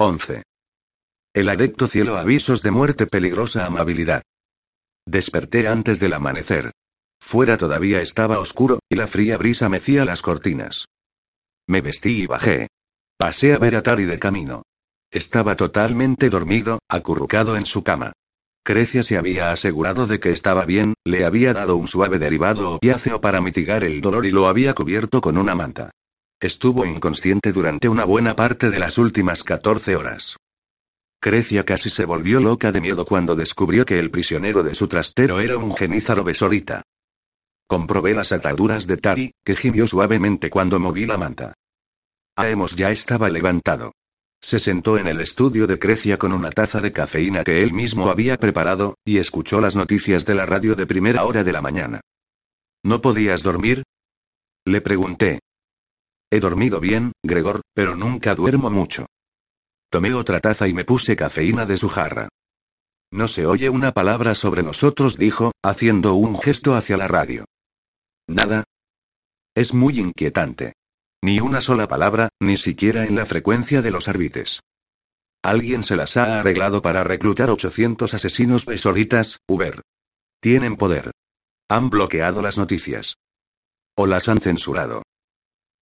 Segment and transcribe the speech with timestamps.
[0.00, 0.44] 11.
[1.34, 4.22] El adepto cielo avisos de muerte peligrosa amabilidad.
[5.04, 6.70] Desperté antes del amanecer.
[7.20, 10.84] Fuera todavía estaba oscuro, y la fría brisa mecía las cortinas.
[11.66, 12.68] Me vestí y bajé.
[13.18, 14.62] Pasé a ver a Tari de camino.
[15.10, 18.12] Estaba totalmente dormido, acurrucado en su cama.
[18.64, 23.20] Crecia se había asegurado de que estaba bien, le había dado un suave derivado opiáceo
[23.20, 25.90] para mitigar el dolor y lo había cubierto con una manta.
[26.40, 30.36] Estuvo inconsciente durante una buena parte de las últimas 14 horas.
[31.20, 35.40] Crecia casi se volvió loca de miedo cuando descubrió que el prisionero de su trastero
[35.40, 36.82] era un genízaro besorita.
[37.66, 41.54] Comprobé las ataduras de Tari, que gimió suavemente cuando moví la manta.
[42.36, 43.90] Aemos ya estaba levantado.
[44.40, 48.10] Se sentó en el estudio de Crecia con una taza de cafeína que él mismo
[48.10, 52.00] había preparado, y escuchó las noticias de la radio de primera hora de la mañana.
[52.84, 53.82] ¿No podías dormir?
[54.64, 55.40] Le pregunté.
[56.30, 59.06] He dormido bien, Gregor, pero nunca duermo mucho.
[59.90, 62.28] Tomé otra taza y me puse cafeína de su jarra.
[63.10, 67.46] No se oye una palabra sobre nosotros, dijo, haciendo un gesto hacia la radio.
[68.26, 68.64] Nada.
[69.54, 70.74] Es muy inquietante.
[71.22, 74.60] Ni una sola palabra, ni siquiera en la frecuencia de los árbitres.
[75.42, 79.80] Alguien se las ha arreglado para reclutar 800 asesinos besoritas, Uber.
[80.40, 81.10] Tienen poder.
[81.70, 83.16] Han bloqueado las noticias.
[83.96, 85.02] O las han censurado.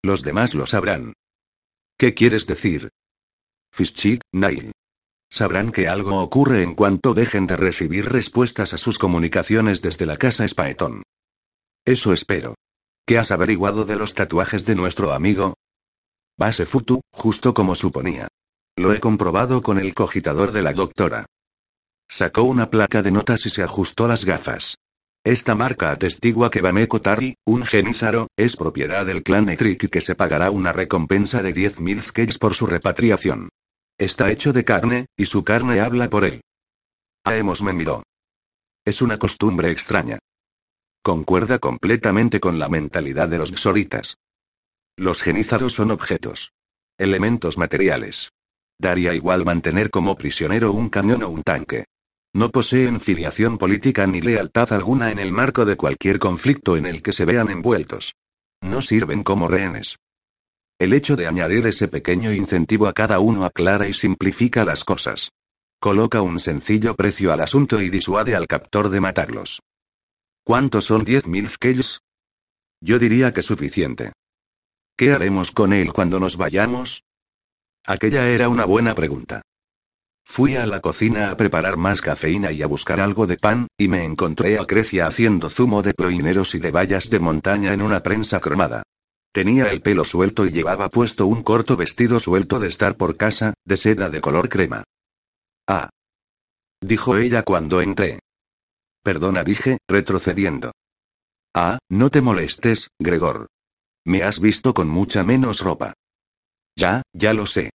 [0.07, 1.15] Los demás lo sabrán.
[1.99, 2.91] ¿Qué quieres decir?
[3.73, 4.71] Fischig, Nail.
[5.29, 10.17] Sabrán que algo ocurre en cuanto dejen de recibir respuestas a sus comunicaciones desde la
[10.17, 11.03] casa Spaetón.
[11.85, 12.55] Eso espero.
[13.05, 15.55] ¿Qué has averiguado de los tatuajes de nuestro amigo?
[16.39, 18.29] Base Futu, justo como suponía.
[18.77, 21.27] Lo he comprobado con el cogitador de la doctora.
[22.09, 24.77] Sacó una placa de notas y se ajustó las gafas.
[25.27, 30.01] Esta marca atestigua que Bameko Tari, un genízaro, es propiedad del clan Etrik y que
[30.01, 33.49] se pagará una recompensa de 10.000 sketches por su repatriación.
[33.99, 36.43] Está hecho de carne, y su carne habla por él.
[37.25, 38.05] Aemos me miró.
[38.85, 40.21] Es una costumbre extraña.
[41.03, 44.19] Concuerda completamente con la mentalidad de los xoritas.
[44.97, 46.53] Los genízaros son objetos.
[46.99, 48.31] Elementos materiales.
[48.79, 51.87] Daría igual mantener como prisionero un camión o un tanque.
[52.37, 57.03] No poseen filiación política ni lealtad alguna en el marco de cualquier conflicto en el
[57.03, 58.15] que se vean envueltos.
[58.61, 59.97] No sirven como rehenes.
[60.79, 65.31] El hecho de añadir ese pequeño incentivo a cada uno aclara y simplifica las cosas.
[65.81, 69.63] Coloca un sencillo precio al asunto y disuade al captor de matarlos.
[70.45, 72.03] ¿Cuántos son diez mil skills?
[72.83, 74.13] Yo diría que suficiente.
[74.95, 77.03] ¿Qué haremos con él cuando nos vayamos?
[77.87, 79.41] Aquella era una buena pregunta.
[80.29, 83.89] Fui a la cocina a preparar más cafeína y a buscar algo de pan, y
[83.89, 88.03] me encontré a Crecia haciendo zumo de ploineros y de bayas de montaña en una
[88.03, 88.83] prensa cromada.
[89.33, 93.55] Tenía el pelo suelto y llevaba puesto un corto vestido suelto de estar por casa,
[93.65, 94.83] de seda de color crema.
[95.69, 95.91] Ah.
[96.83, 98.19] Dijo ella cuando entré.
[99.03, 100.73] Perdona, dije, retrocediendo.
[101.55, 103.47] Ah, no te molestes, Gregor.
[104.05, 105.95] Me has visto con mucha menos ropa.
[106.77, 107.71] Ya, ya lo sé.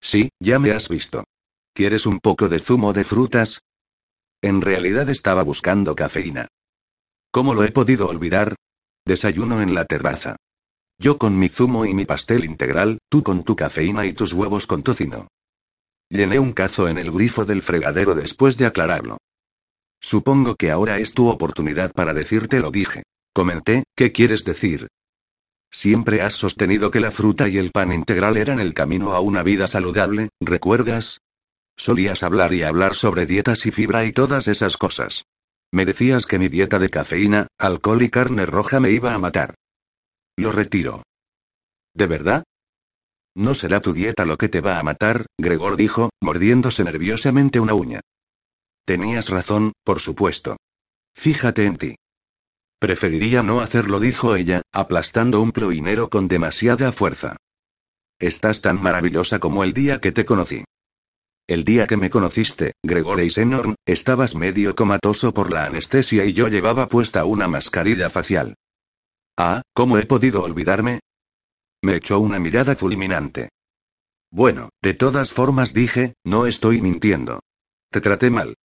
[0.00, 1.24] Sí, ya me has visto.
[1.76, 3.60] ¿Quieres un poco de zumo de frutas?
[4.40, 6.48] En realidad estaba buscando cafeína.
[7.30, 8.54] ¿Cómo lo he podido olvidar?
[9.04, 10.36] Desayuno en la terraza.
[10.98, 14.66] Yo con mi zumo y mi pastel integral, tú con tu cafeína y tus huevos
[14.66, 15.28] con tocino.
[16.08, 19.18] Llené un cazo en el grifo del fregadero después de aclararlo.
[20.00, 23.02] Supongo que ahora es tu oportunidad para decirte lo dije.
[23.34, 24.88] Comenté, ¿qué quieres decir?
[25.70, 29.42] Siempre has sostenido que la fruta y el pan integral eran el camino a una
[29.42, 31.18] vida saludable, ¿recuerdas?
[31.76, 35.24] Solías hablar y hablar sobre dietas y fibra y todas esas cosas.
[35.72, 39.54] Me decías que mi dieta de cafeína, alcohol y carne roja me iba a matar.
[40.36, 41.02] Lo retiro.
[41.94, 42.44] ¿De verdad?
[43.34, 47.74] No será tu dieta lo que te va a matar, Gregor dijo, mordiéndose nerviosamente una
[47.74, 48.00] uña.
[48.86, 50.56] Tenías razón, por supuesto.
[51.14, 51.94] Fíjate en ti.
[52.78, 57.36] Preferiría no hacerlo, dijo ella, aplastando un ploinero con demasiada fuerza.
[58.18, 60.64] Estás tan maravillosa como el día que te conocí.
[61.48, 66.48] El día que me conociste, Gregor Eisenhorn, estabas medio comatoso por la anestesia y yo
[66.48, 68.56] llevaba puesta una mascarilla facial.
[69.38, 71.00] Ah, ¿cómo he podido olvidarme?
[71.82, 73.50] Me echó una mirada fulminante.
[74.32, 77.40] Bueno, de todas formas dije, no estoy mintiendo.
[77.92, 78.56] Te traté mal.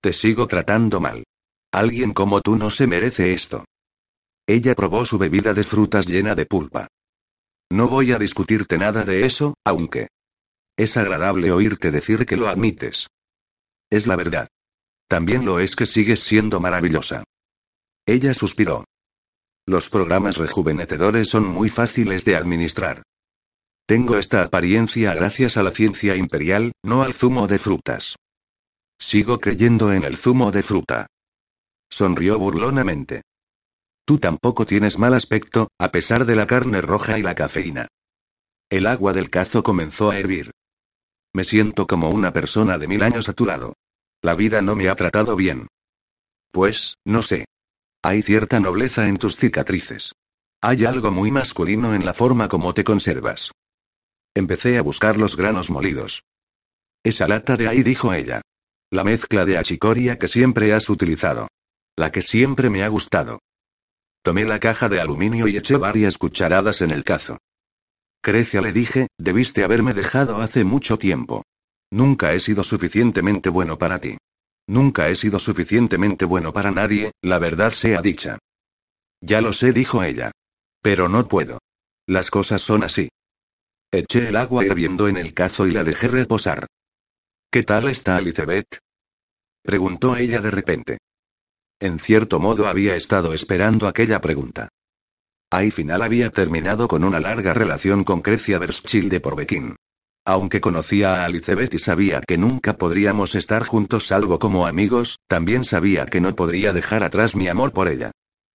[0.00, 1.22] Te sigo tratando mal.
[1.70, 3.64] Alguien como tú no se merece esto.
[4.46, 6.88] Ella probó su bebida de frutas llena de pulpa.
[7.70, 10.08] No voy a discutirte nada de eso, aunque...
[10.76, 13.08] Es agradable oírte decir que lo admites.
[13.90, 14.48] Es la verdad.
[15.08, 17.24] También lo es que sigues siendo maravillosa.
[18.06, 18.84] Ella suspiró.
[19.66, 23.02] Los programas rejuvenecedores son muy fáciles de administrar.
[23.86, 28.16] Tengo esta apariencia gracias a la ciencia imperial, no al zumo de frutas.
[28.98, 31.06] Sigo creyendo en el zumo de fruta.
[31.90, 33.22] Sonrió burlonamente.
[34.06, 37.88] Tú tampoco tienes mal aspecto, a pesar de la carne roja y la cafeína.
[38.70, 40.50] El agua del cazo comenzó a hervir.
[41.34, 43.74] Me siento como una persona de mil años a tu lado.
[44.22, 45.66] La vida no me ha tratado bien.
[46.52, 47.46] Pues, no sé.
[48.02, 50.12] Hay cierta nobleza en tus cicatrices.
[50.62, 53.50] Hay algo muy masculino en la forma como te conservas.
[54.34, 56.22] Empecé a buscar los granos molidos.
[57.02, 58.40] Esa lata de ahí, dijo ella.
[58.90, 61.48] La mezcla de achicoria que siempre has utilizado.
[61.96, 63.40] La que siempre me ha gustado.
[64.22, 67.38] Tomé la caja de aluminio y eché varias cucharadas en el cazo.
[68.24, 71.42] Crecia le dije, debiste haberme dejado hace mucho tiempo.
[71.92, 74.16] Nunca he sido suficientemente bueno para ti.
[74.66, 78.38] Nunca he sido suficientemente bueno para nadie, la verdad sea dicha.
[79.20, 80.30] Ya lo sé, dijo ella.
[80.80, 81.58] Pero no puedo.
[82.06, 83.10] Las cosas son así.
[83.92, 86.66] Eché el agua hirviendo en el cazo y la dejé reposar.
[87.50, 88.78] ¿Qué tal está Elizabeth?
[89.62, 90.98] preguntó ella de repente.
[91.78, 94.70] En cierto modo había estado esperando aquella pregunta.
[95.54, 99.76] Ahí final había terminado con una larga relación con Crecia de Porbequín.
[100.24, 105.62] Aunque conocía a Elizabeth y sabía que nunca podríamos estar juntos salvo como amigos, también
[105.62, 108.10] sabía que no podría dejar atrás mi amor por ella.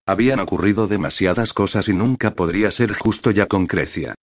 [0.06, 4.16] Habían ocurrido demasiadas cosas y nunca podría ser justo ya con Crecia.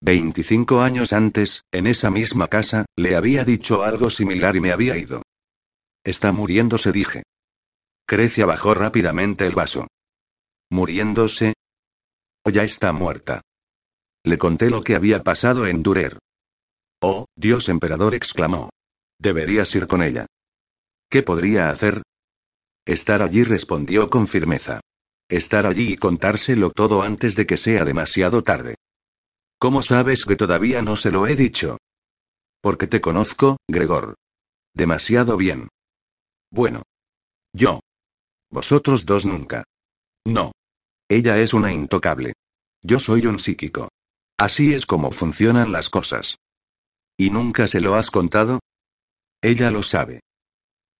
[0.00, 4.98] Veinticinco años antes, en esa misma casa, le había dicho algo similar y me había
[4.98, 5.22] ido.
[6.02, 7.22] Está muriéndose, dije.
[8.08, 9.86] Crecia bajó rápidamente el vaso.
[10.68, 11.52] ¿Muriéndose?
[12.44, 13.42] ¿O ya está muerta?
[14.24, 16.18] Le conté lo que había pasado en Durer.
[17.00, 18.70] Oh, Dios emperador exclamó.
[19.18, 20.26] Deberías ir con ella.
[21.10, 22.02] ¿Qué podría hacer?
[22.86, 24.80] Estar allí respondió con firmeza.
[25.28, 28.76] Estar allí y contárselo todo antes de que sea demasiado tarde.
[29.58, 31.78] ¿Cómo sabes que todavía no se lo he dicho?
[32.60, 34.14] Porque te conozco, Gregor.
[34.74, 35.68] Demasiado bien.
[36.50, 36.82] Bueno.
[37.52, 37.80] Yo.
[38.50, 39.64] Vosotros dos nunca.
[40.24, 40.52] No.
[41.12, 42.32] Ella es una intocable.
[42.80, 43.90] Yo soy un psíquico.
[44.38, 46.38] Así es como funcionan las cosas.
[47.18, 48.60] ¿Y nunca se lo has contado?
[49.42, 50.20] Ella lo sabe.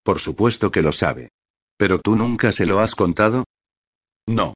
[0.05, 1.31] Por supuesto que lo sabe.
[1.79, 3.45] ¿Pero tú nunca se lo has contado?
[4.27, 4.53] No.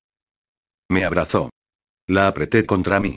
[0.90, 1.48] Me abrazó.
[2.06, 3.16] La apreté contra mí.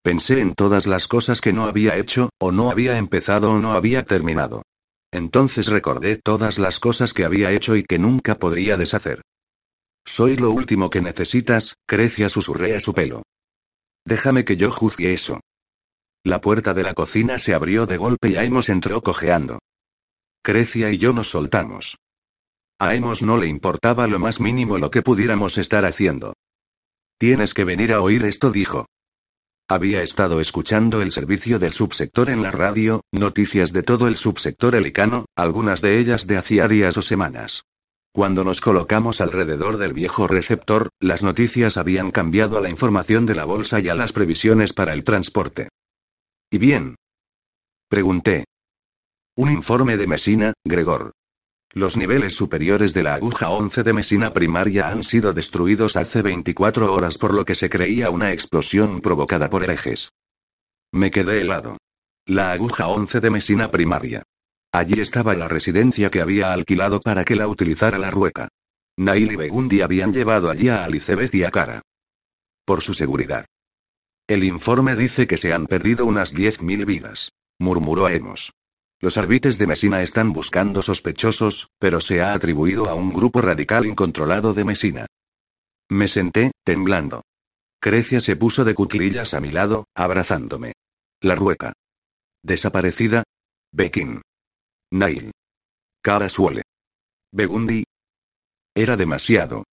[0.00, 3.72] Pensé en todas las cosas que no había hecho, o no había empezado o no
[3.72, 4.62] había terminado.
[5.10, 9.22] Entonces recordé todas las cosas que había hecho y que nunca podría deshacer.
[10.10, 13.22] Soy lo último que necesitas, Crecia susurré a su pelo.
[14.04, 15.38] Déjame que yo juzgue eso.
[16.24, 19.60] La puerta de la cocina se abrió de golpe y Aemos entró cojeando.
[20.42, 21.96] Crecia y yo nos soltamos.
[22.80, 26.32] A Amos no le importaba lo más mínimo lo que pudiéramos estar haciendo.
[27.16, 28.86] Tienes que venir a oír esto, dijo.
[29.68, 34.74] Había estado escuchando el servicio del subsector en la radio, noticias de todo el subsector
[34.74, 37.62] helicano, algunas de ellas de hacía días o semanas.
[38.12, 43.36] Cuando nos colocamos alrededor del viejo receptor, las noticias habían cambiado a la información de
[43.36, 45.68] la bolsa y a las previsiones para el transporte.
[46.50, 46.96] ¿Y bien?
[47.88, 48.44] Pregunté.
[49.36, 51.12] Un informe de Mesina, Gregor.
[51.72, 56.92] Los niveles superiores de la aguja 11 de mesina primaria han sido destruidos hace 24
[56.92, 60.10] horas por lo que se creía una explosión provocada por herejes.
[60.90, 61.76] Me quedé helado.
[62.26, 64.24] La aguja 11 de mesina primaria.
[64.72, 68.48] Allí estaba la residencia que había alquilado para que la utilizara la rueca.
[68.96, 71.82] Nail y Begundi habían llevado allí a Elizabeth y a Cara.
[72.64, 73.46] Por su seguridad.
[74.28, 77.32] El informe dice que se han perdido unas 10.000 vidas.
[77.58, 78.52] Murmuró Emos.
[79.00, 83.86] Los árbitres de Mesina están buscando sospechosos, pero se ha atribuido a un grupo radical
[83.86, 85.06] incontrolado de Mesina.
[85.88, 87.22] Me senté, temblando.
[87.80, 90.74] Crecia se puso de cuclillas a mi lado, abrazándome.
[91.22, 91.72] La rueca.
[92.42, 93.24] Desaparecida.
[93.72, 94.20] Bekin.
[94.92, 95.30] Nail.
[96.02, 96.62] Cara suele.
[97.32, 97.84] Begundi.
[98.74, 99.64] Era demasiado.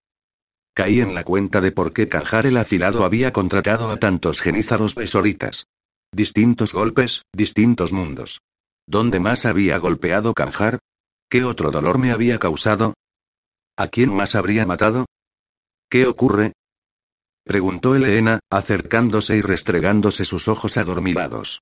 [0.75, 4.93] Caí en la cuenta de por qué Canjar el afilado había contratado a tantos genízaros
[4.93, 5.65] besoritas.
[6.11, 8.41] Distintos golpes, distintos mundos.
[8.85, 10.79] ¿Dónde más había golpeado Canjar?
[11.29, 12.93] ¿Qué otro dolor me había causado?
[13.75, 15.07] ¿A quién más habría matado?
[15.89, 16.53] ¿Qué ocurre?
[17.43, 21.61] preguntó Elena, acercándose y restregándose sus ojos adormilados.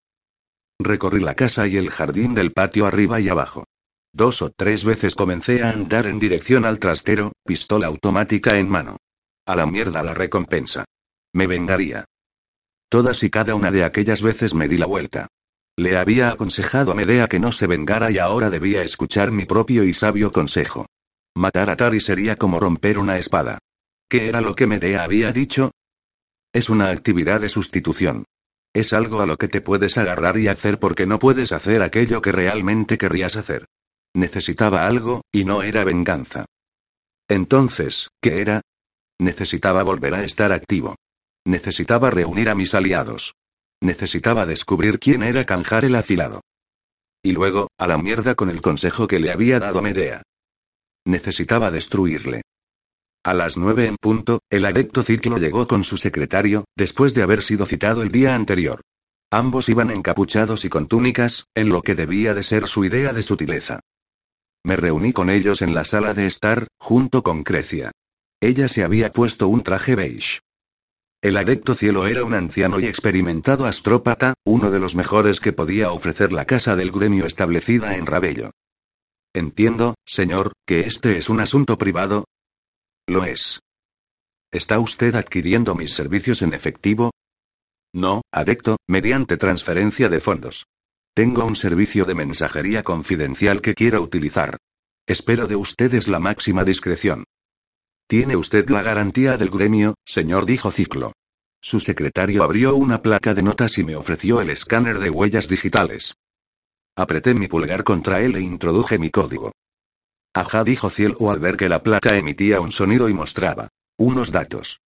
[0.79, 3.65] Recorrí la casa y el jardín del patio arriba y abajo.
[4.13, 8.97] Dos o tres veces comencé a andar en dirección al trastero, pistola automática en mano.
[9.45, 10.85] A la mierda la recompensa.
[11.33, 12.05] Me vengaría.
[12.89, 15.27] Todas y cada una de aquellas veces me di la vuelta.
[15.77, 19.83] Le había aconsejado a Medea que no se vengara y ahora debía escuchar mi propio
[19.83, 20.85] y sabio consejo.
[21.35, 23.59] Matar a Tari sería como romper una espada.
[24.09, 25.71] ¿Qué era lo que Medea había dicho?
[26.53, 28.23] Es una actividad de sustitución.
[28.75, 32.21] Es algo a lo que te puedes agarrar y hacer porque no puedes hacer aquello
[32.21, 33.67] que realmente querrías hacer.
[34.13, 36.43] Necesitaba algo, y no era venganza.
[37.29, 38.59] Entonces, ¿qué era?
[39.17, 40.97] Necesitaba volver a estar activo.
[41.45, 43.33] Necesitaba reunir a mis aliados.
[43.81, 46.41] Necesitaba descubrir quién era Canjar el afilado.
[47.23, 50.21] Y luego, a la mierda con el consejo que le había dado Medea.
[51.05, 52.41] Necesitaba destruirle.
[53.25, 57.41] A las nueve en punto, el adepto Ciclo llegó con su secretario, después de haber
[57.41, 58.81] sido citado el día anterior.
[59.31, 63.23] Ambos iban encapuchados y con túnicas, en lo que debía de ser su idea de
[63.23, 63.79] sutileza.
[64.63, 67.89] Me reuní con ellos en la sala de estar, junto con Crecia.
[68.41, 70.41] Ella se había puesto un traje beige.
[71.19, 75.91] El adepto cielo era un anciano y experimentado astrópata, uno de los mejores que podía
[75.91, 78.51] ofrecer la casa del gremio establecida en Rabello.
[79.33, 82.25] Entiendo, señor, que este es un asunto privado,
[83.07, 83.59] lo es.
[84.51, 87.11] ¿Está usted adquiriendo mis servicios en efectivo?
[87.93, 90.65] No, adecto, mediante transferencia de fondos.
[91.13, 94.57] Tengo un servicio de mensajería confidencial que quiero utilizar.
[95.07, 97.25] Espero de ustedes la máxima discreción.
[98.07, 100.45] ¿Tiene usted la garantía del gremio, señor?
[100.45, 101.13] dijo Ciclo.
[101.61, 106.13] Su secretario abrió una placa de notas y me ofreció el escáner de huellas digitales.
[106.95, 109.51] Apreté mi pulgar contra él e introduje mi código.
[110.35, 114.81] Ajá, dijo Cielo al ver que la placa emitía un sonido y mostraba unos datos.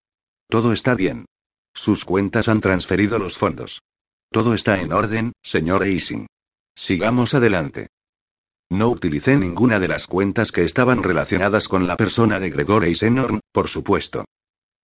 [0.50, 1.26] Todo está bien.
[1.74, 3.82] Sus cuentas han transferido los fondos.
[4.30, 6.28] Todo está en orden, señor Eising.
[6.76, 7.88] Sigamos adelante.
[8.70, 13.40] No utilicé ninguna de las cuentas que estaban relacionadas con la persona de Gregor Eisenhorn,
[13.54, 14.26] por supuesto.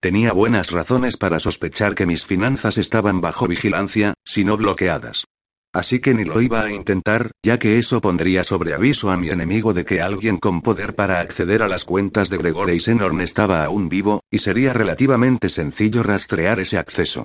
[0.00, 5.26] Tenía buenas razones para sospechar que mis finanzas estaban bajo vigilancia, si no bloqueadas.
[5.74, 9.30] Así que ni lo iba a intentar, ya que eso pondría sobre aviso a mi
[9.30, 13.64] enemigo de que alguien con poder para acceder a las cuentas de Gregor Eisenhorn estaba
[13.64, 17.24] aún vivo, y sería relativamente sencillo rastrear ese acceso.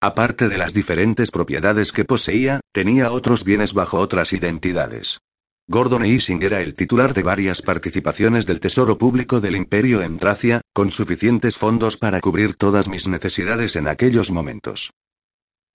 [0.00, 5.18] Aparte de las diferentes propiedades que poseía, tenía otros bienes bajo otras identidades.
[5.66, 10.62] Gordon Easing era el titular de varias participaciones del Tesoro Público del Imperio en Tracia,
[10.72, 14.90] con suficientes fondos para cubrir todas mis necesidades en aquellos momentos.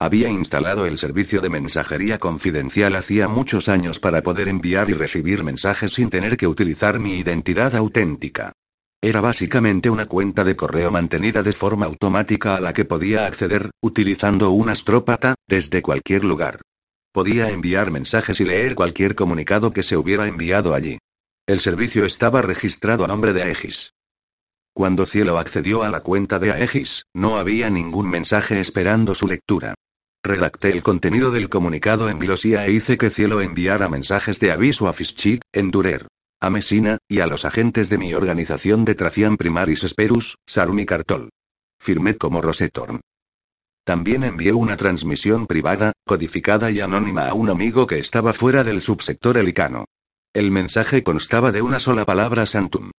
[0.00, 5.44] Había instalado el servicio de mensajería confidencial hacía muchos años para poder enviar y recibir
[5.44, 8.52] mensajes sin tener que utilizar mi identidad auténtica.
[9.00, 13.70] Era básicamente una cuenta de correo mantenida de forma automática a la que podía acceder,
[13.82, 16.62] utilizando un astrópata, desde cualquier lugar.
[17.12, 20.98] Podía enviar mensajes y leer cualquier comunicado que se hubiera enviado allí.
[21.46, 23.92] El servicio estaba registrado a nombre de Aegis.
[24.74, 29.74] Cuando Cielo accedió a la cuenta de Aegis, no había ningún mensaje esperando su lectura.
[30.24, 34.88] Redacté el contenido del comunicado en Glosia e hice que Cielo enviara mensajes de aviso
[34.88, 36.08] a Fischig, Endurer,
[36.40, 40.86] a Messina, y a los agentes de mi organización de Tracian Primaris Esperus, Sarum y
[40.86, 41.30] Cartol.
[41.78, 43.00] Firmé como Rosetorn.
[43.84, 48.80] También envié una transmisión privada, codificada y anónima a un amigo que estaba fuera del
[48.80, 49.84] subsector helicano.
[50.32, 52.90] El mensaje constaba de una sola palabra Santum.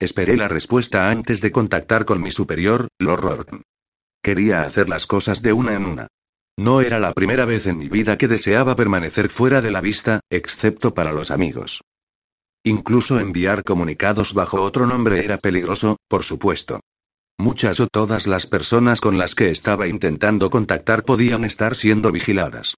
[0.00, 3.60] Esperé la respuesta antes de contactar con mi superior, Lord.
[4.22, 6.06] Quería hacer las cosas de una en una.
[6.58, 10.20] No era la primera vez en mi vida que deseaba permanecer fuera de la vista,
[10.30, 11.82] excepto para los amigos.
[12.64, 16.80] Incluso enviar comunicados bajo otro nombre era peligroso, por supuesto.
[17.38, 22.74] Muchas o todas las personas con las que estaba intentando contactar podían estar siendo vigiladas.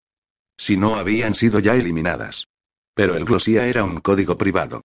[0.56, 2.46] Si no habían sido ya eliminadas.
[2.94, 4.82] Pero el Glossia era un código privado.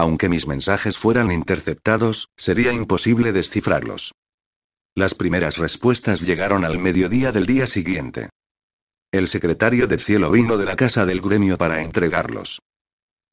[0.00, 4.14] Aunque mis mensajes fueran interceptados, sería imposible descifrarlos.
[4.96, 8.30] Las primeras respuestas llegaron al mediodía del día siguiente.
[9.12, 12.60] El secretario de cielo vino de la casa del gremio para entregarlos.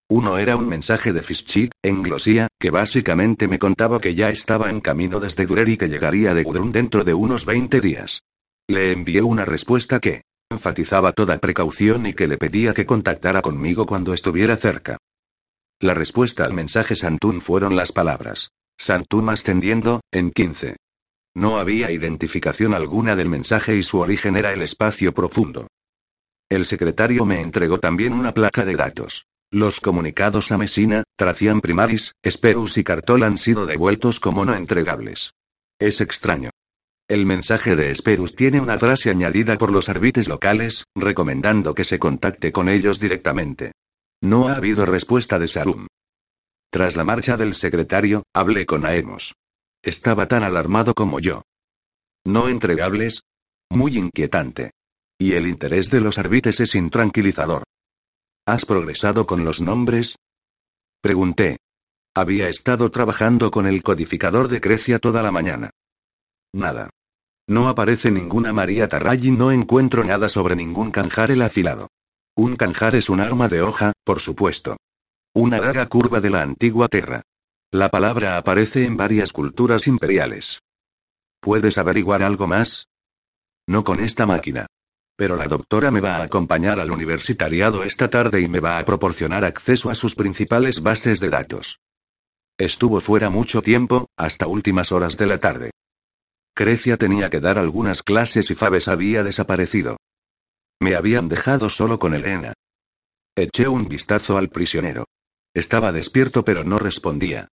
[0.10, 4.70] Uno era un mensaje de Fischig, en glosía, que básicamente me contaba que ya estaba
[4.70, 8.24] en camino desde Durer y que llegaría de Gudrun dentro de unos 20 días.
[8.68, 13.86] Le envié una respuesta que enfatizaba toda precaución y que le pedía que contactara conmigo
[13.86, 14.98] cuando estuviera cerca.
[15.80, 18.50] La respuesta al mensaje Santún fueron las palabras.
[18.80, 20.76] Santún ascendiendo, en 15.
[21.36, 25.68] No había identificación alguna del mensaje y su origen era el espacio profundo.
[26.50, 29.28] El secretario me entregó también una placa de datos.
[29.52, 35.34] Los comunicados a Messina, Tracian Primaris, Esperus y Cartol han sido devueltos como no entregables.
[35.80, 36.50] Es extraño.
[37.08, 42.00] El mensaje de Esperus tiene una frase añadida por los árbitres locales, recomendando que se
[42.00, 43.74] contacte con ellos directamente.
[44.22, 45.88] No ha habido respuesta de Sarum.
[46.72, 49.34] Tras la marcha del secretario, hablé con Aemos.
[49.84, 51.44] Estaba tan alarmado como yo.
[52.26, 53.22] ¿No entregables?
[53.70, 54.72] Muy inquietante.
[55.20, 57.64] Y el interés de los árbitres es intranquilizador.
[58.46, 60.16] ¿Has progresado con los nombres?
[61.02, 61.58] Pregunté.
[62.16, 65.70] Había estado trabajando con el codificador de Crecia toda la mañana.
[66.54, 66.90] Nada.
[67.48, 70.92] No aparece ninguna María Tarray y no encuentro nada sobre ningún
[71.30, 71.88] el afilado.
[72.38, 74.78] Un canjar es un arma de hoja, por supuesto.
[75.34, 77.24] Una daga curva de la antigua Terra.
[77.72, 80.60] La palabra aparece en varias culturas imperiales.
[81.42, 82.90] ¿Puedes averiguar algo más?
[83.66, 84.68] No con esta máquina.
[85.16, 88.86] Pero la doctora me va a acompañar al universitariado esta tarde y me va a
[88.86, 91.80] proporcionar acceso a sus principales bases de datos.
[92.60, 95.72] Estuvo fuera mucho tiempo, hasta últimas horas de la tarde.
[96.54, 99.98] Crecia tenía que dar algunas clases y Fabes había desaparecido.
[100.80, 102.54] Me habían dejado solo con Elena.
[103.36, 105.06] Eché un vistazo al prisionero.
[105.54, 107.48] Estaba despierto pero no respondía.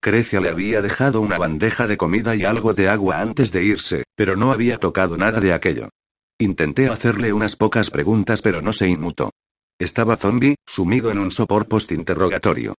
[0.00, 4.04] Crecia le había dejado una bandeja de comida y algo de agua antes de irse,
[4.14, 5.88] pero no había tocado nada de aquello.
[6.38, 9.30] Intenté hacerle unas pocas preguntas pero no se inmutó.
[9.78, 12.74] Estaba zombie, sumido en un sopor post-interrogatorio.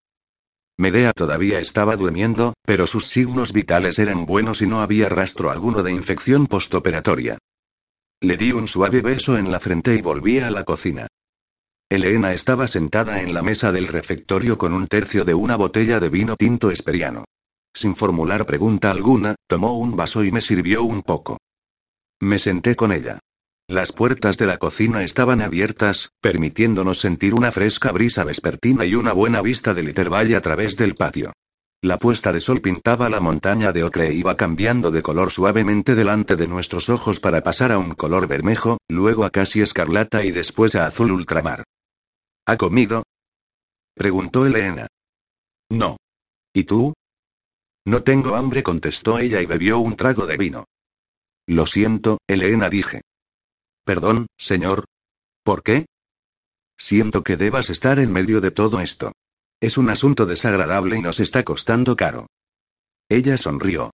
[0.78, 5.82] Medea todavía estaba durmiendo, pero sus signos vitales eran buenos y no había rastro alguno
[5.84, 7.40] de infección postoperatoria.
[8.20, 11.06] Le di un suave beso en la frente y volví a la cocina.
[11.88, 16.10] Elena estaba sentada en la mesa del refectorio con un tercio de una botella de
[16.10, 17.26] vino tinto esperiano.
[17.76, 21.38] Sin formular pregunta alguna, tomó un vaso y me sirvió un poco.
[22.20, 23.20] Me senté con ella.
[23.68, 29.14] Las puertas de la cocina estaban abiertas, permitiéndonos sentir una fresca brisa vespertina y una
[29.14, 31.34] buena vista del Valle a través del patio.
[31.84, 35.94] La puesta de sol pintaba la montaña de ocre e iba cambiando de color suavemente
[35.94, 40.32] delante de nuestros ojos para pasar a un color bermejo, luego a casi escarlata y
[40.32, 41.64] después a azul ultramar.
[42.48, 43.04] ¿Ha comido?
[43.94, 44.88] preguntó Elena.
[45.70, 45.98] No.
[46.52, 46.94] ¿Y tú?
[47.86, 50.66] No tengo hambre, contestó ella y bebió un trago de vino.
[51.46, 53.02] Lo siento, Elena dije.
[53.86, 54.86] Perdón, señor.
[55.44, 55.86] ¿Por qué?
[56.78, 59.14] Siento que debas estar en medio de todo esto.
[59.60, 62.28] Es un asunto desagradable y nos está costando caro.
[63.10, 63.92] Ella sonrió.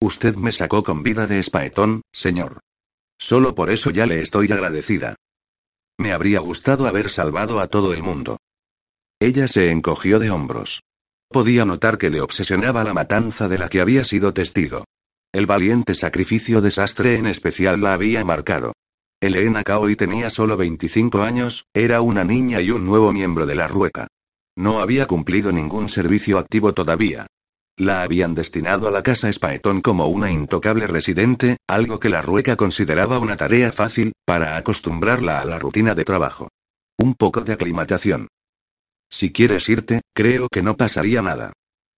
[0.00, 2.60] Usted me sacó con vida de espaetón, señor.
[3.18, 5.16] Solo por eso ya le estoy agradecida.
[5.98, 8.36] Me habría gustado haber salvado a todo el mundo.
[9.18, 10.82] Ella se encogió de hombros.
[11.30, 14.84] Podía notar que le obsesionaba la matanza de la que había sido testigo.
[15.32, 18.74] El valiente sacrificio desastre en especial la había marcado.
[19.22, 23.68] Elena Kaoi tenía solo 25 años, era una niña y un nuevo miembro de la
[23.68, 24.08] Rueca.
[24.56, 27.26] No había cumplido ningún servicio activo todavía.
[27.78, 32.56] La habían destinado a la casa Spaetón como una intocable residente, algo que la Rueca
[32.56, 36.48] consideraba una tarea fácil, para acostumbrarla a la rutina de trabajo.
[36.98, 38.28] Un poco de aclimatación.
[39.10, 41.52] Si quieres irte, creo que no pasaría nada.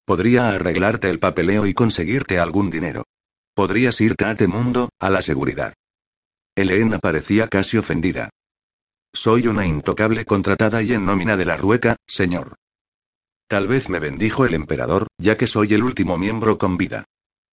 [0.04, 3.04] Podría arreglarte el papeleo y conseguirte algún dinero.
[3.54, 5.74] Podrías irte a Temundo, a la seguridad.
[6.56, 8.30] Elena parecía casi ofendida.
[9.12, 12.56] Soy una intocable contratada y en nómina de la Rueca, señor.
[13.48, 17.04] Tal vez me bendijo el emperador, ya que soy el último miembro con vida.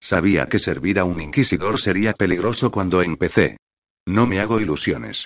[0.01, 3.57] Sabía que servir a un inquisidor sería peligroso cuando empecé.
[4.05, 5.25] No me hago ilusiones.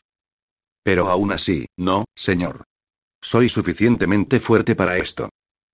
[0.84, 2.64] Pero aún así, no, señor.
[3.22, 5.30] Soy suficientemente fuerte para esto.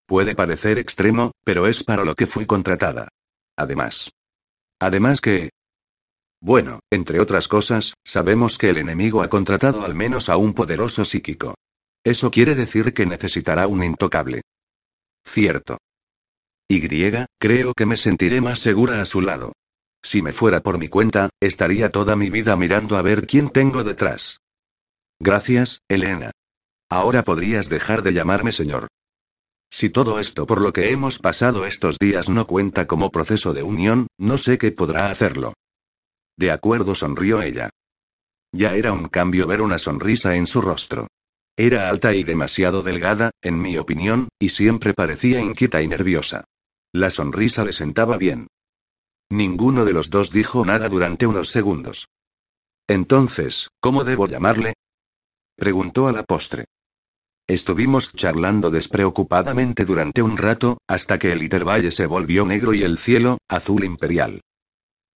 [0.07, 3.09] Puede parecer extremo, pero es para lo que fui contratada.
[3.57, 4.11] Además.
[4.79, 5.49] Además que,
[6.45, 11.03] bueno, entre otras cosas, sabemos que el enemigo ha contratado al menos a un poderoso
[11.03, 11.55] psíquico.
[12.03, 14.43] Eso quiere decir que necesitará un intocable.
[15.25, 15.79] Cierto.
[16.69, 16.88] Y,
[17.39, 19.53] creo que me sentiré más segura a su lado.
[20.03, 23.84] Si me fuera por mi cuenta, estaría toda mi vida mirando a ver quién tengo
[23.84, 24.38] detrás.
[25.19, 26.29] Gracias, Elena.
[26.91, 28.88] Ahora podrías dejar de llamarme señor.
[29.71, 33.63] Si todo esto por lo que hemos pasado estos días no cuenta como proceso de
[33.63, 35.55] unión, no sé qué podrá hacerlo.
[36.37, 37.69] De acuerdo, sonrió ella.
[38.51, 41.07] Ya era un cambio ver una sonrisa en su rostro.
[41.57, 46.43] Era alta y demasiado delgada, en mi opinión, y siempre parecía inquieta y nerviosa.
[46.93, 48.47] La sonrisa le sentaba bien.
[49.29, 52.07] Ninguno de los dos dijo nada durante unos segundos.
[52.87, 54.73] Entonces, ¿cómo debo llamarle?
[55.55, 56.65] preguntó a la postre.
[57.47, 62.97] Estuvimos charlando despreocupadamente durante un rato, hasta que el Itervalle se volvió negro y el
[62.97, 64.41] cielo, azul imperial.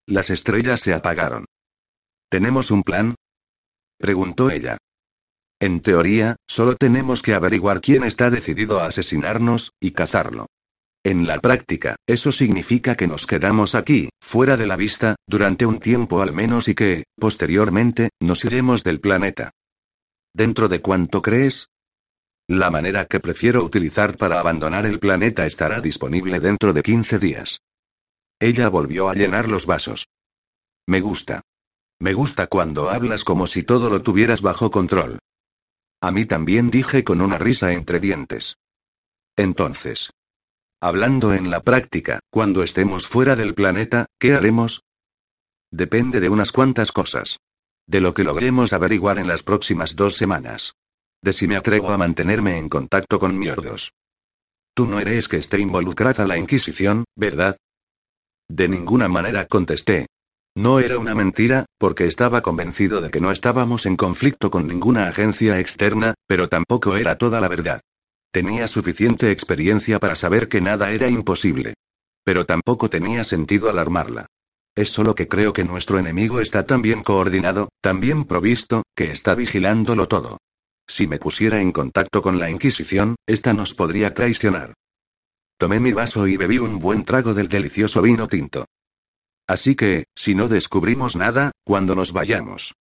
[0.09, 1.45] Las estrellas se apagaron.
[2.31, 3.13] ¿Tenemos un plan?
[3.99, 4.79] preguntó ella.
[5.61, 10.47] En teoría, solo tenemos que averiguar quién está decidido a asesinarnos, y cazarlo.
[11.03, 15.77] En la práctica, eso significa que nos quedamos aquí, fuera de la vista, durante un
[15.77, 19.51] tiempo al menos y que, posteriormente, nos iremos del planeta.
[20.33, 21.67] ¿Dentro de cuánto crees?
[22.47, 27.59] La manera que prefiero utilizar para abandonar el planeta estará disponible dentro de 15 días.
[28.39, 30.07] Ella volvió a llenar los vasos.
[30.87, 31.41] Me gusta.
[31.99, 35.19] Me gusta cuando hablas como si todo lo tuvieras bajo control.
[36.01, 38.55] A mí también dije con una risa entre dientes.
[39.35, 40.11] Entonces.
[40.81, 44.81] Hablando en la práctica, cuando estemos fuera del planeta, ¿qué haremos?
[45.71, 47.39] Depende de unas cuantas cosas.
[47.85, 50.75] De lo que logremos averiguar en las próximas dos semanas.
[51.21, 53.91] De si me atrevo a mantenerme en contacto con miordos.
[54.73, 57.57] Tú no eres que esté involucrada la Inquisición, ¿verdad?
[58.49, 60.07] De ninguna manera contesté.
[60.55, 65.07] No era una mentira, porque estaba convencido de que no estábamos en conflicto con ninguna
[65.07, 67.81] agencia externa, pero tampoco era toda la verdad.
[68.31, 71.75] Tenía suficiente experiencia para saber que nada era imposible.
[72.23, 74.25] Pero tampoco tenía sentido alarmarla.
[74.75, 79.11] Es solo que creo que nuestro enemigo está tan bien coordinado, tan bien provisto, que
[79.11, 80.37] está vigilándolo todo.
[80.87, 84.73] Si me pusiera en contacto con la Inquisición, esta nos podría traicionar.
[85.59, 88.65] Tomé mi vaso y bebí un buen trago del delicioso vino tinto.
[89.45, 92.75] Así que, si no descubrimos nada, cuando nos vayamos.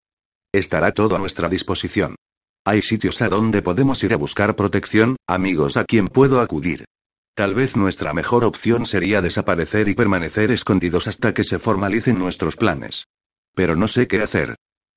[0.53, 2.15] Estará todo a nuestra disposición.
[2.65, 6.85] Hay sitios a donde podemos ir a buscar protección, amigos a quien puedo acudir.
[7.35, 12.55] Tal vez nuestra mejor opción sería desaparecer y permanecer escondidos hasta que se formalicen nuestros
[12.55, 13.07] planes.
[13.57, 14.55] Pero no sé qué hacer.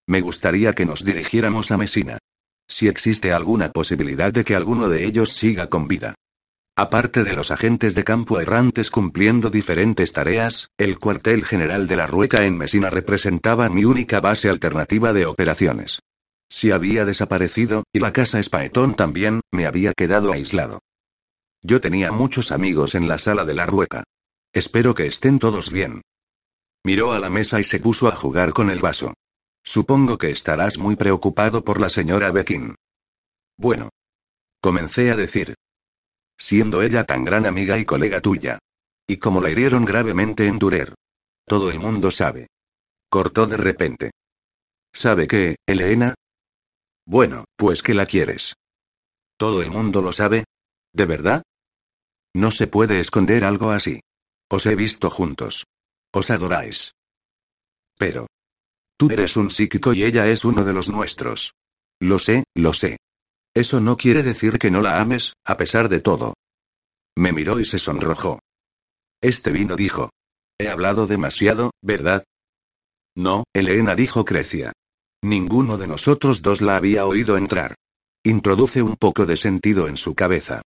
[0.08, 2.20] Me gustaría que nos dirigiéramos a Mesina.
[2.67, 6.13] Si existe alguna posibilidad de que alguno de ellos siga con vida.
[6.76, 12.08] Aparte de los agentes de campo errantes cumpliendo diferentes tareas, el cuartel general de la
[12.08, 16.00] Rueca en Mesina representaba mi única base alternativa de operaciones.
[16.50, 20.80] Si había desaparecido, y la casa Spaetón también, me había quedado aislado.
[21.62, 24.04] Yo tenía muchos amigos en la sala de la rueca.
[24.54, 26.02] Espero que estén todos bien.
[26.84, 29.14] Miró a la mesa y se puso a jugar con el vaso.
[29.64, 32.76] Supongo que estarás muy preocupado por la señora Beckin.
[33.58, 33.90] Bueno.
[34.62, 35.56] Comencé a decir.
[36.41, 38.58] Siendo ella tan gran amiga y colega tuya.
[39.08, 40.95] Y como la hirieron gravemente en Durer.
[41.45, 42.47] Todo el mundo sabe.
[43.12, 44.10] Cortó de repente.
[44.91, 46.15] ¿Sabe qué, Elena?
[47.06, 48.56] Bueno, pues que la quieres.
[49.38, 50.45] ¿Todo el mundo lo sabe?
[50.91, 51.43] ¿De verdad?
[52.34, 53.99] No se puede esconder algo así.
[54.49, 55.65] Os he visto juntos.
[56.12, 56.91] Os adoráis.
[57.99, 58.25] Pero.
[58.97, 61.54] Tú eres un psíquico y ella es uno de los nuestros.
[61.99, 62.97] Lo sé, lo sé.
[63.54, 66.34] Eso no quiere decir que no la ames, a pesar de todo.
[67.18, 68.40] Me miró y se sonrojó.
[69.22, 70.10] Este vino dijo.
[70.58, 72.24] He hablado demasiado, ¿verdad?
[73.16, 74.74] No, Elena dijo Crecia.
[75.24, 77.76] Ninguno de nosotros dos la había oído entrar.
[78.24, 80.62] Introduce un poco de sentido en su cabeza.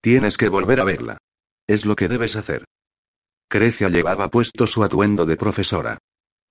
[0.00, 1.18] Tienes que volver a verla.
[1.66, 2.64] Es lo que debes hacer.
[3.48, 5.98] Crecia llevaba puesto su atuendo de profesora.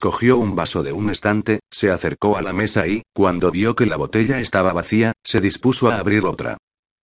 [0.06, 3.88] Cogió un vaso de un estante, se acercó a la mesa y, cuando vio que
[3.88, 6.58] la botella estaba vacía, se dispuso a abrir otra.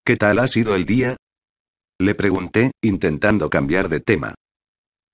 [0.06, 1.18] ¿Qué tal ha sido el día?
[2.00, 4.36] Le pregunté, intentando cambiar de tema.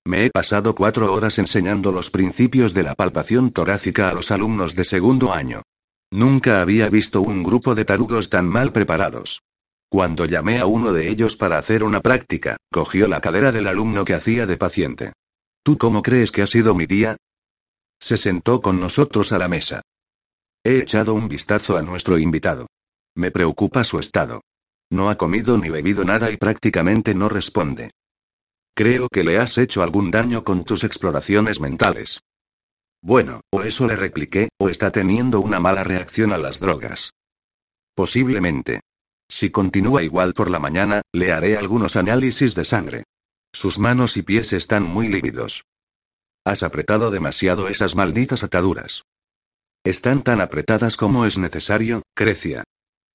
[0.06, 4.74] Me he pasado cuatro horas enseñando los principios de la palpación torácica a los alumnos
[4.74, 5.62] de segundo año.
[6.12, 9.40] Nunca había visto un grupo de tarugos tan mal preparados.
[9.88, 14.04] Cuando llamé a uno de ellos para hacer una práctica, cogió la cadera del alumno
[14.04, 15.14] que hacía de paciente.
[15.62, 17.16] ¿Tú cómo crees que ha sido mi día?
[18.00, 19.82] Se sentó con nosotros a la mesa.
[20.64, 22.66] He echado un vistazo a nuestro invitado.
[23.14, 24.42] Me preocupa su estado.
[24.90, 27.90] No ha comido ni bebido nada y prácticamente no responde.
[28.74, 32.20] Creo que le has hecho algún daño con tus exploraciones mentales.
[33.02, 37.10] Bueno, o eso le repliqué, o está teniendo una mala reacción a las drogas.
[37.94, 38.80] Posiblemente.
[39.28, 43.04] Si continúa igual por la mañana, le haré algunos análisis de sangre.
[43.52, 45.64] Sus manos y pies están muy lívidos.
[46.48, 49.04] Has apretado demasiado esas malditas ataduras.
[49.84, 52.64] Están tan apretadas como es necesario, Crecia.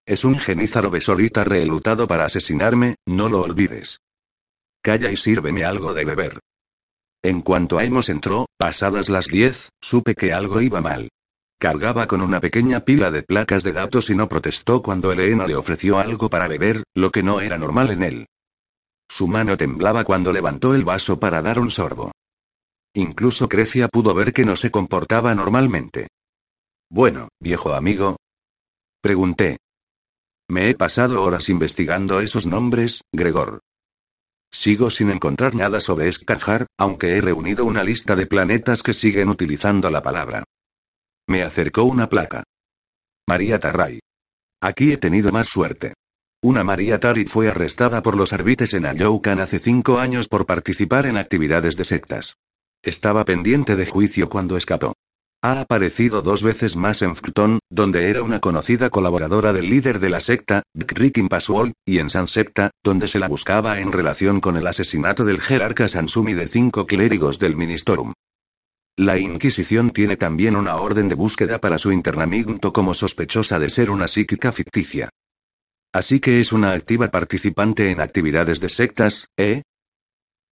[0.06, 3.98] Es un genízaro besolita reelutado para asesinarme, no lo olvides.
[4.84, 6.40] Calla y sírveme algo de beber.
[7.24, 11.10] En cuanto a Hemos entró, pasadas las diez, supe que algo iba mal.
[11.58, 15.56] Cargaba con una pequeña pila de placas de datos y no protestó cuando Elena le
[15.56, 18.28] ofreció algo para beber, lo que no era normal en él.
[19.10, 22.12] Su mano temblaba cuando levantó el vaso para dar un sorbo.
[22.96, 26.10] Incluso Crecia pudo ver que no se comportaba normalmente.
[26.90, 28.18] Bueno, viejo amigo.
[29.02, 29.58] Pregunté.
[30.48, 33.62] Me he pasado horas investigando esos nombres, Gregor.
[34.52, 39.30] Sigo sin encontrar nada sobre Escarjar, aunque he reunido una lista de planetas que siguen
[39.30, 40.44] utilizando la palabra.
[41.28, 42.44] Me acercó una placa.
[43.28, 44.00] María Tarray.
[44.62, 45.94] Aquí he tenido más suerte.
[46.44, 51.08] Una María Tari fue arrestada por los arbites en Ayoukan hace cinco años por participar
[51.08, 52.36] en actividades de sectas.
[52.84, 54.94] Estaba pendiente de juicio cuando escapó.
[55.42, 60.10] Ha aparecido dos veces más en Fluton, donde era una conocida colaboradora del líder de
[60.10, 64.68] la secta, Rikin Paswol, y en Sansepta, donde se la buscaba en relación con el
[64.68, 68.12] asesinato del jerarca Sansumi de cinco clérigos del Ministorum.
[68.98, 73.92] La Inquisición tiene también una orden de búsqueda para su internamiento como sospechosa de ser
[73.92, 75.10] una psíquica ficticia.
[75.94, 79.62] Así que es una activa participante en actividades de sectas, ¿eh?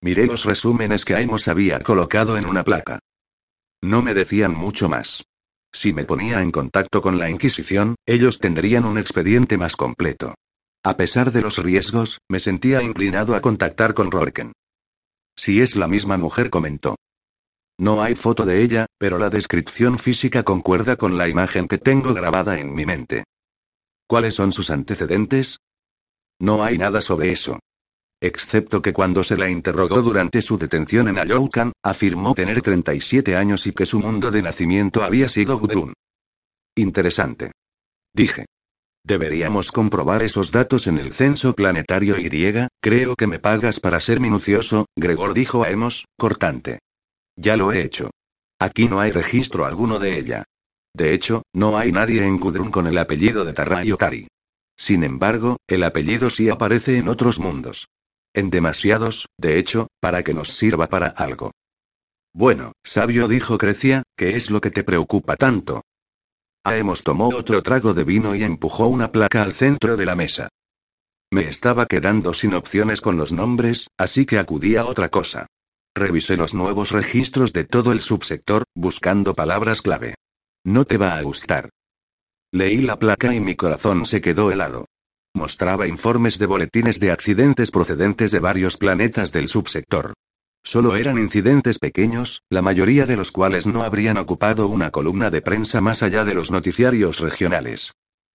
[0.02, 3.00] Miré los resúmenes que Aimos había colocado en una placa.
[3.82, 5.24] No me decían mucho más.
[5.72, 10.36] Si me ponía en contacto con la Inquisición, ellos tendrían un expediente más completo.
[10.84, 14.54] A pesar de los riesgos, me sentía inclinado a contactar con Rorken.
[15.36, 16.96] Si es la misma mujer, comentó.
[17.78, 22.14] No hay foto de ella, pero la descripción física concuerda con la imagen que tengo
[22.14, 23.24] grabada en mi mente.
[24.08, 25.60] ¿Cuáles son sus antecedentes?
[26.40, 27.60] No hay nada sobre eso.
[28.24, 33.66] Excepto que cuando se la interrogó durante su detención en Ayoukan, afirmó tener 37 años
[33.66, 35.94] y que su mundo de nacimiento había sido Gudrun.
[36.76, 37.52] Interesante.
[38.14, 38.46] Dije.
[39.04, 42.30] Deberíamos comprobar esos datos en el censo planetario Y.
[42.80, 46.78] Creo que me pagas para ser minucioso, Gregor dijo a Emos, cortante.
[47.36, 48.12] Ya lo he hecho.
[48.60, 50.44] Aquí no hay registro alguno de ella.
[50.94, 54.28] De hecho, no hay nadie en Gudrun con el apellido de Tarrayotari.
[54.78, 57.88] Sin embargo, el apellido sí aparece en otros mundos.
[58.34, 61.52] En demasiados, de hecho, para que nos sirva para algo.
[62.34, 65.82] Bueno, sabio dijo Crecia, ¿qué es lo que te preocupa tanto?
[66.64, 70.48] Aemos tomó otro trago de vino y empujó una placa al centro de la mesa.
[71.34, 75.48] Me estaba quedando sin opciones con los nombres, así que acudí a otra cosa.
[75.96, 80.16] Revisé los nuevos registros de todo el subsector, buscando palabras clave.
[80.64, 81.70] No te va a gustar.
[82.54, 84.86] Leí la placa y mi corazón se quedó helado.
[85.34, 90.14] Mostraba informes de boletines de accidentes procedentes de varios planetas del subsector.
[90.64, 95.42] Solo eran incidentes pequeños, la mayoría de los cuales no habrían ocupado una columna de
[95.42, 97.94] prensa más allá de los noticiarios regionales.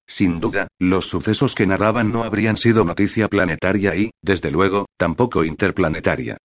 [0.09, 5.45] Sin duda, los sucesos que narraban no habrían sido noticia planetaria y, desde luego, tampoco
[5.45, 6.39] interplanetaria.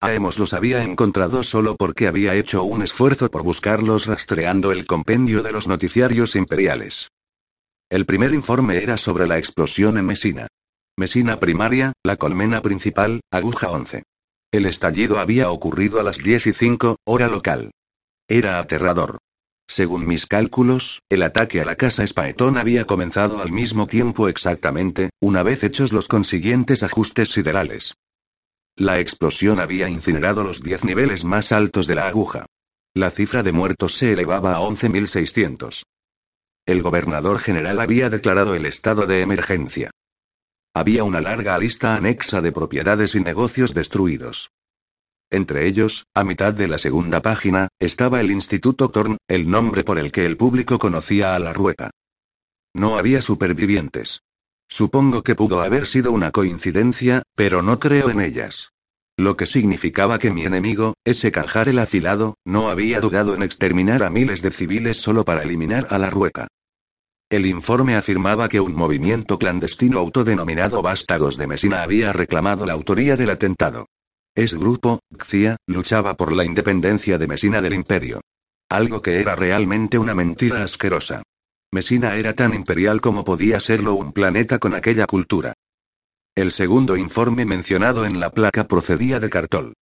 [0.00, 5.42] Aemos los había encontrado solo porque había hecho un esfuerzo por buscarlos rastreando el compendio
[5.42, 7.08] de los noticiarios imperiales.
[7.88, 10.48] El primer informe era sobre la explosión en Mesina.
[10.98, 14.02] Mesina primaria, la colmena principal, aguja 11.
[14.52, 17.70] El estallido había ocurrido a las 10 y 5, hora local.
[18.28, 19.18] Era aterrador.
[19.68, 25.10] Según mis cálculos, el ataque a la casa Spaetón había comenzado al mismo tiempo exactamente,
[25.20, 27.94] una vez hechos los consiguientes ajustes siderales.
[28.76, 32.46] La explosión había incinerado los 10 niveles más altos de la aguja.
[32.94, 35.82] La cifra de muertos se elevaba a 11.600.
[36.66, 39.92] El gobernador general había declarado el estado de emergencia.
[40.74, 44.50] Había una larga lista anexa de propiedades y negocios destruidos.
[45.30, 49.98] Entre ellos, a mitad de la segunda página, estaba el Instituto Thorn, el nombre por
[49.98, 51.90] el que el público conocía a la rueca.
[52.74, 54.22] No había supervivientes.
[54.68, 58.70] Supongo que pudo haber sido una coincidencia, pero no creo en ellas.
[59.16, 64.02] Lo que significaba que mi enemigo, ese canjar el afilado, no había dudado en exterminar
[64.02, 66.48] a miles de civiles solo para eliminar a la rueca.
[67.28, 73.16] El informe afirmaba que un movimiento clandestino autodenominado Vástagos de Mesina había reclamado la autoría
[73.16, 73.86] del atentado.
[74.36, 78.20] Ese grupo, XIA, luchaba por la independencia de Mesina del imperio.
[78.68, 81.24] Algo que era realmente una mentira asquerosa.
[81.72, 85.54] Mesina era tan imperial como podía serlo un planeta con aquella cultura.
[86.36, 89.74] El segundo informe mencionado en la placa procedía de Cartol.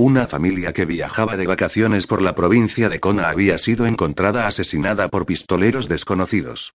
[0.00, 5.08] Una familia que viajaba de vacaciones por la provincia de Kona había sido encontrada asesinada
[5.08, 6.74] por pistoleros desconocidos.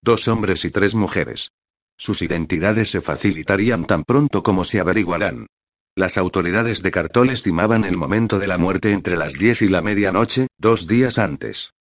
[0.00, 1.50] Dos hombres y tres mujeres.
[1.98, 5.48] Sus identidades se facilitarían tan pronto como se averiguarán.
[5.96, 9.82] Las autoridades de Cartol estimaban el momento de la muerte entre las 10 y la
[9.82, 11.72] medianoche, dos días antes.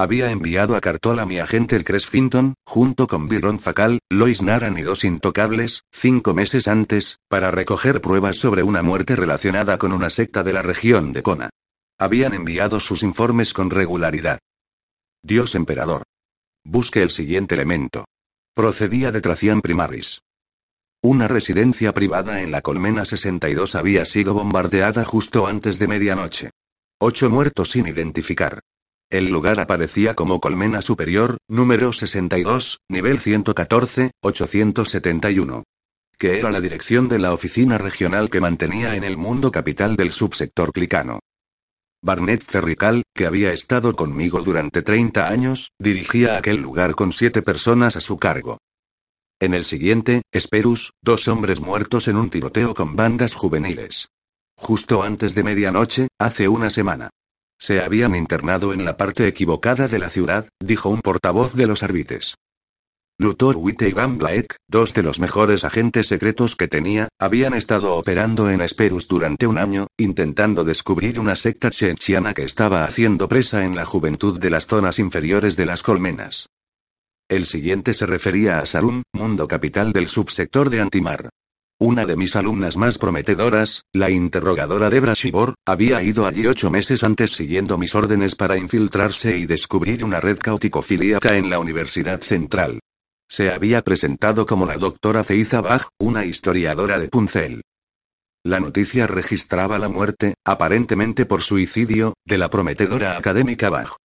[0.00, 4.78] Había enviado a Cartola a mi agente el Cresfinton, junto con Byron Facal, Lois Naran
[4.78, 10.08] y dos intocables, cinco meses antes, para recoger pruebas sobre una muerte relacionada con una
[10.08, 11.50] secta de la región de Kona.
[11.98, 14.38] Habían enviado sus informes con regularidad.
[15.22, 16.04] Dios emperador.
[16.64, 18.06] Busque el siguiente elemento.
[18.54, 20.22] Procedía de Tracian Primaris.
[21.02, 26.50] Una residencia privada en la Colmena 62 había sido bombardeada justo antes de medianoche.
[26.98, 28.60] Ocho muertos sin identificar.
[29.10, 35.64] El lugar aparecía como Colmena Superior, número 62, nivel 114, 871.
[36.16, 40.12] Que era la dirección de la oficina regional que mantenía en el mundo capital del
[40.12, 41.18] subsector clicano.
[42.02, 47.96] Barnett Ferrical, que había estado conmigo durante 30 años, dirigía aquel lugar con siete personas
[47.96, 48.58] a su cargo.
[49.40, 54.08] En el siguiente, Esperus, dos hombres muertos en un tiroteo con bandas juveniles.
[54.56, 57.10] Justo antes de medianoche, hace una semana.
[57.60, 61.82] Se habían internado en la parte equivocada de la ciudad, dijo un portavoz de los
[61.82, 62.36] árbitres.
[63.18, 64.18] Luthor Witte y Van
[64.66, 69.58] dos de los mejores agentes secretos que tenía, habían estado operando en Esperus durante un
[69.58, 74.66] año, intentando descubrir una secta chechiana que estaba haciendo presa en la juventud de las
[74.66, 76.46] zonas inferiores de las colmenas.
[77.28, 81.28] El siguiente se refería a Sarum, mundo capital del subsector de Antimar.
[81.82, 87.02] Una de mis alumnas más prometedoras, la interrogadora Debra Shibor, había ido allí ocho meses
[87.02, 92.80] antes siguiendo mis órdenes para infiltrarse y descubrir una red cauticofilíaca en la Universidad Central.
[93.30, 97.62] Se había presentado como la doctora Feiza Bach, una historiadora de Puncel.
[98.44, 103.96] La noticia registraba la muerte, aparentemente por suicidio, de la prometedora académica Bach.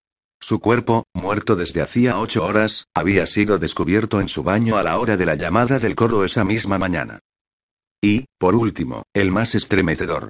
[0.41, 4.97] Su cuerpo, muerto desde hacía ocho horas, había sido descubierto en su baño a la
[5.01, 7.19] hora de la llamada del coro esa misma mañana.
[8.05, 10.29] Y, por último, el más estremecedor.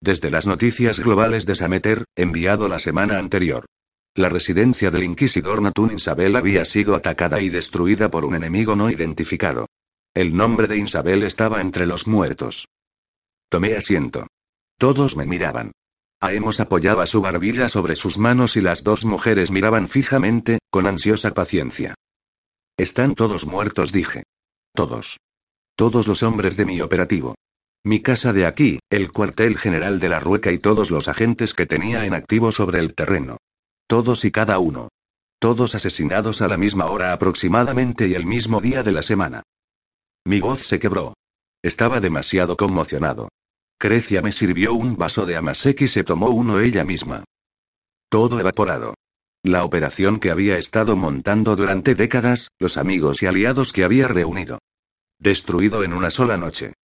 [0.00, 3.66] Desde las noticias globales de Sameter, enviado la semana anterior.
[4.14, 8.90] La residencia del inquisidor Natun Isabel había sido atacada y destruida por un enemigo no
[8.90, 9.66] identificado.
[10.14, 12.68] El nombre de Isabel estaba entre los muertos.
[13.48, 14.28] Tomé asiento.
[14.78, 15.72] Todos me miraban.
[16.20, 21.34] Aemos apoyaba su barbilla sobre sus manos y las dos mujeres miraban fijamente, con ansiosa
[21.34, 21.96] paciencia.
[22.76, 24.22] Están todos muertos, dije.
[24.72, 25.16] Todos.
[25.76, 27.34] Todos los hombres de mi operativo.
[27.84, 31.66] Mi casa de aquí, el cuartel general de la Rueca y todos los agentes que
[31.66, 33.36] tenía en activo sobre el terreno.
[33.86, 34.88] Todos y cada uno.
[35.38, 39.42] Todos asesinados a la misma hora aproximadamente y el mismo día de la semana.
[40.24, 41.12] Mi voz se quebró.
[41.62, 43.28] Estaba demasiado conmocionado.
[43.78, 47.24] Crecia me sirvió un vaso de amasek y se tomó uno ella misma.
[48.08, 48.94] Todo evaporado.
[49.42, 54.58] La operación que había estado montando durante décadas, los amigos y aliados que había reunido.
[55.18, 56.74] Destruido en una sola noche.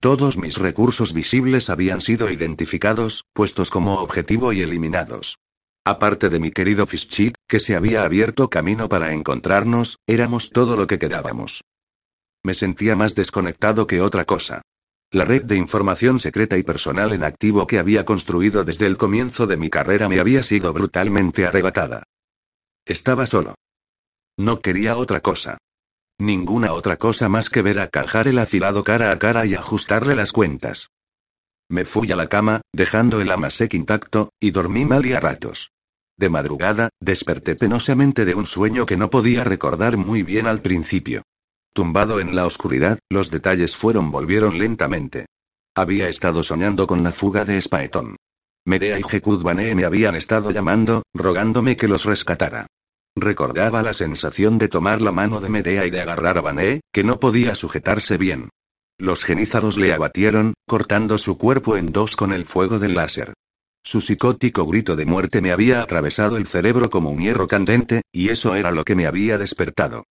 [0.00, 5.38] Todos mis recursos visibles habían sido identificados, puestos como objetivo y eliminados.
[5.84, 10.86] Aparte de mi querido Fischit, que se había abierto camino para encontrarnos, éramos todo lo
[10.86, 11.62] que quedábamos.
[12.42, 14.62] Me sentía más desconectado que otra cosa.
[15.10, 19.46] La red de información secreta y personal en activo que había construido desde el comienzo
[19.46, 22.04] de mi carrera me había sido brutalmente arrebatada.
[22.86, 23.54] Estaba solo.
[24.38, 25.58] No quería otra cosa.
[26.22, 30.14] Ninguna otra cosa más que ver a Cajar el afilado cara a cara y ajustarle
[30.14, 30.92] las cuentas.
[31.68, 35.72] Me fui a la cama, dejando el amasek intacto, y dormí mal y a ratos.
[36.16, 41.22] De madrugada, desperté penosamente de un sueño que no podía recordar muy bien al principio.
[41.74, 45.26] Tumbado en la oscuridad, los detalles fueron volvieron lentamente.
[45.74, 48.14] Había estado soñando con la fuga de Spaetón.
[48.64, 52.68] Medea y Jekut me habían estado llamando, rogándome que los rescatara.
[53.14, 57.04] Recordaba la sensación de tomar la mano de Medea y de agarrar a Bané, que
[57.04, 58.48] no podía sujetarse bien.
[58.98, 63.34] Los genízaros le abatieron, cortando su cuerpo en dos con el fuego del láser.
[63.84, 68.28] Su psicótico grito de muerte me había atravesado el cerebro como un hierro candente, y
[68.28, 70.04] eso era lo que me había despertado.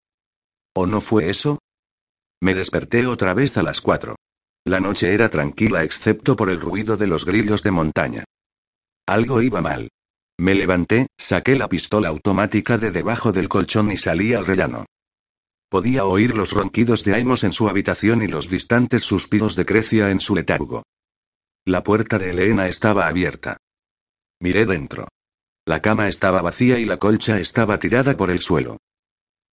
[0.75, 1.59] ¿O no fue eso?
[2.41, 4.15] Me desperté otra vez a las cuatro.
[4.65, 8.23] La noche era tranquila excepto por el ruido de los grillos de montaña.
[9.07, 9.89] Algo iba mal.
[10.41, 14.87] Me levanté, saqué la pistola automática de debajo del colchón y salí al rellano.
[15.69, 20.09] Podía oír los ronquidos de Aimos en su habitación y los distantes suspiros de Crecia
[20.09, 20.81] en su letargo.
[21.63, 23.57] La puerta de Elena estaba abierta.
[24.39, 25.09] Miré dentro.
[25.63, 28.77] La cama estaba vacía y la colcha estaba tirada por el suelo.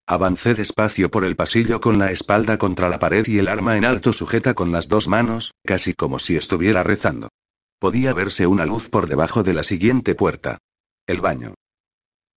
[0.06, 3.84] Avancé despacio por el pasillo con la espalda contra la pared y el arma en
[3.84, 7.28] alto sujeta con las dos manos, casi como si estuviera rezando.
[7.78, 10.56] Podía verse una luz por debajo de la siguiente puerta.
[11.08, 11.54] El baño.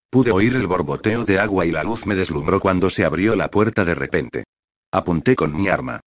[0.09, 3.51] Pude oír el borboteo de agua y la luz me deslumbró cuando se abrió la
[3.51, 4.45] puerta de repente.
[4.93, 5.99] Apunté con mi arma.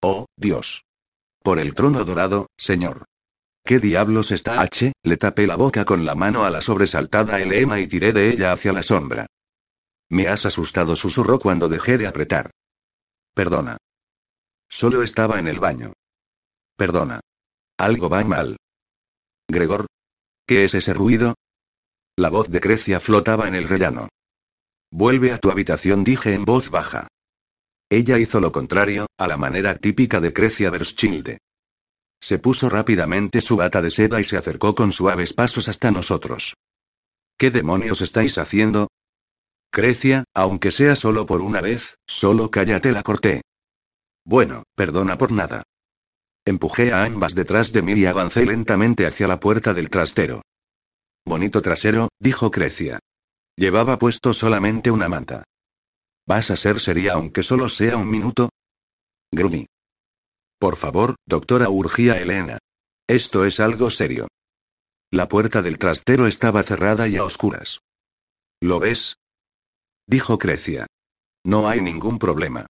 [0.00, 0.84] Oh, Dios.
[1.42, 3.06] Por el trono dorado, señor.
[3.64, 4.92] ¿Qué diablos está H?
[5.02, 8.52] Le tapé la boca con la mano a la sobresaltada Elena y tiré de ella
[8.52, 9.26] hacia la sombra.
[10.10, 12.52] Me has asustado, susurró cuando dejé de apretar.
[13.34, 13.78] Perdona.
[14.68, 15.92] Solo estaba en el baño.
[16.76, 17.20] Perdona.
[17.78, 18.56] Algo va mal.
[19.48, 19.86] Gregor.
[20.46, 21.34] ¿Qué es ese ruido?
[22.20, 24.10] La voz de Crecia flotaba en el rellano.
[24.92, 27.08] Vuelve a tu habitación, dije en voz baja.
[27.88, 31.38] Ella hizo lo contrario, a la manera típica de Crecia Verschilde.
[32.20, 36.52] Se puso rápidamente su bata de seda y se acercó con suaves pasos hasta nosotros.
[37.38, 38.88] ¿Qué demonios estáis haciendo?
[39.72, 43.40] Crecia, aunque sea solo por una vez, solo cállate, la corté.
[44.26, 45.62] Bueno, perdona por nada.
[46.44, 50.42] Empujé a ambas detrás de mí y avancé lentamente hacia la puerta del trastero.
[51.26, 52.98] Bonito trasero, dijo Crecia.
[53.56, 55.44] Llevaba puesto solamente una manta.
[56.26, 58.50] ¿Vas a ser seria aunque solo sea un minuto?
[59.32, 59.66] Gruny.
[60.58, 62.58] Por favor, doctora, urgía Elena.
[63.08, 64.28] Esto es algo serio.
[65.10, 67.80] La puerta del trastero estaba cerrada y a oscuras.
[68.60, 69.16] ¿Lo ves?
[70.06, 70.86] Dijo Crecia.
[71.44, 72.66] No hay ningún problema.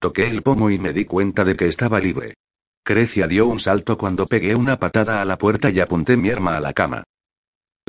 [0.00, 2.34] Toqué el pomo y me di cuenta de que estaba libre.
[2.82, 6.56] Crecia dio un salto cuando pegué una patada a la puerta y apunté mi arma
[6.56, 7.04] a la cama.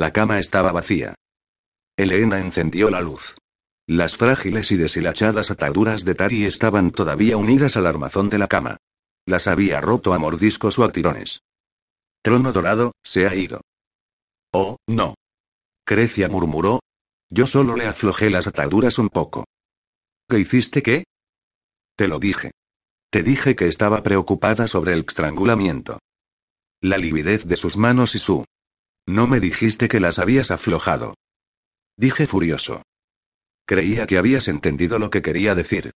[0.02, 1.14] La cama estaba vacía.
[1.96, 3.36] Elena encendió la luz.
[3.86, 8.78] Las frágiles y deshilachadas ataduras de Tari estaban todavía unidas al armazón de la cama.
[9.28, 11.42] Las había roto a mordiscos o a tirones.
[12.24, 13.62] Trono dorado, se ha ido.
[14.52, 15.14] Oh, no.
[15.86, 16.80] Crecia murmuró.
[17.30, 19.46] Yo solo le aflojé las ataduras un poco.
[20.28, 21.04] ¿Qué hiciste qué?
[21.96, 22.50] Te lo dije.
[23.12, 26.00] Te dije que estaba preocupada sobre el estrangulamiento.
[26.82, 28.44] La lividez de sus manos y su...
[29.08, 31.16] No me dijiste que las habías aflojado.
[31.98, 32.84] Dije furioso.
[33.66, 35.92] Creía que habías entendido lo que quería decir.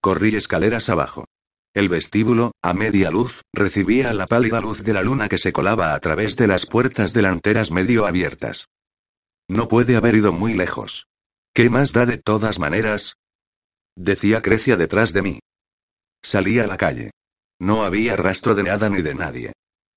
[0.00, 1.26] Corrí escaleras abajo.
[1.74, 5.94] El vestíbulo, a media luz, recibía la pálida luz de la luna que se colaba
[5.94, 8.68] a través de las puertas delanteras medio abiertas.
[9.48, 11.06] No puede haber ido muy lejos.
[11.52, 13.16] ¿Qué más da de todas maneras?
[13.94, 15.40] Decía Crecia detrás de mí.
[16.22, 17.10] Salí a la calle.
[17.58, 19.52] No había rastro de nada ni de nadie.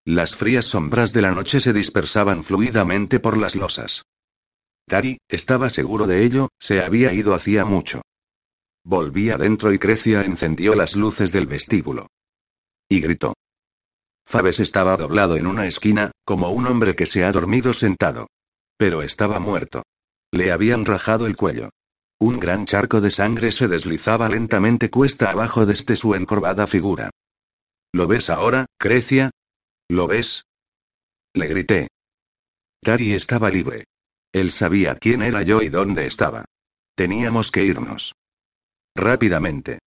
[0.09, 4.07] Las frías sombras de la noche se dispersaban fluidamente por las losas.
[4.87, 8.01] Tari, estaba seguro de ello, se había ido hacía mucho.
[8.83, 12.07] Volví adentro y Crecia encendió las luces del vestíbulo.
[12.89, 13.35] Y gritó.
[14.25, 18.29] Fabes estaba doblado en una esquina, como un hombre que se ha dormido sentado.
[18.77, 19.83] Pero estaba muerto.
[20.31, 21.69] Le habían rajado el cuello.
[22.19, 27.11] Un gran charco de sangre se deslizaba lentamente cuesta abajo desde su encorvada figura.
[27.93, 29.29] ¿Lo ves ahora, Crecia?
[29.89, 30.43] ¿Lo ves?
[31.33, 31.87] Le grité.
[32.81, 33.85] Tari estaba libre.
[34.31, 36.45] Él sabía quién era yo y dónde estaba.
[36.95, 38.13] Teníamos que irnos.
[38.95, 39.79] Rápidamente.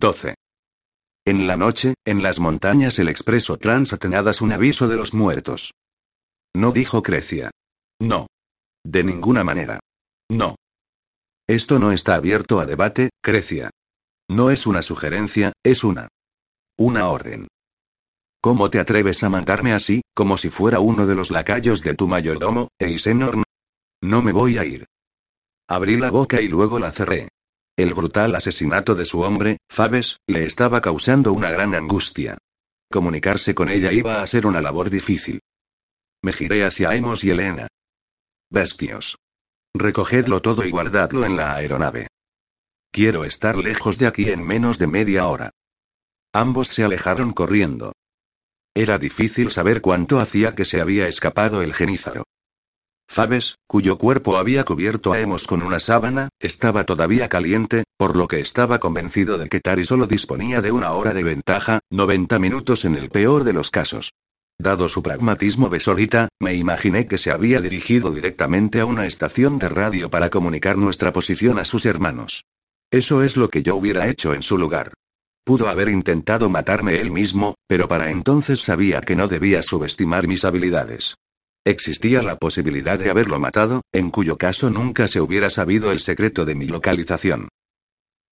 [0.00, 0.34] 12.
[1.24, 5.72] En la noche, en las montañas el expreso Transatenadas un aviso de los muertos.
[6.54, 7.50] No dijo Crecia.
[8.00, 8.28] No.
[8.84, 9.80] De ninguna manera.
[10.30, 10.54] No.
[11.48, 13.70] Esto no está abierto a debate, Crecia.
[14.28, 16.08] No es una sugerencia, es una.
[16.78, 17.48] Una orden.
[18.46, 22.06] ¿Cómo te atreves a mandarme así, como si fuera uno de los lacayos de tu
[22.06, 23.42] mayordomo, Eisenor?
[24.00, 24.86] No me voy a ir.
[25.68, 27.28] Abrí la boca y luego la cerré.
[27.76, 32.38] El brutal asesinato de su hombre, Fabes, le estaba causando una gran angustia.
[32.88, 35.40] Comunicarse con ella iba a ser una labor difícil.
[36.22, 37.66] Me giré hacia Emos y Elena.
[38.48, 39.16] Bestios.
[39.74, 42.06] Recogedlo todo y guardadlo en la aeronave.
[42.92, 45.50] Quiero estar lejos de aquí en menos de media hora.
[46.32, 47.92] Ambos se alejaron corriendo.
[48.76, 52.24] Era difícil saber cuánto hacía que se había escapado el genízaro.
[53.08, 58.28] Fabes, cuyo cuerpo había cubierto a Emos con una sábana, estaba todavía caliente, por lo
[58.28, 62.84] que estaba convencido de que Tari solo disponía de una hora de ventaja, 90 minutos
[62.84, 64.12] en el peor de los casos.
[64.58, 69.70] Dado su pragmatismo besorita, me imaginé que se había dirigido directamente a una estación de
[69.70, 72.44] radio para comunicar nuestra posición a sus hermanos.
[72.90, 74.92] Eso es lo que yo hubiera hecho en su lugar.
[75.46, 80.44] Pudo haber intentado matarme él mismo, pero para entonces sabía que no debía subestimar mis
[80.44, 81.14] habilidades.
[81.64, 86.44] Existía la posibilidad de haberlo matado, en cuyo caso nunca se hubiera sabido el secreto
[86.44, 87.48] de mi localización.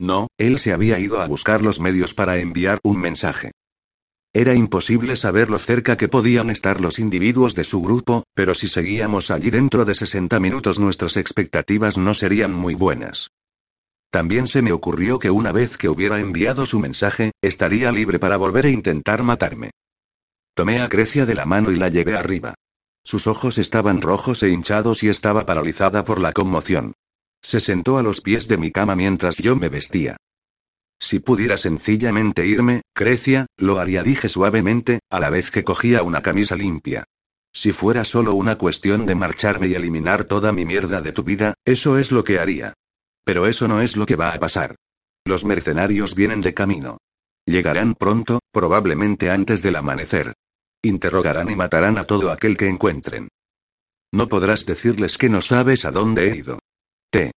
[0.00, 3.52] No, él se había ido a buscar los medios para enviar un mensaje.
[4.32, 8.66] Era imposible saber lo cerca que podían estar los individuos de su grupo, pero si
[8.66, 13.30] seguíamos allí dentro de 60 minutos nuestras expectativas no serían muy buenas.
[14.14, 18.36] También se me ocurrió que una vez que hubiera enviado su mensaje, estaría libre para
[18.36, 19.72] volver a intentar matarme.
[20.54, 22.54] Tomé a Grecia de la mano y la llevé arriba.
[23.02, 26.92] Sus ojos estaban rojos e hinchados y estaba paralizada por la conmoción.
[27.42, 30.16] Se sentó a los pies de mi cama mientras yo me vestía.
[31.00, 36.22] Si pudiera sencillamente irme, Crecia, lo haría, dije suavemente, a la vez que cogía una
[36.22, 37.02] camisa limpia.
[37.52, 41.54] Si fuera solo una cuestión de marcharme y eliminar toda mi mierda de tu vida,
[41.64, 42.74] eso es lo que haría.
[43.24, 44.76] Pero eso no es lo que va a pasar.
[45.24, 46.98] Los mercenarios vienen de camino.
[47.46, 50.34] Llegarán pronto, probablemente antes del amanecer.
[50.82, 53.28] Interrogarán y matarán a todo aquel que encuentren.
[54.12, 56.58] No podrás decirles que no sabes a dónde he ido.
[57.10, 57.32] Te.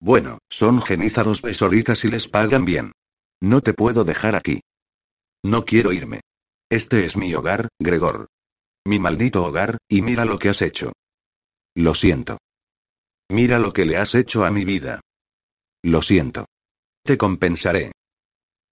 [0.00, 2.92] Bueno, son genízaros besoritas y les pagan bien.
[3.40, 4.60] No te puedo dejar aquí.
[5.44, 6.20] No quiero irme.
[6.68, 8.26] Este es mi hogar, Gregor.
[8.84, 10.92] Mi maldito hogar, y mira lo que has hecho.
[11.74, 12.38] Lo siento.
[13.28, 15.00] Mira lo que le has hecho a mi vida.
[15.82, 16.46] Lo siento.
[17.04, 17.92] Te compensaré.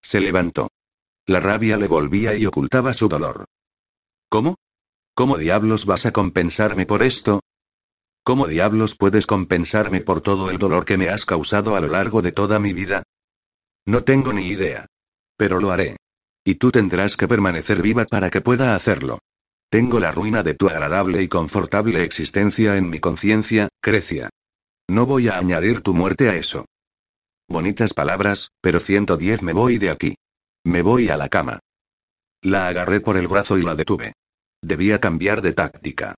[0.03, 0.69] Se levantó.
[1.27, 3.45] La rabia le volvía y ocultaba su dolor.
[4.29, 4.57] ¿Cómo?
[5.15, 7.41] ¿Cómo diablos vas a compensarme por esto?
[8.25, 12.23] ¿Cómo diablos puedes compensarme por todo el dolor que me has causado a lo largo
[12.23, 13.03] de toda mi vida?
[13.87, 14.87] No tengo ni idea.
[15.37, 15.97] Pero lo haré.
[16.45, 19.19] Y tú tendrás que permanecer viva para que pueda hacerlo.
[19.69, 24.31] Tengo la ruina de tu agradable y confortable existencia en mi conciencia, Crecia.
[24.89, 26.67] No voy a añadir tu muerte a eso.
[27.51, 30.15] Bonitas palabras, pero 110 me voy de aquí.
[30.65, 31.59] Me voy a la cama.
[32.43, 34.13] La agarré por el brazo y la detuve.
[34.63, 36.15] Debía cambiar de táctica.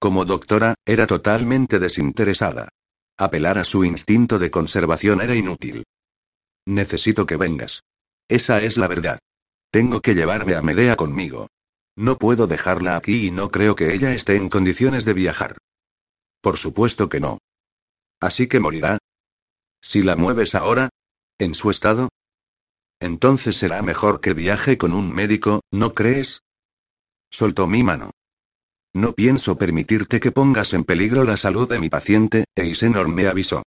[0.00, 2.68] Como doctora, era totalmente desinteresada.
[3.16, 5.84] Apelar a su instinto de conservación era inútil.
[6.66, 7.84] Necesito que vengas.
[8.28, 9.20] Esa es la verdad.
[9.70, 11.46] Tengo que llevarme a Medea conmigo.
[11.96, 15.58] No puedo dejarla aquí y no creo que ella esté en condiciones de viajar.
[16.40, 17.38] Por supuesto que no.
[18.20, 18.98] Así que morirá.
[19.82, 20.90] Si la mueves ahora,
[21.38, 22.08] en su estado,
[23.00, 26.42] entonces será mejor que viaje con un médico, ¿no crees?
[27.30, 28.10] Soltó mi mano.
[28.92, 33.62] No pienso permitirte que pongas en peligro la salud de mi paciente, Eisenor me avisó.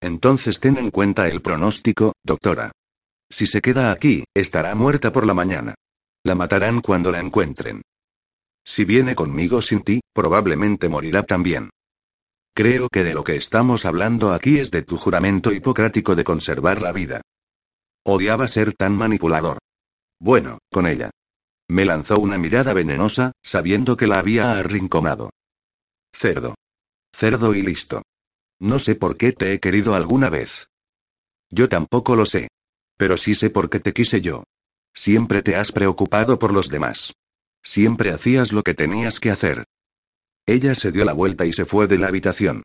[0.00, 2.72] Entonces ten en cuenta el pronóstico, doctora.
[3.28, 5.74] Si se queda aquí, estará muerta por la mañana.
[6.24, 7.82] La matarán cuando la encuentren.
[8.64, 11.70] Si viene conmigo sin ti, probablemente morirá también.
[12.56, 16.80] Creo que de lo que estamos hablando aquí es de tu juramento hipocrático de conservar
[16.80, 17.20] la vida.
[18.02, 19.58] Odiaba ser tan manipulador.
[20.18, 21.10] Bueno, con ella.
[21.68, 25.28] Me lanzó una mirada venenosa, sabiendo que la había arrinconado.
[26.14, 26.54] Cerdo.
[27.14, 28.00] Cerdo y listo.
[28.58, 30.68] No sé por qué te he querido alguna vez.
[31.50, 32.48] Yo tampoco lo sé.
[32.96, 34.44] Pero sí sé por qué te quise yo.
[34.94, 37.12] Siempre te has preocupado por los demás.
[37.62, 39.66] Siempre hacías lo que tenías que hacer.
[40.46, 42.62] Ella se dio la vuelta y se fue de la habitación.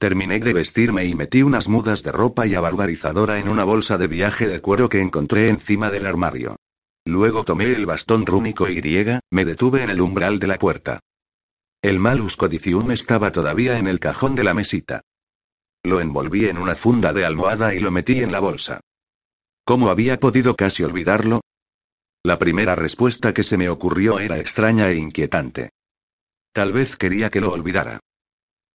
[0.00, 4.08] Terminé de vestirme y metí unas mudas de ropa y abarbarizadora en una bolsa de
[4.08, 6.56] viaje de cuero que encontré encima del armario.
[7.04, 11.00] Luego tomé el bastón rúnico y griega, me detuve en el umbral de la puerta.
[11.82, 15.02] El malus codicium estaba todavía en el cajón de la mesita.
[15.84, 18.80] Lo envolví en una funda de almohada y lo metí en la bolsa.
[19.64, 21.42] ¿Cómo había podido casi olvidarlo?
[22.24, 25.70] La primera respuesta que se me ocurrió era extraña e inquietante.
[26.58, 28.00] Tal vez quería que lo olvidara.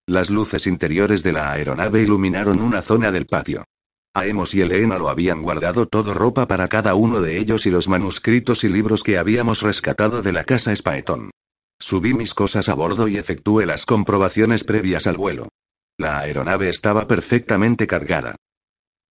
[0.08, 3.66] Las luces interiores de la aeronave iluminaron una zona del patio.
[4.14, 7.90] Aemos y Elena lo habían guardado todo ropa para cada uno de ellos y los
[7.90, 11.32] manuscritos y libros que habíamos rescatado de la casa Spaetón.
[11.78, 15.50] Subí mis cosas a bordo y efectué las comprobaciones previas al vuelo.
[15.98, 18.38] La aeronave estaba perfectamente cargada.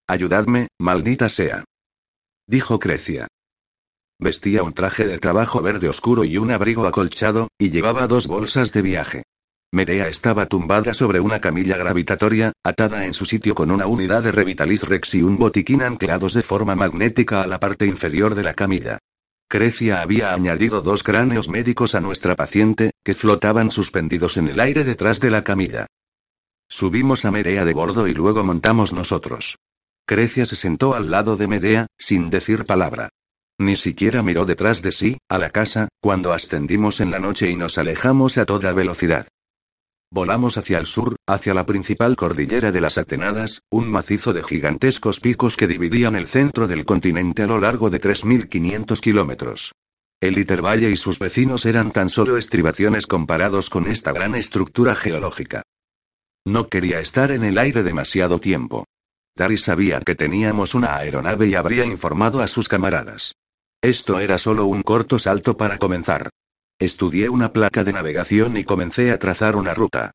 [0.08, 1.62] Ayudadme, maldita sea.
[2.48, 3.28] Dijo Crecia.
[4.22, 8.72] Vestía un traje de trabajo verde oscuro y un abrigo acolchado, y llevaba dos bolsas
[8.72, 9.24] de viaje.
[9.72, 14.30] Medea estaba tumbada sobre una camilla gravitatoria, atada en su sitio con una unidad de
[14.30, 18.54] Revitaliz Rex y un botiquín anclados de forma magnética a la parte inferior de la
[18.54, 18.98] camilla.
[19.48, 24.84] Crecia había añadido dos cráneos médicos a nuestra paciente, que flotaban suspendidos en el aire
[24.84, 25.88] detrás de la camilla.
[26.68, 29.56] Subimos a Medea de bordo y luego montamos nosotros.
[30.06, 33.08] Crecia se sentó al lado de Medea, sin decir palabra.
[33.62, 37.54] Ni siquiera miró detrás de sí, a la casa, cuando ascendimos en la noche y
[37.54, 39.28] nos alejamos a toda velocidad.
[40.10, 45.20] Volamos hacia el sur, hacia la principal cordillera de las Atenadas, un macizo de gigantescos
[45.20, 49.72] picos que dividían el centro del continente a lo largo de 3.500 kilómetros.
[50.20, 55.62] El Itervalle y sus vecinos eran tan solo estribaciones comparados con esta gran estructura geológica.
[56.44, 58.86] No quería estar en el aire demasiado tiempo.
[59.36, 63.36] Dari sabía que teníamos una aeronave y habría informado a sus camaradas.
[63.82, 66.30] Esto era solo un corto salto para comenzar.
[66.78, 70.12] Estudié una placa de navegación y comencé a trazar una ruta.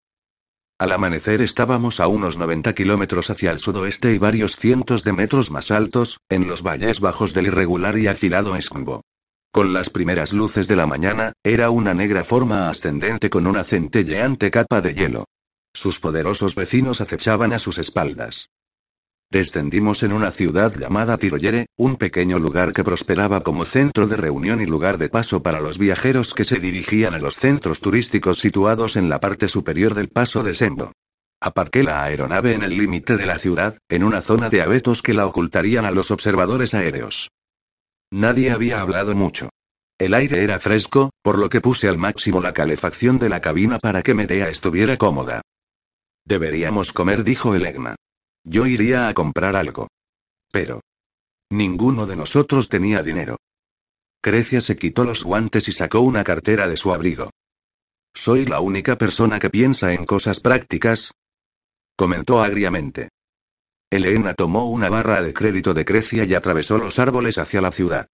[0.79, 5.51] Al amanecer estábamos a unos 90 kilómetros hacia el sudoeste y varios cientos de metros
[5.51, 9.01] más altos, en los valles bajos del irregular y afilado Escombo.
[9.51, 14.49] Con las primeras luces de la mañana, era una negra forma ascendente con una centelleante
[14.49, 15.25] capa de hielo.
[15.73, 18.49] Sus poderosos vecinos acechaban a sus espaldas.
[19.29, 24.61] Descendimos en una ciudad llamada Tiroyere, un pequeño lugar que prosperaba como centro de reunión
[24.61, 28.95] y lugar de paso para los viajeros que se dirigían a los centros turísticos situados
[28.95, 30.93] en la parte superior del paso de Sendo.
[31.41, 35.13] Aparqué la aeronave en el límite de la ciudad, en una zona de abetos que
[35.13, 37.29] la ocultarían a los observadores aéreos.
[38.09, 39.49] Nadie había hablado mucho.
[39.99, 43.77] El aire era fresco, por lo que puse al máximo la calefacción de la cabina
[43.77, 45.41] para que Medea estuviera cómoda.
[46.25, 47.95] Deberíamos comer, dijo Elegna.
[48.49, 49.89] Yo iría a comprar algo.
[50.53, 50.79] Pero.
[51.49, 53.37] Ninguno de nosotros tenía dinero.
[54.21, 57.29] Crecia se quitó los guantes y sacó una cartera de su abrigo.
[58.13, 61.11] ¿Soy la única persona que piensa en cosas prácticas?
[61.97, 63.09] Comentó agriamente.
[63.91, 68.07] Elena tomó una barra de crédito de Crecia y atravesó los árboles hacia la ciudad.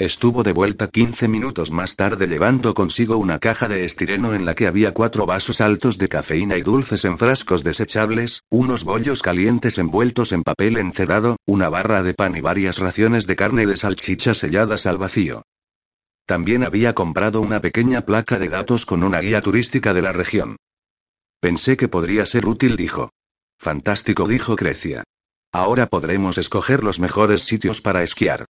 [0.00, 4.54] Estuvo de vuelta 15 minutos más tarde llevando consigo una caja de estireno en la
[4.54, 9.76] que había cuatro vasos altos de cafeína y dulces en frascos desechables, unos bollos calientes
[9.76, 14.32] envueltos en papel encerado, una barra de pan y varias raciones de carne de salchicha
[14.32, 15.42] selladas al vacío.
[16.24, 20.56] También había comprado una pequeña placa de datos con una guía turística de la región.
[21.40, 23.10] Pensé que podría ser útil, dijo.
[23.58, 25.04] Fantástico, dijo Crecia.
[25.52, 28.46] Ahora podremos escoger los mejores sitios para esquiar.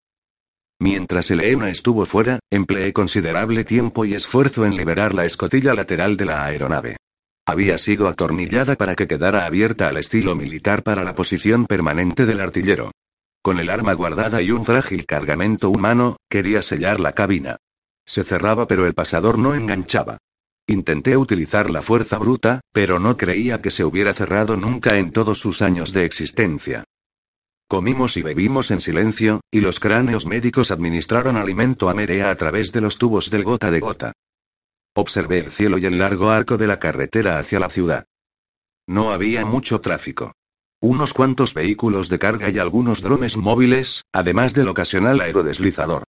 [0.81, 6.25] Mientras Elena estuvo fuera, empleé considerable tiempo y esfuerzo en liberar la escotilla lateral de
[6.25, 6.97] la aeronave.
[7.45, 12.41] Había sido atornillada para que quedara abierta al estilo militar para la posición permanente del
[12.41, 12.89] artillero.
[13.43, 17.57] Con el arma guardada y un frágil cargamento humano, quería sellar la cabina.
[18.03, 20.17] Se cerraba pero el pasador no enganchaba.
[20.65, 25.37] Intenté utilizar la fuerza bruta, pero no creía que se hubiera cerrado nunca en todos
[25.37, 26.85] sus años de existencia.
[27.71, 32.73] Comimos y bebimos en silencio, y los cráneos médicos administraron alimento a Merea a través
[32.73, 34.11] de los tubos del gota de gota.
[34.93, 38.07] Observé el cielo y el largo arco de la carretera hacia la ciudad.
[38.89, 40.33] No había mucho tráfico.
[40.81, 46.03] Unos cuantos vehículos de carga y algunos drones móviles, además del ocasional aerodeslizador.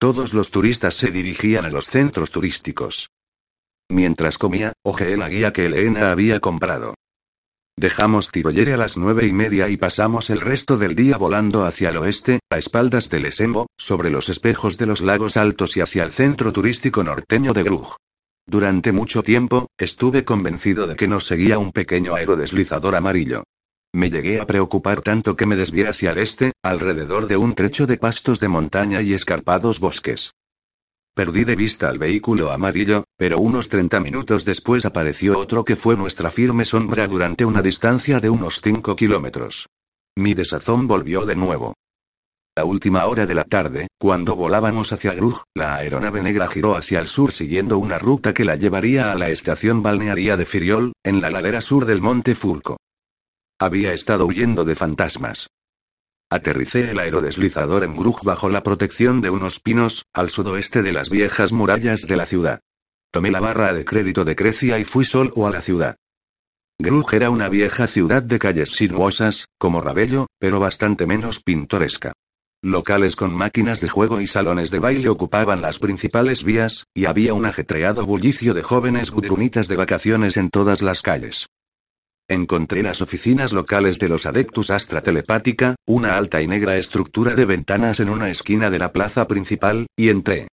[0.00, 3.08] Todos los turistas se dirigían a los centros turísticos.
[3.88, 6.96] Mientras comía, ojeé la guía que Elena había comprado.
[7.76, 11.88] Dejamos Tiroyere a las nueve y media y pasamos el resto del día volando hacia
[11.88, 16.04] el oeste, a espaldas del Esembo, sobre los espejos de los lagos altos y hacia
[16.04, 17.96] el centro turístico norteño de Grug.
[18.46, 23.44] Durante mucho tiempo, estuve convencido de que nos seguía un pequeño aerodeslizador amarillo.
[23.94, 27.86] Me llegué a preocupar tanto que me desvié hacia el este, alrededor de un trecho
[27.86, 30.32] de pastos de montaña y escarpados bosques.
[31.14, 35.94] Perdí de vista al vehículo amarillo, pero unos 30 minutos después apareció otro que fue
[35.94, 39.68] nuestra firme sombra durante una distancia de unos 5 kilómetros.
[40.16, 41.74] Mi desazón volvió de nuevo.
[42.56, 47.00] La última hora de la tarde, cuando volábamos hacia Grug, la aeronave negra giró hacia
[47.00, 51.20] el sur siguiendo una ruta que la llevaría a la estación balnearia de Firiol, en
[51.20, 52.78] la ladera sur del monte Fulco.
[53.58, 55.48] Había estado huyendo de fantasmas.
[56.32, 61.10] Aterricé el aerodeslizador en Grug bajo la protección de unos pinos, al sudoeste de las
[61.10, 62.60] viejas murallas de la ciudad.
[63.10, 65.98] Tomé la barra de crédito de Crecia y fui solo a la ciudad.
[66.78, 72.14] Grug era una vieja ciudad de calles sinuosas, como Rabello, pero bastante menos pintoresca.
[72.62, 77.34] Locales con máquinas de juego y salones de baile ocupaban las principales vías, y había
[77.34, 81.48] un ajetreado bullicio de jóvenes gudrunitas de vacaciones en todas las calles.
[82.32, 87.44] Encontré las oficinas locales de los Adeptus Astra Telepática, una alta y negra estructura de
[87.44, 90.48] ventanas en una esquina de la plaza principal, y entré.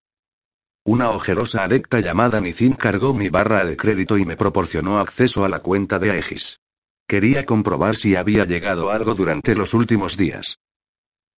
[0.84, 5.48] Una ojerosa adepta llamada Nizin cargó mi barra de crédito y me proporcionó acceso a
[5.48, 6.58] la cuenta de Aegis.
[7.06, 10.58] Quería comprobar si había llegado algo durante los últimos días.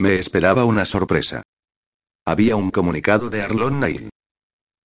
[0.00, 1.42] Me esperaba una sorpresa.
[2.24, 4.08] Había un comunicado de Arlon Nail.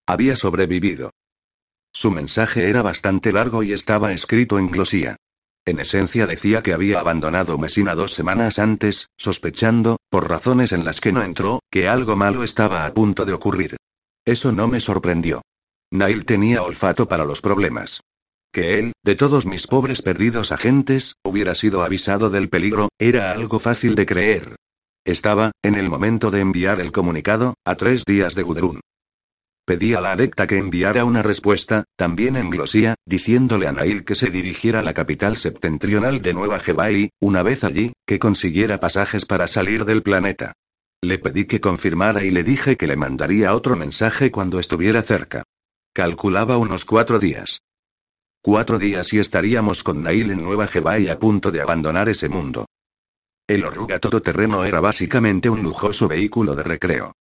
[0.06, 1.12] Había sobrevivido.
[1.94, 5.16] Su mensaje era bastante largo y estaba escrito en glosía.
[5.68, 11.02] En esencia decía que había abandonado Mesina dos semanas antes, sospechando, por razones en las
[11.02, 13.78] que no entró, que algo malo estaba a punto de ocurrir.
[14.26, 15.42] Eso no me sorprendió.
[15.92, 18.02] Nail tenía olfato para los problemas.
[18.54, 23.60] Que él, de todos mis pobres perdidos agentes, hubiera sido avisado del peligro, era algo
[23.60, 24.56] fácil de creer.
[25.04, 28.82] Estaba, en el momento de enviar el comunicado, a tres días de Gudrun.
[29.66, 34.14] Pedí a la adepta que enviara una respuesta, también en glosía, diciéndole a Nail que
[34.14, 38.80] se dirigiera a la capital septentrional de Nueva Jeva y, una vez allí, que consiguiera
[38.80, 40.54] pasajes para salir del planeta.
[41.02, 45.42] Le pedí que confirmara y le dije que le mandaría otro mensaje cuando estuviera cerca.
[45.94, 47.62] Calculaba unos cuatro días.
[48.44, 52.30] Cuatro días y estaríamos con Nail en Nueva Jeva y a punto de abandonar ese
[52.30, 52.68] mundo.
[53.48, 57.14] El oruga todoterreno era básicamente un lujoso vehículo de recreo.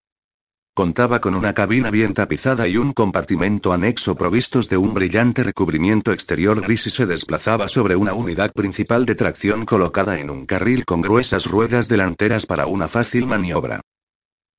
[0.75, 6.11] Contaba con una cabina bien tapizada y un compartimento anexo provistos de un brillante recubrimiento
[6.11, 10.83] exterior gris y se desplazaba sobre una unidad principal de tracción colocada en un carril
[10.83, 13.81] con gruesas ruedas delanteras para una fácil maniobra.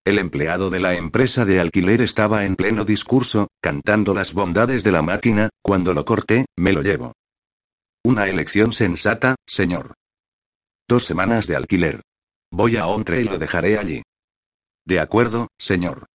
[0.04, 4.92] El empleado de la empresa de alquiler estaba en pleno discurso, cantando las bondades de
[4.92, 7.14] la máquina, cuando lo corté, me lo llevo.
[8.04, 9.94] Una elección sensata, señor.
[10.86, 12.02] Dos semanas de alquiler.
[12.52, 14.02] Voy a Ontre y lo dejaré allí.
[14.86, 16.06] De acuerdo, señor.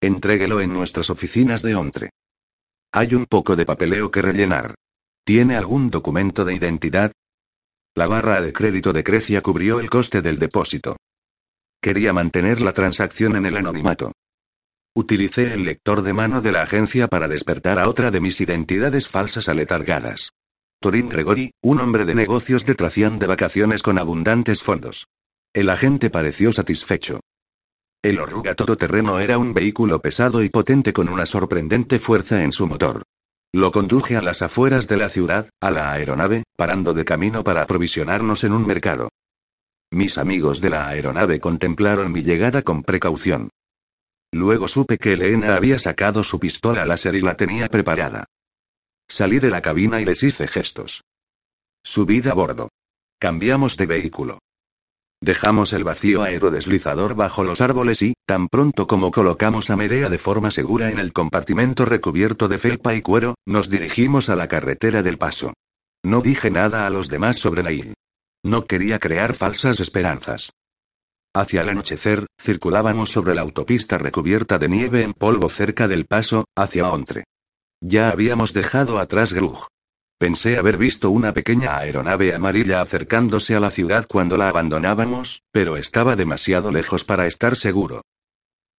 [0.00, 2.10] Entréguelo en nuestras oficinas de Ontre.
[2.92, 4.74] Hay un poco de papeleo que rellenar.
[5.24, 7.12] ¿Tiene algún documento de identidad?
[7.94, 10.96] La barra de crédito de Crecia cubrió el coste del depósito.
[11.80, 14.12] Quería mantener la transacción en el anonimato.
[14.94, 19.08] Utilicé el lector de mano de la agencia para despertar a otra de mis identidades
[19.08, 20.30] falsas aletargadas.
[20.80, 25.06] Torin Gregory, un hombre de negocios de tracción de vacaciones con abundantes fondos.
[25.54, 27.20] El agente pareció satisfecho.
[28.02, 32.66] El oruga todoterreno era un vehículo pesado y potente con una sorprendente fuerza en su
[32.66, 33.04] motor.
[33.54, 37.62] Lo conduje a las afueras de la ciudad, a la aeronave, parando de camino para
[37.62, 39.08] aprovisionarnos en un mercado.
[39.92, 43.50] Mis amigos de la aeronave contemplaron mi llegada con precaución.
[44.32, 48.24] Luego supe que Elena había sacado su pistola láser y la tenía preparada.
[49.06, 51.02] Salí de la cabina y les hice gestos.
[51.84, 52.70] Subid a bordo.
[53.20, 54.38] Cambiamos de vehículo.
[55.22, 60.18] Dejamos el vacío aerodeslizador bajo los árboles y, tan pronto como colocamos a Medea de
[60.18, 65.00] forma segura en el compartimento recubierto de felpa y cuero, nos dirigimos a la carretera
[65.04, 65.54] del paso.
[66.04, 67.94] No dije nada a los demás sobre Nail.
[68.44, 70.50] No quería crear falsas esperanzas.
[71.32, 76.46] Hacia el anochecer, circulábamos sobre la autopista recubierta de nieve en polvo cerca del paso,
[76.58, 77.22] hacia Ontre.
[77.80, 79.68] Ya habíamos dejado atrás Grug.
[80.22, 85.76] Pensé haber visto una pequeña aeronave amarilla acercándose a la ciudad cuando la abandonábamos, pero
[85.76, 88.02] estaba demasiado lejos para estar seguro.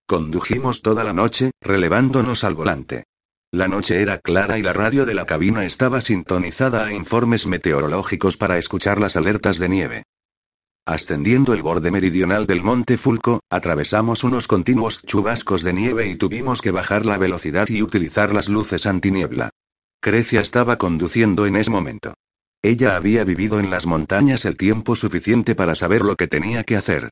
[0.07, 3.03] Condujimos toda la noche, relevándonos al volante.
[3.51, 8.37] La noche era clara y la radio de la cabina estaba sintonizada a informes meteorológicos
[8.37, 10.03] para escuchar las alertas de nieve.
[10.85, 16.61] Ascendiendo el borde meridional del monte Fulco, atravesamos unos continuos chubascos de nieve y tuvimos
[16.61, 19.49] que bajar la velocidad y utilizar las luces antiniebla.
[20.03, 22.13] Crecia estaba conduciendo en ese momento.
[22.61, 26.75] Ella había vivido en las montañas el tiempo suficiente para saber lo que tenía que
[26.75, 27.09] hacer.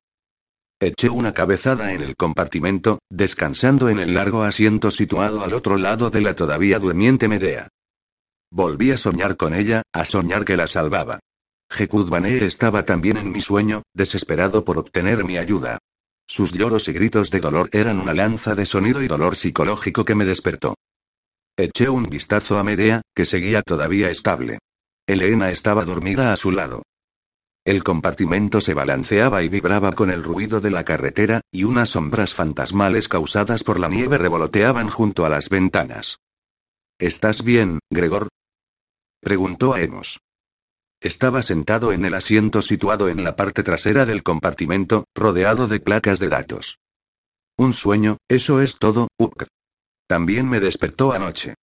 [0.78, 6.10] Eché una cabezada en el compartimento, descansando en el largo asiento situado al otro lado
[6.10, 7.70] de la todavía durmiente Medea.
[8.52, 11.22] Volví a soñar con ella, a soñar que la salvaba.
[11.70, 15.78] Jekudbané estaba también en mi sueño, desesperado por obtener mi ayuda.
[16.28, 20.16] Sus lloros y gritos de dolor eran una lanza de sonido y dolor psicológico que
[20.16, 20.76] me despertó.
[21.62, 24.58] Eché un vistazo a Medea, que seguía todavía estable.
[25.06, 26.82] Elena estaba dormida a su lado.
[27.64, 32.34] El compartimento se balanceaba y vibraba con el ruido de la carretera, y unas sombras
[32.34, 36.18] fantasmales causadas por la nieve revoloteaban junto a las ventanas.
[36.98, 38.30] ¿Estás bien, Gregor?
[39.20, 40.20] preguntó a Emos.
[41.00, 46.18] Estaba sentado en el asiento situado en la parte trasera del compartimento, rodeado de placas
[46.18, 46.80] de datos.
[47.56, 49.48] Un sueño, eso es todo, Ukr.
[50.12, 51.56] También me despertó anoche.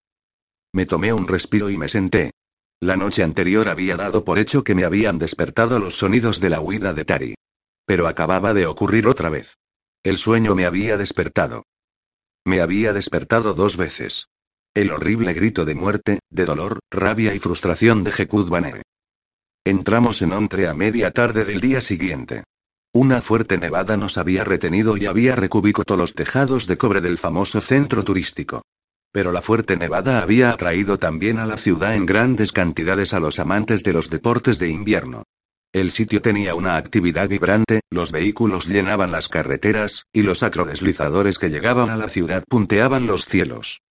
[0.73, 2.31] Me tomé un respiro y me senté.
[2.79, 6.61] La noche anterior había dado por hecho que me habían despertado los sonidos de la
[6.61, 7.35] huida de Tari.
[7.85, 9.57] Pero acababa de ocurrir otra vez.
[10.01, 11.65] El sueño me había despertado.
[12.45, 14.27] Me había despertado dos veces.
[14.73, 18.49] El horrible grito de muerte, de dolor, rabia y frustración de Jekud
[19.65, 22.45] Entramos en Ontre a media tarde del día siguiente.
[22.93, 27.61] Una fuerte nevada nos había retenido y había recubicado los tejados de cobre del famoso
[27.61, 28.63] centro turístico.
[29.11, 33.39] Pero la fuerte nevada había atraído también a la ciudad en grandes cantidades a los
[33.39, 35.23] amantes de los deportes de invierno.
[35.73, 41.49] El sitio tenía una actividad vibrante, los vehículos llenaban las carreteras, y los acrodeslizadores que
[41.49, 43.81] llegaban a la ciudad punteaban los cielos.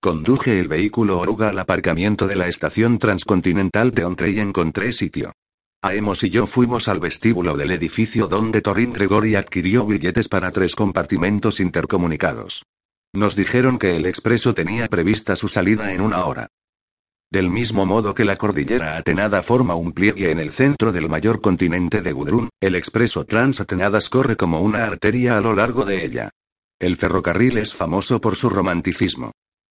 [0.00, 5.32] Conduje el vehículo oruga al aparcamiento de la estación transcontinental de Ontre y encontré sitio.
[5.86, 10.74] Aemos y yo fuimos al vestíbulo del edificio donde Torin Gregory adquirió billetes para tres
[10.74, 12.64] compartimentos intercomunicados.
[13.14, 16.48] Nos dijeron que el expreso tenía prevista su salida en una hora.
[17.30, 21.40] Del mismo modo que la cordillera Atenada forma un pliegue en el centro del mayor
[21.40, 26.30] continente de Gudrun, el expreso Transatenadas corre como una arteria a lo largo de ella.
[26.80, 29.30] El ferrocarril es famoso por su romanticismo.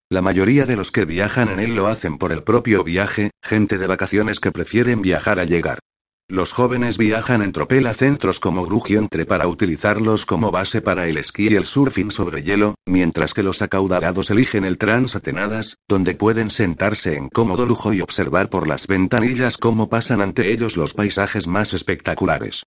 [0.09, 3.77] La mayoría de los que viajan en él lo hacen por el propio viaje, gente
[3.77, 5.79] de vacaciones que prefieren viajar a llegar.
[6.27, 11.17] Los jóvenes viajan en tropel a centros como Grugientre para utilizarlos como base para el
[11.17, 16.49] esquí y el surfing sobre hielo, mientras que los acaudalados eligen el Transatenadas, donde pueden
[16.49, 21.45] sentarse en cómodo lujo y observar por las ventanillas cómo pasan ante ellos los paisajes
[21.45, 22.63] más espectaculares.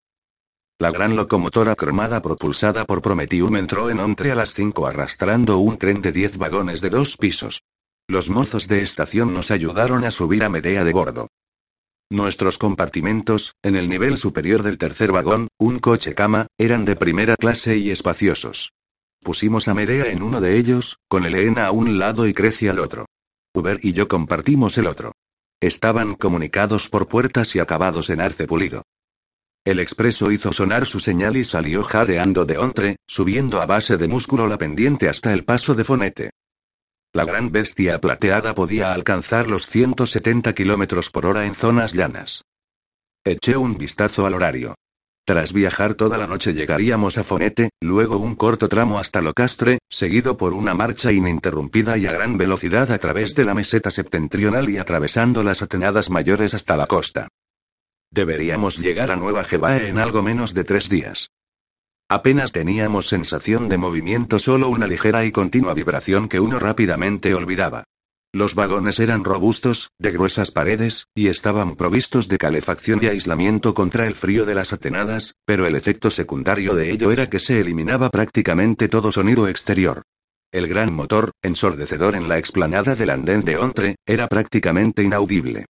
[0.78, 5.78] La gran locomotora cromada propulsada por Prometium entró en Ontre a las 5 arrastrando un
[5.78, 7.64] tren de 10 vagones de dos pisos.
[8.06, 11.26] Los mozos de estación nos ayudaron a subir a Medea de bordo.
[12.10, 17.36] Nuestros compartimentos, en el nivel superior del tercer vagón, un coche cama, eran de primera
[17.36, 18.72] clase y espaciosos.
[19.20, 22.78] Pusimos a Medea en uno de ellos, con Elena a un lado y Crecia al
[22.78, 23.04] otro.
[23.52, 25.12] Uber y yo compartimos el otro.
[25.60, 28.84] Estaban comunicados por puertas y acabados en arce pulido.
[29.66, 34.08] El expreso hizo sonar su señal y salió jadeando de ontre, subiendo a base de
[34.08, 36.30] músculo la pendiente hasta el paso de Fonete.
[37.14, 42.44] La gran bestia plateada podía alcanzar los 170 kilómetros por hora en zonas llanas.
[43.24, 44.74] Eché un vistazo al horario.
[45.26, 50.36] Tras viajar toda la noche llegaríamos a Fonete, luego un corto tramo hasta Locastre, seguido
[50.36, 54.78] por una marcha ininterrumpida y a gran velocidad a través de la meseta septentrional y
[54.78, 57.28] atravesando las atenadas mayores hasta la costa.
[58.10, 61.30] Deberíamos llegar a Nueva Jebae en algo menos de tres días.
[62.10, 67.84] Apenas teníamos sensación de movimiento, solo una ligera y continua vibración que uno rápidamente olvidaba.
[68.32, 74.06] Los vagones eran robustos, de gruesas paredes, y estaban provistos de calefacción y aislamiento contra
[74.06, 78.08] el frío de las atenadas, pero el efecto secundario de ello era que se eliminaba
[78.08, 80.02] prácticamente todo sonido exterior.
[80.50, 85.66] El gran motor, ensordecedor en la explanada del andén de Ontre, era prácticamente inaudible.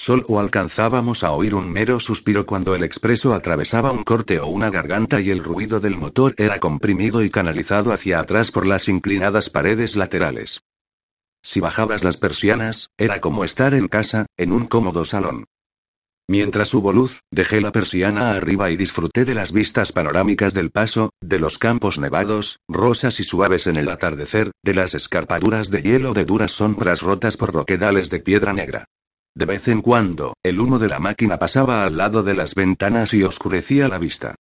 [0.00, 4.70] Solo alcanzábamos a oír un mero suspiro cuando el expreso atravesaba un corte o una
[4.70, 9.50] garganta y el ruido del motor era comprimido y canalizado hacia atrás por las inclinadas
[9.50, 10.60] paredes laterales.
[11.42, 15.46] Si bajabas las persianas, era como estar en casa, en un cómodo salón.
[16.28, 21.10] Mientras hubo luz, dejé la persiana arriba y disfruté de las vistas panorámicas del paso,
[21.20, 26.14] de los campos nevados, rosas y suaves en el atardecer, de las escarpaduras de hielo
[26.14, 28.84] de duras sombras rotas por roquedales de piedra negra.
[29.34, 33.14] De vez en cuando, el humo de la máquina pasaba al lado de las ventanas
[33.14, 34.34] y oscurecía la vista.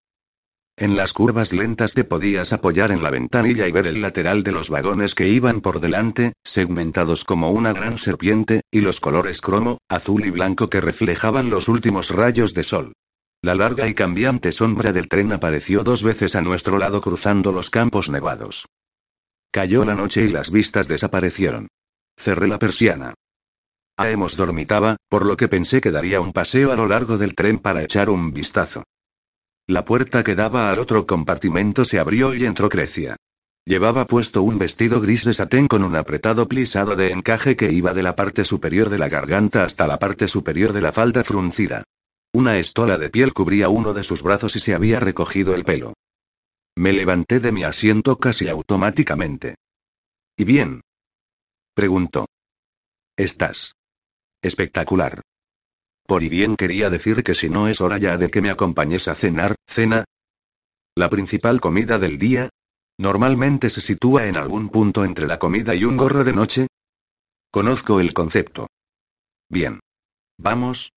[0.80, 4.52] En las curvas lentas te podías apoyar en la ventanilla y ver el lateral de
[4.52, 9.80] los vagones que iban por delante, segmentados como una gran serpiente, y los colores cromo,
[9.90, 12.94] azul y blanco que reflejaban los últimos rayos de sol.
[13.42, 17.72] La larga y cambiante sombra del tren apareció dos veces a nuestro lado cruzando los
[17.72, 18.68] campos nevados.
[19.52, 21.70] Cayó la noche y las vistas desaparecieron.
[22.18, 23.16] Cerré la persiana.
[23.98, 27.58] Hemos dormitaba, por lo que pensé que daría un paseo a lo largo del tren
[27.58, 28.84] para echar un vistazo.
[29.68, 33.18] La puerta que daba al otro compartimento se abrió y entró Crecia.
[33.66, 37.94] Llevaba puesto un vestido gris de satén con un apretado plisado de encaje que iba
[37.94, 41.84] de la parte superior de la garganta hasta la parte superior de la falda fruncida.
[42.34, 45.96] Una estola de piel cubría uno de sus brazos y se había recogido el pelo.
[46.78, 49.56] Me levanté de mi asiento casi automáticamente.
[50.38, 50.82] ¿Y bien?
[51.74, 52.28] preguntó.
[53.18, 53.74] Estás.
[54.42, 55.22] Espectacular.
[56.06, 59.08] Por y bien quería decir que si no es hora ya de que me acompañes
[59.08, 60.06] a cenar, cena.
[60.96, 62.50] La principal comida del día.
[63.00, 66.68] Normalmente se sitúa en algún punto entre la comida y un gorro de noche.
[67.52, 68.68] Conozco el concepto.
[69.50, 69.80] Bien.
[70.38, 70.92] Vamos.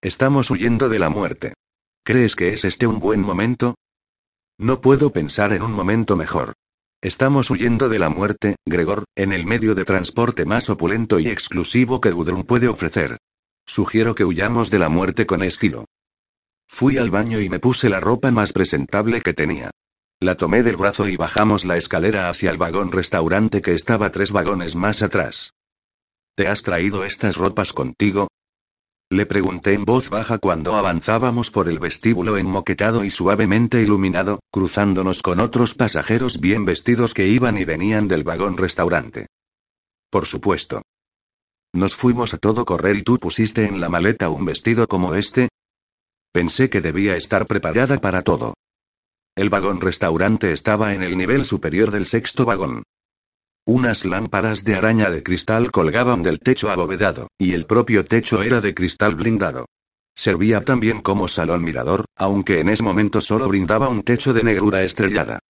[0.00, 1.54] Estamos huyendo de la muerte.
[2.04, 3.74] ¿Crees que es este un buen momento?
[4.58, 6.54] No puedo pensar en un momento mejor.
[7.00, 12.00] Estamos huyendo de la muerte, Gregor, en el medio de transporte más opulento y exclusivo
[12.00, 13.18] que Gudrun puede ofrecer.
[13.64, 15.84] Sugiero que huyamos de la muerte con estilo.
[16.66, 19.70] Fui al baño y me puse la ropa más presentable que tenía.
[20.18, 24.32] La tomé del brazo y bajamos la escalera hacia el vagón restaurante que estaba tres
[24.32, 25.52] vagones más atrás.
[26.34, 28.26] ¿Te has traído estas ropas contigo?
[29.10, 35.22] Le pregunté en voz baja cuando avanzábamos por el vestíbulo enmoquetado y suavemente iluminado, cruzándonos
[35.22, 39.28] con otros pasajeros bien vestidos que iban y venían del vagón restaurante.
[40.10, 40.82] Por supuesto.
[41.72, 45.48] Nos fuimos a todo correr y tú pusiste en la maleta un vestido como este.
[46.30, 48.54] Pensé que debía estar preparada para todo.
[49.34, 52.82] El vagón restaurante estaba en el nivel superior del sexto vagón.
[53.68, 58.62] Unas lámparas de araña de cristal colgaban del techo abovedado, y el propio techo era
[58.62, 59.66] de cristal blindado.
[60.16, 64.84] Servía también como salón mirador, aunque en ese momento solo brindaba un techo de negrura
[64.84, 65.40] estrellada.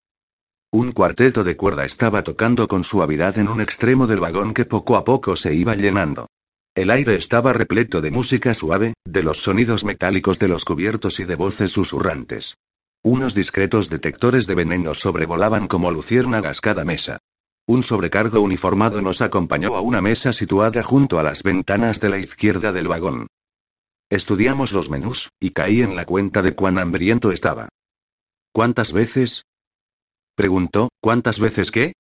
[0.73, 4.97] Un cuarteto de cuerda estaba tocando con suavidad en un extremo del vagón que poco
[4.97, 6.27] a poco se iba llenando.
[6.75, 11.25] El aire estaba repleto de música suave, de los sonidos metálicos de los cubiertos y
[11.25, 12.57] de voces susurrantes.
[13.05, 17.21] Unos discretos detectores de veneno sobrevolaban como luciérnagas cada mesa.
[17.69, 22.17] Un sobrecargo uniformado nos acompañó a una mesa situada junto a las ventanas de la
[22.17, 23.27] izquierda del vagón.
[24.09, 27.69] Estudiamos los menús, y caí en la cuenta de cuán hambriento estaba.
[28.55, 29.45] ¿Cuántas veces?
[30.35, 31.93] Preguntó, ¿cuántas veces qué?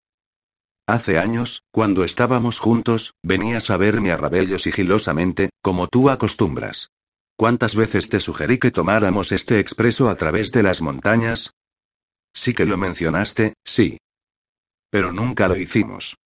[0.86, 6.88] Hace años, cuando estábamos juntos, venías a verme a Rabello sigilosamente, como tú acostumbras.
[7.36, 11.50] ¿Cuántas veces te sugerí que tomáramos este expreso a través de las montañas?
[12.32, 13.98] Sí que lo mencionaste, sí.
[14.90, 16.16] Pero nunca lo hicimos.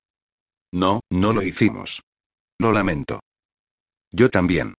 [0.72, 2.02] No, no lo hicimos.
[2.58, 3.20] Lo lamento.
[4.10, 4.74] Yo también.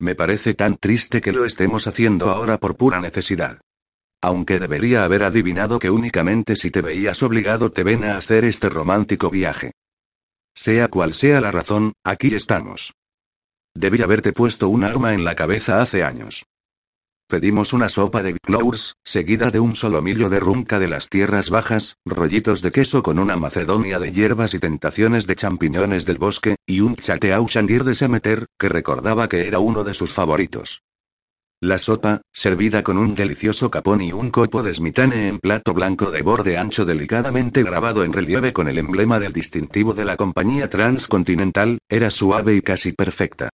[0.00, 3.60] Me parece tan triste que lo estemos haciendo ahora por pura necesidad.
[4.22, 8.68] Aunque debería haber adivinado que únicamente si te veías obligado te ven a hacer este
[8.68, 9.72] romántico viaje.
[10.54, 12.92] Sea cual sea la razón, aquí estamos.
[13.74, 16.44] Debí haberte puesto un arma en la cabeza hace años.
[17.30, 21.96] Pedimos una sopa de clours, seguida de un solomillo de runca de las tierras bajas,
[22.04, 26.80] rollitos de queso con una macedonia de hierbas y tentaciones de champiñones del bosque, y
[26.80, 30.82] un chateau chandir de Sameter, que recordaba que era uno de sus favoritos.
[31.60, 36.10] La sopa, servida con un delicioso capón y un copo de smitane en plato blanco
[36.10, 40.68] de borde ancho delicadamente grabado en relieve con el emblema del distintivo de la compañía
[40.68, 43.50] transcontinental, era suave y casi perfecta.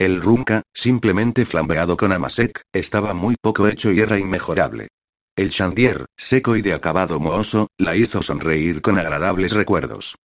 [0.00, 4.88] El runca, simplemente flambeado con amasec, estaba muy poco hecho y era inmejorable.
[5.36, 10.16] El chandier, seco y de acabado mohoso, la hizo sonreír con agradables recuerdos.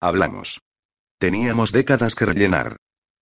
[0.00, 0.60] Hablamos.
[1.18, 2.76] Teníamos décadas que rellenar.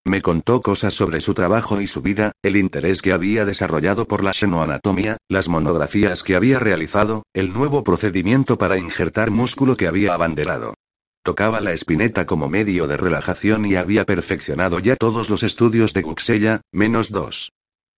[0.05, 4.23] Me contó cosas sobre su trabajo y su vida, el interés que había desarrollado por
[4.23, 10.13] la xenoanatomía, las monografías que había realizado, el nuevo procedimiento para injertar músculo que había
[10.13, 10.75] abanderado.
[11.23, 16.01] Tocaba la espineta como medio de relajación y había perfeccionado ya todos los estudios de
[16.01, 17.51] Guxella, menos dos.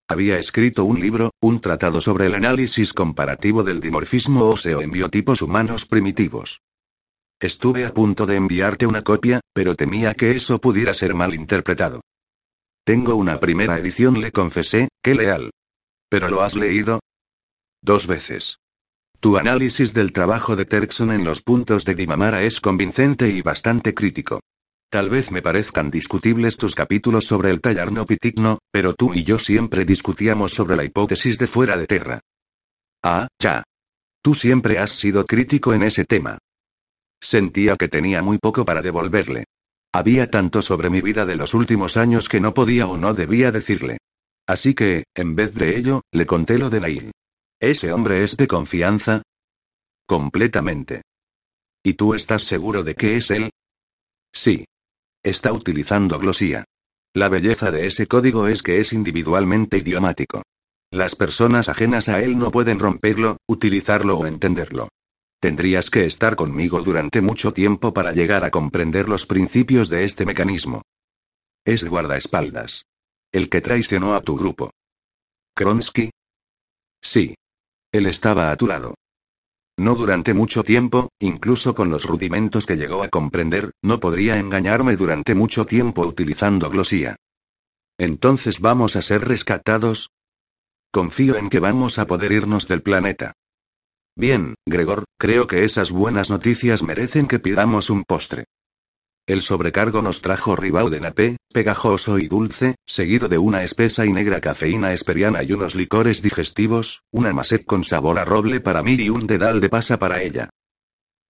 [0.10, 5.42] Había escrito un libro, un tratado sobre el análisis comparativo del dimorfismo óseo en biotipos
[5.42, 6.60] humanos primitivos.
[7.40, 12.02] Estuve a punto de enviarte una copia, pero temía que eso pudiera ser mal interpretado.
[12.84, 15.52] Tengo una primera edición, le confesé, qué leal.
[16.10, 17.00] ¿Pero lo has leído?
[17.82, 18.58] Dos veces.
[19.24, 23.94] Tu análisis del trabajo de Terkson en los puntos de Dimamara es convincente y bastante
[23.94, 24.42] crítico.
[24.92, 29.40] Tal vez me parezcan discutibles tus capítulos sobre el tallarno pitigno, pero tú y yo
[29.40, 32.20] siempre discutíamos sobre la hipótesis de fuera de Terra.
[33.02, 33.64] Ah, ya.
[34.22, 36.38] Tú siempre has sido crítico en ese tema.
[37.22, 39.46] Sentía que tenía muy poco para devolverle.
[39.94, 43.54] Había tanto sobre mi vida de los últimos años que no podía o no debía
[43.54, 44.00] decirle.
[44.46, 47.12] Así que, en vez de ello, le conté lo de Nail.
[47.64, 49.22] ¿Ese hombre es de confianza?
[50.06, 51.04] Completamente.
[51.82, 53.52] ¿Y tú estás seguro de que es él?
[54.34, 54.66] Sí.
[55.24, 56.66] Está utilizando glosía.
[57.14, 60.42] La belleza de ese código es que es individualmente idiomático.
[60.92, 64.90] Las personas ajenas a él no pueden romperlo, utilizarlo o entenderlo.
[65.40, 70.26] Tendrías que estar conmigo durante mucho tiempo para llegar a comprender los principios de este
[70.26, 70.82] mecanismo.
[71.64, 72.84] Es guardaespaldas.
[73.32, 74.72] El que traicionó a tu grupo.
[75.56, 76.10] ¿Kronsky?
[77.02, 77.36] Sí.
[77.94, 78.96] Él estaba a tu lado.
[79.78, 84.96] No durante mucho tiempo, incluso con los rudimentos que llegó a comprender, no podría engañarme
[84.96, 87.16] durante mucho tiempo utilizando glosía.
[88.00, 90.10] Entonces vamos a ser rescatados.
[90.92, 93.34] Confío en que vamos a poder irnos del planeta.
[94.16, 98.46] Bien, Gregor, creo que esas buenas noticias merecen que pidamos un postre.
[99.26, 104.12] El sobrecargo nos trajo ribau de napé, pegajoso y dulce, seguido de una espesa y
[104.12, 108.96] negra cafeína esperiana y unos licores digestivos, una maset con sabor a roble para mí
[108.96, 110.50] y un dedal de pasa para ella.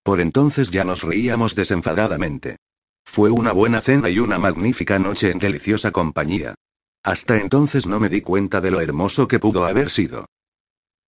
[0.02, 2.58] Por entonces ya nos reíamos desenfadadamente.
[3.06, 6.56] Fue una buena cena y una magnífica noche en deliciosa compañía.
[7.04, 10.26] Hasta entonces no me di cuenta de lo hermoso que pudo haber sido.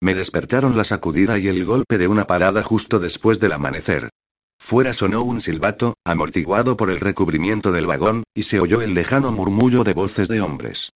[0.01, 4.11] Me despertaron la sacudida y el golpe de una parada justo después del amanecer.
[4.65, 9.31] Fuera sonó un silbato, amortiguado por el recubrimiento del vagón, y se oyó el lejano
[9.31, 10.89] murmullo de voces de hombres.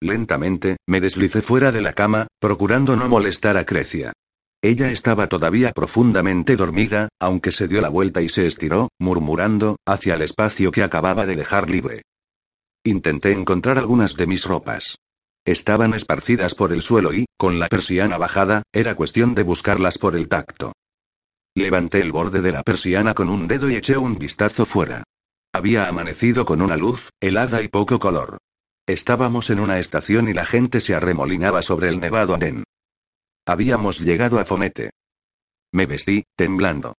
[0.00, 4.12] Lentamente, me deslicé fuera de la cama, procurando no molestar a Crecia.
[4.62, 10.14] Ella estaba todavía profundamente dormida, aunque se dio la vuelta y se estiró, murmurando, hacia
[10.14, 12.02] el espacio que acababa de dejar libre.
[12.84, 14.98] Intenté encontrar algunas de mis ropas.
[15.44, 20.14] Estaban esparcidas por el suelo y, con la persiana bajada, era cuestión de buscarlas por
[20.14, 20.74] el tacto.
[21.56, 25.04] Levanté el borde de la persiana con un dedo y eché un vistazo fuera.
[25.52, 28.38] Había amanecido con una luz, helada y poco color.
[28.86, 32.64] Estábamos en una estación y la gente se arremolinaba sobre el nevado andén.
[33.46, 34.90] Habíamos llegado a Fonete.
[35.72, 36.96] Me vestí, temblando.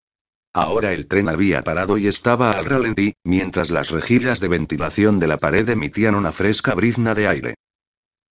[0.54, 5.26] Ahora el tren había parado y estaba al ralentí, mientras las rejillas de ventilación de
[5.26, 7.54] la pared emitían una fresca brizna de aire.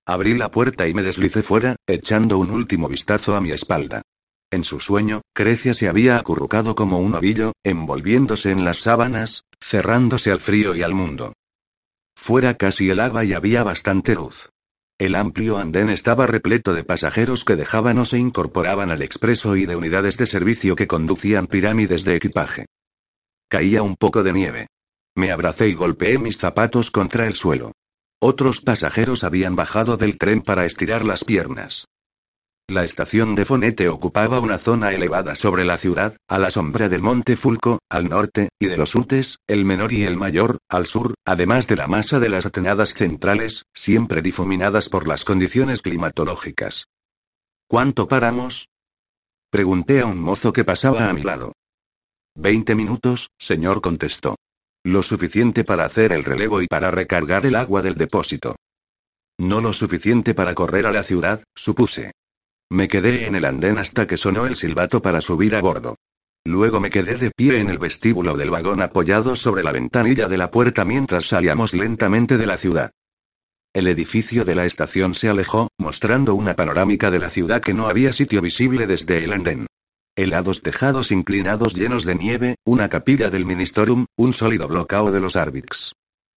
[0.08, 4.02] Abrí la puerta y me deslicé fuera, echando un último vistazo a mi espalda.
[4.52, 10.32] En su sueño, Crecia se había acurrucado como un ovillo, envolviéndose en las sábanas, cerrándose
[10.32, 11.34] al frío y al mundo.
[12.16, 14.50] Fuera casi el agua y había bastante luz.
[14.98, 19.66] El amplio andén estaba repleto de pasajeros que dejaban o se incorporaban al expreso y
[19.66, 22.66] de unidades de servicio que conducían pirámides de equipaje.
[23.50, 24.68] Caía un poco de nieve.
[25.16, 27.74] Me abracé y golpeé mis zapatos contra el suelo.
[28.22, 31.86] Otros pasajeros habían bajado del tren para estirar las piernas.
[32.68, 37.03] La estación de Fonete ocupaba una zona elevada sobre la ciudad, a la sombra del
[37.03, 41.13] monte Fulco, al norte, y de los Utes, el menor y el mayor, al sur,
[41.26, 46.88] además de la masa de las atenadas centrales, siempre difuminadas por las condiciones climatológicas.
[47.68, 48.68] ¿Cuánto paramos?
[49.51, 51.53] Pregunté a un mozo que pasaba a mi lado.
[52.34, 54.38] Veinte minutos, señor contestó.
[54.84, 58.55] Lo suficiente para hacer el relevo y para recargar el agua del depósito.
[59.38, 62.11] No lo suficiente para correr a la ciudad, supuse.
[62.72, 65.95] Me quedé en el andén hasta que sonó el silbato para subir a bordo.
[66.45, 70.38] Luego me quedé de pie en el vestíbulo del vagón apoyado sobre la ventanilla de
[70.38, 72.91] la puerta mientras salíamos lentamente de la ciudad.
[73.74, 77.88] El edificio de la estación se alejó, mostrando una panorámica de la ciudad que no
[77.88, 79.68] había sitio visible desde el andén.
[80.16, 85.36] Helados tejados inclinados llenos de nieve, una capilla del Ministerium, un sólido bloqueo de los
[85.36, 85.93] Arvix.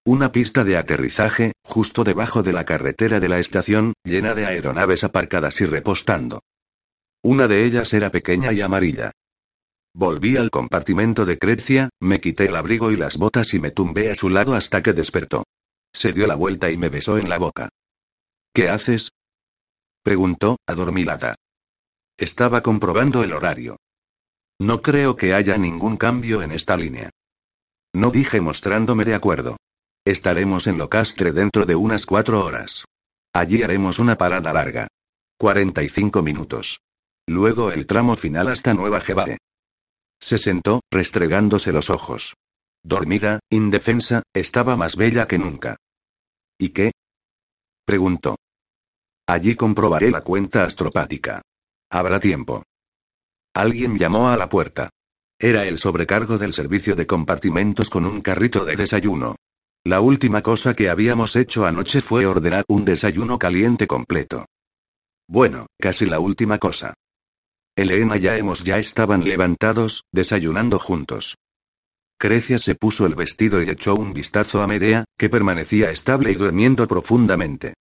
[0.09, 5.04] Una pista de aterrizaje, justo debajo de la carretera de la estación, llena de aeronaves
[5.04, 6.40] aparcadas y repostando.
[7.22, 9.12] Una de ellas era pequeña y amarilla.
[9.92, 14.11] Volví al compartimento de Crecia, me quité el abrigo y las botas y me tumbé
[14.11, 15.44] a su lado hasta que despertó.
[15.92, 17.68] Se dio la vuelta y me besó en la boca.
[18.54, 19.11] ¿Qué haces?
[20.02, 21.34] preguntó, adormilada.
[22.16, 23.76] Estaba comprobando el horario.
[24.59, 27.11] No creo que haya ningún cambio en esta línea.
[27.92, 29.59] No dije mostrándome de acuerdo.
[30.05, 32.84] Estaremos en Locastre dentro de unas cuatro horas.
[33.34, 34.88] Allí haremos una parada larga.
[35.38, 36.80] 45 minutos.
[37.28, 39.38] Luego el tramo final hasta Nueva Jebae.
[40.20, 42.34] Se sentó, restregándose los ojos.
[42.82, 45.76] Dormida, indefensa, estaba más bella que nunca.
[46.59, 46.92] ¿Y qué?
[47.84, 48.36] Preguntó.
[49.26, 51.42] Allí comprobaré la cuenta astropática.
[51.90, 52.64] Habrá tiempo.
[53.55, 54.90] Alguien llamó a la puerta.
[55.38, 59.36] Era el sobrecargo del servicio de compartimentos con un carrito de desayuno.
[59.84, 64.46] La última cosa que habíamos hecho anoche fue ordenar un desayuno caliente completo.
[65.28, 66.94] Bueno, casi la última cosa.
[67.76, 71.36] Elena y hemos ya estaban levantados, desayunando juntos.
[72.18, 76.34] Crecia se puso el vestido y echó un vistazo a Medea, que permanecía estable y
[76.34, 77.74] durmiendo profundamente.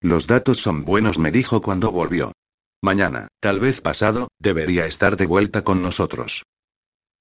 [0.00, 2.32] Los datos son buenos, me dijo cuando volvió.
[2.82, 6.42] Mañana, tal vez pasado, debería estar de vuelta con nosotros.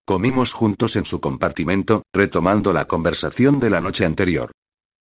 [0.06, 4.52] Comimos juntos en su compartimento, retomando la conversación de la noche anterior.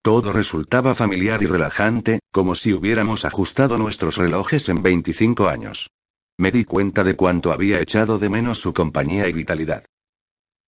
[0.03, 5.89] Todo resultaba familiar y relajante, como si hubiéramos ajustado nuestros relojes en 25 años.
[6.37, 9.85] Me di cuenta de cuánto había echado de menos su compañía y vitalidad.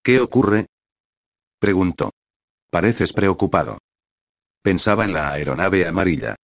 [0.03, 0.67] ¿Qué ocurre?
[1.59, 2.11] preguntó.
[2.69, 3.79] Pareces preocupado.
[4.61, 6.35] Pensaba en la aeronave amarilla.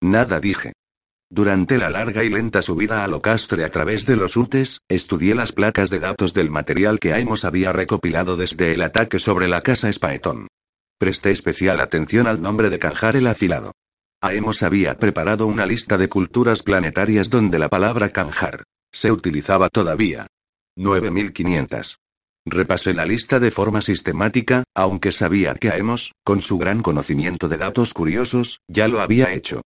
[0.00, 0.72] Nada dije.
[1.28, 5.50] Durante la larga y lenta subida al Ocastre a través de los UTES, estudié las
[5.50, 9.92] placas de datos del material que Aemos había recopilado desde el ataque sobre la casa
[9.92, 10.46] Spaetón.
[10.98, 13.72] Presté especial atención al nombre de Kanjar el afilado.
[14.22, 18.62] Aemos había preparado una lista de culturas planetarias donde la palabra Kanjar
[18.92, 20.28] se utilizaba todavía.
[20.76, 21.98] 9500.
[22.46, 27.56] Repasé la lista de forma sistemática, aunque sabía que Aemos, con su gran conocimiento de
[27.56, 29.62] datos curiosos, ya lo había hecho.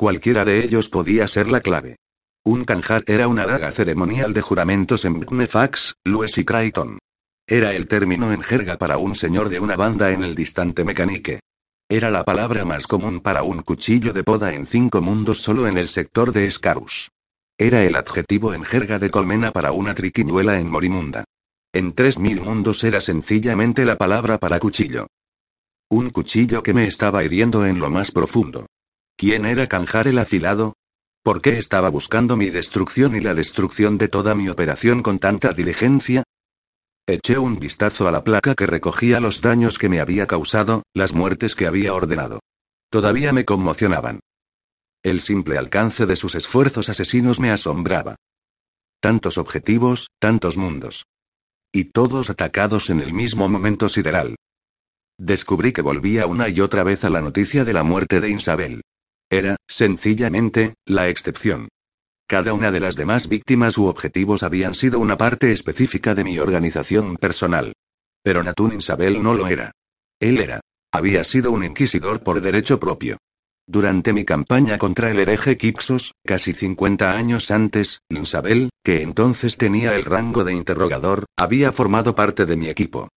[0.00, 1.96] Cualquiera de ellos podía ser la clave.
[2.42, 6.98] Un kanjar era una daga ceremonial de juramentos en Bnefax, Lues y Creighton.
[7.46, 11.40] Era el término en jerga para un señor de una banda en el distante mecanique.
[11.86, 15.76] Era la palabra más común para un cuchillo de poda en cinco mundos solo en
[15.76, 17.10] el sector de Scarus.
[17.58, 21.24] Era el adjetivo en jerga de colmena para una triquiñuela en Morimunda.
[21.74, 25.08] En tres mil mundos era sencillamente la palabra para cuchillo.
[25.90, 28.64] Un cuchillo que me estaba hiriendo en lo más profundo.
[29.20, 30.76] ¿Quién era Kanjar el afilado?
[31.22, 35.52] ¿Por qué estaba buscando mi destrucción y la destrucción de toda mi operación con tanta
[35.52, 36.22] diligencia?
[37.06, 41.12] Eché un vistazo a la placa que recogía los daños que me había causado, las
[41.12, 42.40] muertes que había ordenado.
[42.88, 44.20] Todavía me conmocionaban.
[45.02, 48.16] El simple alcance de sus esfuerzos asesinos me asombraba.
[49.00, 51.04] Tantos objetivos, tantos mundos.
[51.74, 54.36] Y todos atacados en el mismo momento sideral.
[55.18, 58.80] Descubrí que volvía una y otra vez a la noticia de la muerte de Isabel.
[59.30, 61.68] Era, sencillamente, la excepción.
[62.28, 66.38] Cada una de las demás víctimas u objetivos habían sido una parte específica de mi
[66.40, 67.72] organización personal.
[68.24, 69.70] Pero Natun Isabel no lo era.
[70.20, 70.60] Él era.
[70.92, 73.18] Había sido un inquisidor por derecho propio.
[73.68, 79.94] Durante mi campaña contra el hereje Kipsos, casi 50 años antes, Isabel, que entonces tenía
[79.94, 83.08] el rango de interrogador, había formado parte de mi equipo.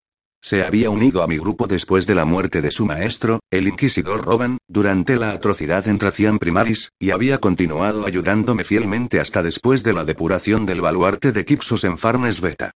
[0.44, 4.26] Se había unido a mi grupo después de la muerte de su maestro, el inquisidor
[4.26, 9.94] Roban, durante la atrocidad en Tracian Primaris, y había continuado ayudándome fielmente hasta después de
[9.94, 12.72] la depuración del baluarte de Kipsos en Farnes Beta.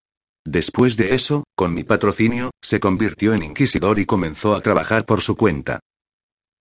[0.45, 5.19] Después de eso, con mi patrocinio, se convirtió en inquisidor y comenzó a trabajar por
[5.19, 5.81] su cuenta.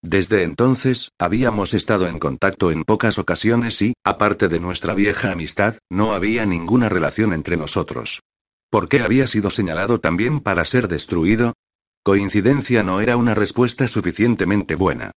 [0.03, 5.79] Desde entonces, habíamos estado en contacto en pocas ocasiones y, aparte de nuestra vieja amistad,
[5.89, 8.23] no había ninguna relación entre nosotros.
[8.71, 11.55] ¿Por qué había sido señalado también para ser destruido?
[12.03, 15.13] Coincidencia no era una respuesta suficientemente buena.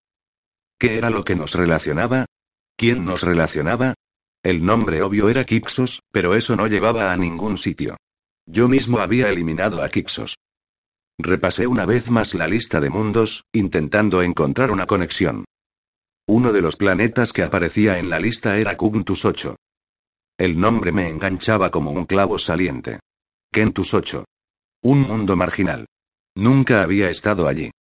[0.78, 2.26] ¿Qué era lo que nos relacionaba?
[2.76, 3.94] ¿Quién nos relacionaba?
[4.42, 7.96] El nombre obvio era Kipsos, pero eso no llevaba a ningún sitio.
[8.46, 10.36] Yo mismo había eliminado a Kipsos.
[11.18, 15.44] Repasé una vez más la lista de mundos, intentando encontrar una conexión.
[16.28, 19.56] Uno de los planetas que aparecía en la lista era Cuntus 8.
[20.39, 23.01] El nombre me enganchaba como un clavo saliente.
[23.50, 24.24] Kentus 8.
[24.82, 25.86] Un mundo marginal.
[26.36, 27.70] Nunca había estado allí.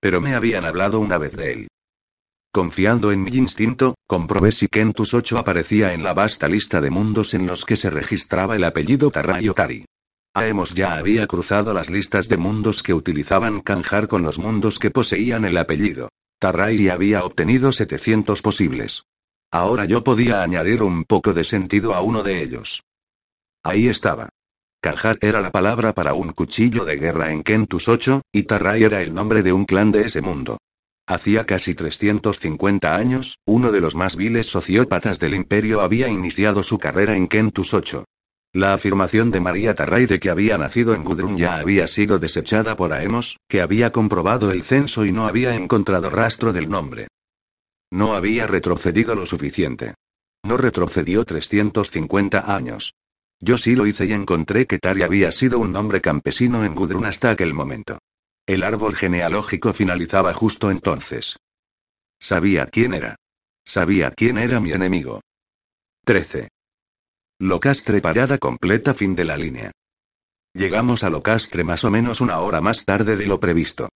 [0.00, 1.68] Pero me habían hablado una vez de él.
[2.52, 7.34] Confiando en mi instinto, comprobé si Kentus 8 aparecía en la vasta lista de mundos
[7.34, 9.84] en los que se registraba el apellido Tarray Otari.
[10.32, 14.92] Aemos ya había cruzado las listas de mundos que utilizaban Kanjar con los mundos que
[14.92, 16.08] poseían el apellido.
[16.38, 19.02] Tarray había obtenido 700 posibles.
[19.50, 22.84] Ahora yo podía añadir un poco de sentido a uno de ellos.
[23.64, 24.28] Ahí estaba.
[24.86, 29.02] Kanjar era la palabra para un cuchillo de guerra en Kentus 8, y Tarray era
[29.02, 30.58] el nombre de un clan de ese mundo.
[31.08, 36.78] Hacía casi 350 años, uno de los más viles sociópatas del imperio había iniciado su
[36.78, 38.04] carrera en Kentus 8.
[38.52, 42.76] La afirmación de María Tarray de que había nacido en Gudrun ya había sido desechada
[42.76, 47.08] por Aemos, que había comprobado el censo y no había encontrado rastro del nombre.
[47.90, 49.94] No había retrocedido lo suficiente.
[50.44, 52.92] No retrocedió 350 años.
[53.40, 57.04] Yo sí lo hice y encontré que Tari había sido un nombre campesino en Gudrun
[57.04, 57.98] hasta aquel momento.
[58.46, 61.36] El árbol genealógico finalizaba justo entonces.
[62.18, 63.16] Sabía quién era.
[63.64, 65.20] Sabía quién era mi enemigo.
[66.04, 66.48] 13.
[67.40, 69.72] Locastre parada completa fin de la línea.
[70.54, 73.90] Llegamos a Locastre más o menos una hora más tarde de lo previsto.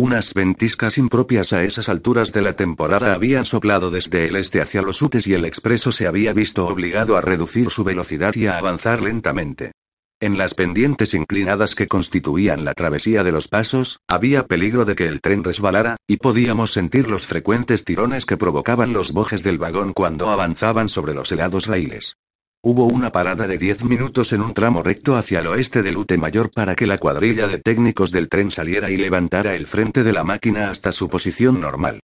[0.00, 4.80] Unas ventiscas impropias a esas alturas de la temporada habían soplado desde el este hacia
[4.80, 8.58] los utes y el expreso se había visto obligado a reducir su velocidad y a
[8.58, 9.72] avanzar lentamente.
[10.20, 15.06] En las pendientes inclinadas que constituían la travesía de los pasos, había peligro de que
[15.06, 19.94] el tren resbalara, y podíamos sentir los frecuentes tirones que provocaban los bojes del vagón
[19.94, 22.14] cuando avanzaban sobre los helados raíles.
[22.60, 26.18] Hubo una parada de diez minutos en un tramo recto hacia el oeste del Ute
[26.18, 30.12] Mayor para que la cuadrilla de técnicos del tren saliera y levantara el frente de
[30.12, 32.00] la máquina hasta su posición normal.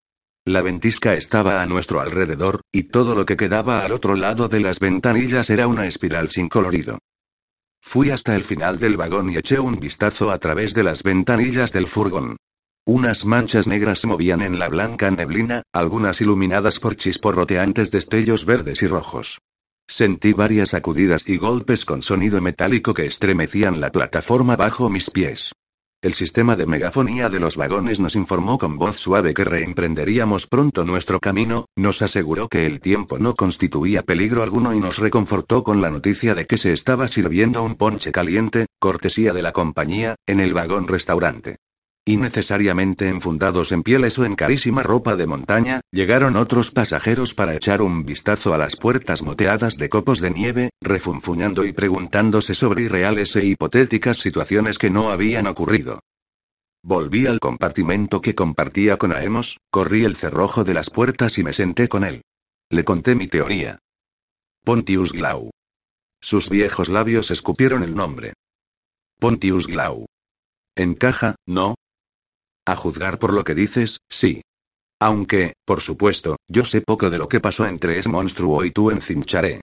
[0.47, 4.60] La ventisca estaba a nuestro alrededor, y todo lo que quedaba al otro lado de
[4.60, 6.98] las ventanillas era una espiral sin colorido.
[7.82, 11.72] Fui hasta el final del vagón y eché un vistazo a través de las ventanillas
[11.72, 12.36] del furgón.
[12.86, 18.82] Unas manchas negras se movían en la blanca neblina, algunas iluminadas por chisporroteantes destellos verdes
[18.82, 19.40] y rojos.
[19.86, 25.52] Sentí varias sacudidas y golpes con sonido metálico que estremecían la plataforma bajo mis pies.
[26.05, 30.85] El sistema de megafonía de los vagones nos informó con voz suave que reemprenderíamos pronto
[30.85, 35.81] nuestro camino, nos aseguró que el tiempo no constituía peligro alguno y nos reconfortó con
[35.81, 40.40] la noticia de que se estaba sirviendo un ponche caliente, cortesía de la compañía, en
[40.40, 41.56] el vagón restaurante.
[42.06, 47.81] Innecesariamente enfundados en pieles o en carísima ropa de montaña, llegaron otros pasajeros para echar
[47.81, 53.35] un vistazo a las puertas moteadas de copos de nieve, refunfuñando y preguntándose sobre irreales
[53.36, 56.01] e hipotéticas situaciones que no habían ocurrido.
[56.82, 61.55] Volví al compartimento que compartía con Aemos, corrí el cerrojo de las puertas y me
[61.55, 62.20] senté con él.
[62.68, 63.78] Le conté mi teoría.
[64.62, 65.51] Pontius Glau.
[66.20, 68.35] Sus viejos labios escupieron el nombre.
[69.18, 70.05] Pontius Glau.
[70.76, 71.76] Encaja, ¿no?
[72.66, 74.43] A juzgar por lo que dices, sí.
[75.01, 78.91] Aunque, por supuesto, yo sé poco de lo que pasó entre ese monstruo y tú
[78.91, 79.61] en Cincharé.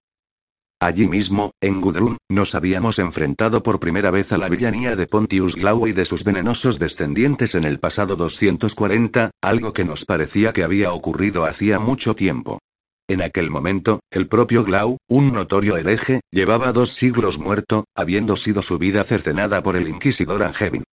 [0.79, 5.55] Allí mismo, en Gudrun, nos habíamos enfrentado por primera vez a la villanía de Pontius
[5.55, 10.63] Glau y de sus venenosos descendientes en el pasado 240, algo que nos parecía que
[10.63, 12.59] había ocurrido hacía mucho tiempo.
[13.07, 18.61] En aquel momento, el propio Glau, un notorio hereje, llevaba dos siglos muerto, habiendo sido
[18.61, 20.83] su vida cercenada por el inquisidor Angevin.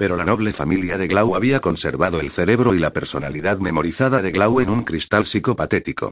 [0.00, 4.30] Pero la noble familia de Glau había conservado el cerebro y la personalidad memorizada de
[4.30, 6.10] Glau en un cristal psicopatético.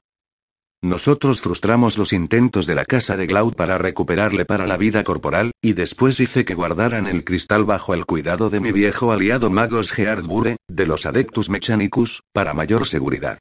[0.83, 5.53] Nosotros frustramos los intentos de la casa de Glau para recuperarle para la vida corporal,
[5.63, 9.91] y después hice que guardaran el cristal bajo el cuidado de mi viejo aliado Magos
[9.91, 13.39] Geard Bure, de los Adeptus Mechanicus, para mayor seguridad.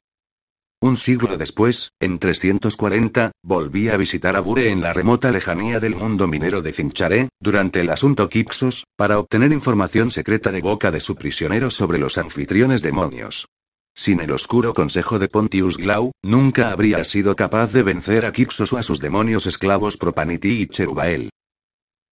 [0.80, 5.96] Un siglo después, en 340, volví a visitar a Bure en la remota lejanía del
[5.96, 11.00] mundo minero de Fincharé, durante el asunto Kixos, para obtener información secreta de boca de
[11.00, 13.48] su prisionero sobre los anfitriones demonios.
[13.92, 18.72] Sin el oscuro consejo de Pontius Glau, nunca habría sido capaz de vencer a Kixos
[18.72, 21.30] o a sus demonios esclavos Propaniti y Cherubael.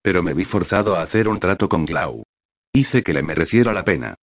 [0.02, 2.24] Pero me vi forzado a hacer un trato con Glau.
[2.72, 4.16] Hice que le mereciera la pena.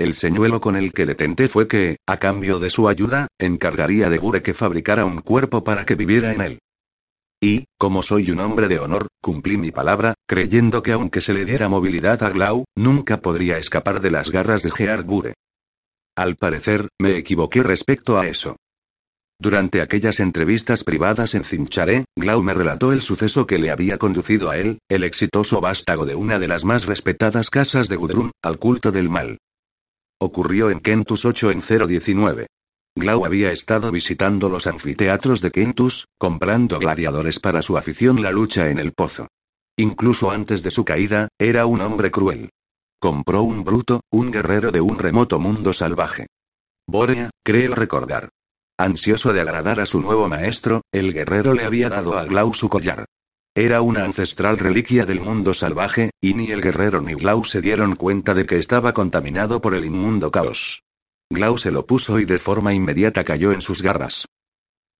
[0.00, 4.08] El señuelo con el que le tenté fue que, a cambio de su ayuda, encargaría
[4.08, 6.58] de Bure que fabricara un cuerpo para que viviera en él.
[7.38, 11.44] Y, como soy un hombre de honor, cumplí mi palabra, creyendo que aunque se le
[11.44, 15.34] diera movilidad a Glau, nunca podría escapar de las garras de Gerard Bure.
[16.16, 18.56] Al parecer, me equivoqué respecto a eso.
[19.38, 24.48] Durante aquellas entrevistas privadas en Cincharé, Glau me relató el suceso que le había conducido
[24.48, 28.58] a él, el exitoso vástago de una de las más respetadas casas de Gudrun, al
[28.58, 29.36] culto del mal.
[30.22, 32.46] Ocurrió en Kentus 8 en 019.
[32.94, 38.68] Glau había estado visitando los anfiteatros de Kentus, comprando gladiadores para su afición la lucha
[38.68, 39.28] en el pozo.
[39.78, 42.50] Incluso antes de su caída, era un hombre cruel.
[43.00, 46.26] Compró un bruto, un guerrero de un remoto mundo salvaje.
[46.86, 48.28] Borea, creo recordar.
[48.78, 52.68] Ansioso de agradar a su nuevo maestro, el guerrero le había dado a Glau su
[52.68, 53.06] collar.
[53.54, 57.96] Era una ancestral reliquia del mundo salvaje, y ni el guerrero ni Glau se dieron
[57.96, 60.84] cuenta de que estaba contaminado por el inmundo caos.
[61.28, 64.26] Glau se lo puso y de forma inmediata cayó en sus garras.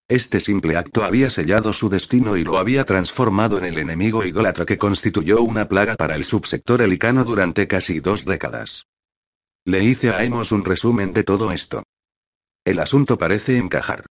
[0.09, 4.67] Este simple acto había sellado su destino y lo había transformado en el enemigo idólatra
[4.67, 8.87] que constituyó una plaga para el subsector helicano durante casi dos décadas.
[9.65, 11.85] Le hice a Emos un resumen de todo esto.
[12.65, 14.07] El asunto parece encajar.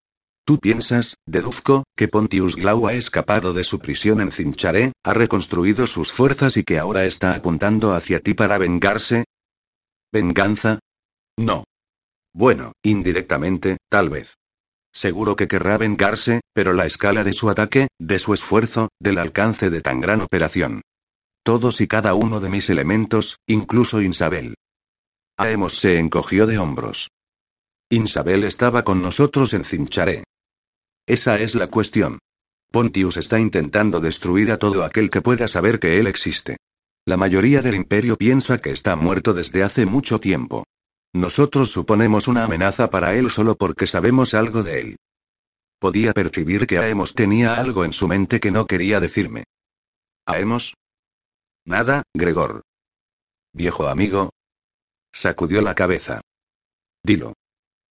[0.49, 5.85] Tú piensas, deduzco, que Pontius Glau ha escapado de su prisión en Cincharé, ha reconstruido
[5.85, 9.25] sus fuerzas y que ahora está apuntando hacia ti para vengarse.
[10.11, 10.79] ¿Venganza?
[11.37, 11.65] No.
[12.33, 14.37] Bueno, indirectamente, tal vez.
[14.91, 19.69] Seguro que querrá vengarse, pero la escala de su ataque, de su esfuerzo, del alcance
[19.69, 20.81] de tan gran operación.
[21.43, 24.55] Todos y cada uno de mis elementos, incluso Isabel.
[25.37, 27.09] Aemos se encogió de hombros.
[27.91, 30.23] Isabel estaba con nosotros en Cincharé.
[31.09, 32.19] Esa es la cuestión.
[32.71, 36.57] Pontius está intentando destruir a todo aquel que pueda saber que él existe.
[37.03, 40.67] La mayoría del imperio piensa que está muerto desde hace mucho tiempo.
[41.11, 44.97] Nosotros suponemos una amenaza para él solo porque sabemos algo de él.
[45.79, 49.45] Podía percibir que Aemos tenía algo en su mente que no quería decirme.
[50.27, 50.75] ¿Aemos?
[51.65, 52.61] Nada, Gregor.
[53.51, 54.29] Viejo amigo.
[55.11, 56.21] Sacudió la cabeza.
[57.01, 57.33] Dilo.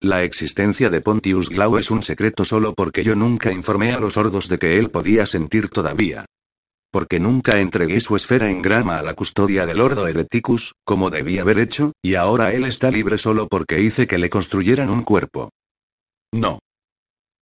[0.00, 4.12] La existencia de Pontius Glau es un secreto solo porque yo nunca informé a los
[4.12, 6.24] sordos de que él podía sentir todavía.
[6.92, 11.42] Porque nunca entregué su esfera en grama a la custodia del Ordo Hereticus, como debía
[11.42, 15.50] haber hecho, y ahora él está libre solo porque hice que le construyeran un cuerpo.
[16.32, 16.60] No.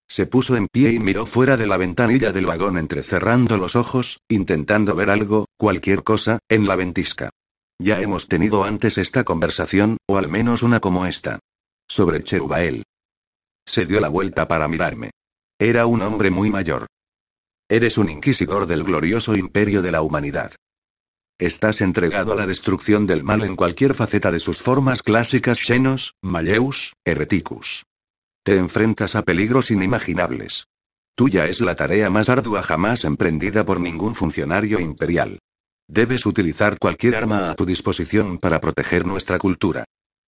[0.08, 4.20] Se puso en pie y miró fuera de la ventanilla del vagón entrecerrando los ojos,
[4.30, 7.28] intentando ver algo, cualquier cosa, en la ventisca.
[7.78, 11.40] Ya hemos tenido antes esta conversación, o al menos una como esta.
[11.88, 12.82] Sobre Cherubael.
[13.66, 15.10] Se dio la vuelta para mirarme.
[15.58, 16.86] Era un hombre muy mayor.
[17.68, 20.52] Eres un inquisidor del glorioso imperio de la humanidad.
[21.38, 26.14] Estás entregado a la destrucción del mal en cualquier faceta de sus formas clásicas Xenos,
[26.22, 27.84] Malleus, Hereticus.
[28.42, 30.66] Te enfrentas a peligros inimaginables.
[31.14, 35.38] Tuya es la tarea más ardua jamás emprendida por ningún funcionario imperial.
[35.88, 39.84] Debes utilizar cualquier arma a tu disposición para proteger nuestra cultura.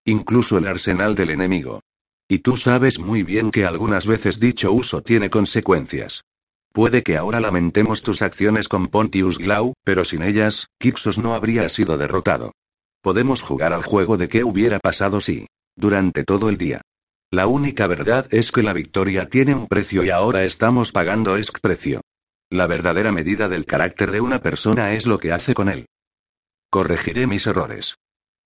[0.08, 1.82] Incluso el arsenal del enemigo.
[2.28, 6.22] Y tú sabes muy bien que algunas veces dicho uso tiene consecuencias.
[6.72, 11.68] Puede que ahora lamentemos tus acciones con Pontius Glau, pero sin ellas, Kixos no habría
[11.68, 12.52] sido derrotado.
[13.02, 15.46] Podemos jugar al juego de qué hubiera pasado si.
[15.76, 16.80] Durante todo el día.
[17.30, 21.52] La única verdad es que la victoria tiene un precio y ahora estamos pagando ese
[21.60, 22.00] precio.
[22.48, 25.84] La verdadera medida del carácter de una persona es lo que hace con él.
[26.70, 27.96] Corregiré mis errores.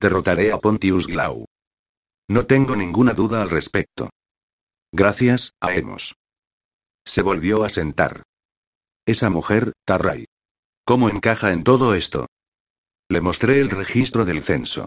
[0.00, 1.46] Derrotaré a Pontius Glau.
[2.28, 4.10] No tengo ninguna duda al respecto.
[4.92, 6.14] Gracias, Aemos.
[7.04, 8.22] Se volvió a sentar.
[9.06, 10.26] Esa mujer, Tarray.
[10.84, 12.26] ¿Cómo encaja en todo esto?
[13.08, 14.86] Le mostré el registro del censo.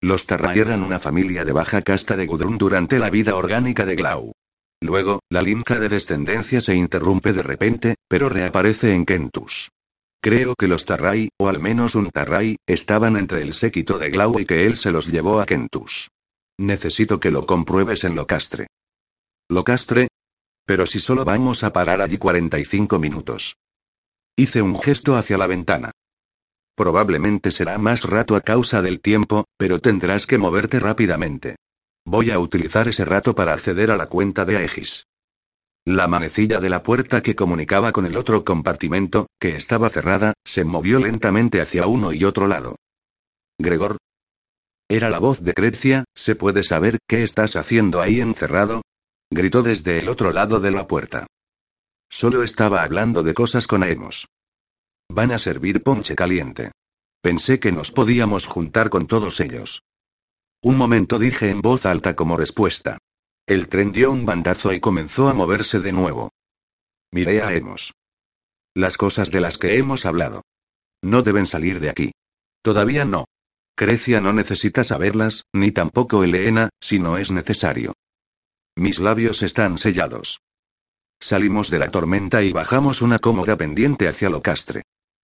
[0.00, 3.96] Los Tarray eran una familia de baja casta de Gudrun durante la vida orgánica de
[3.96, 4.32] Glau.
[4.80, 9.70] Luego, la linca de descendencia se interrumpe de repente, pero reaparece en Kentus.
[10.22, 14.38] Creo que los Tarray, o al menos un Tarray, estaban entre el séquito de Glau
[14.38, 16.08] y que él se los llevó a Kentus.
[16.58, 18.68] Necesito que lo compruebes en Locastre.
[19.48, 20.08] ¿Locastre?
[20.64, 23.56] Pero si solo vamos a parar allí 45 minutos.
[24.36, 25.90] Hice un gesto hacia la ventana.
[26.76, 31.56] Probablemente será más rato a causa del tiempo, pero tendrás que moverte rápidamente.
[32.04, 35.06] Voy a utilizar ese rato para acceder a la cuenta de Aegis.
[35.86, 40.64] La manecilla de la puerta que comunicaba con el otro compartimento, que estaba cerrada, se
[40.64, 42.76] movió lentamente hacia uno y otro lado.
[43.58, 43.98] Gregor,
[44.88, 48.82] era la voz de Crecia, ¿se puede saber qué estás haciendo ahí encerrado?
[49.30, 51.26] Gritó desde el otro lado de la puerta.
[52.10, 54.26] Solo estaba hablando de cosas con Aemos.
[55.10, 56.72] Van a servir ponche caliente.
[57.22, 59.82] Pensé que nos podíamos juntar con todos ellos.
[60.62, 62.98] Un momento dije en voz alta como respuesta.
[63.46, 66.30] El tren dio un bandazo y comenzó a moverse de nuevo.
[67.10, 67.92] Miré a Aemos.
[68.74, 70.42] Las cosas de las que hemos hablado.
[71.02, 72.12] No deben salir de aquí.
[72.62, 73.26] Todavía no.
[73.76, 77.92] Crecia no necesita saberlas, ni tampoco Elena, si no es necesario.
[78.76, 80.40] Mis labios están sellados.
[81.20, 84.82] Salimos de la tormenta y bajamos una cómoda pendiente hacia Locastre.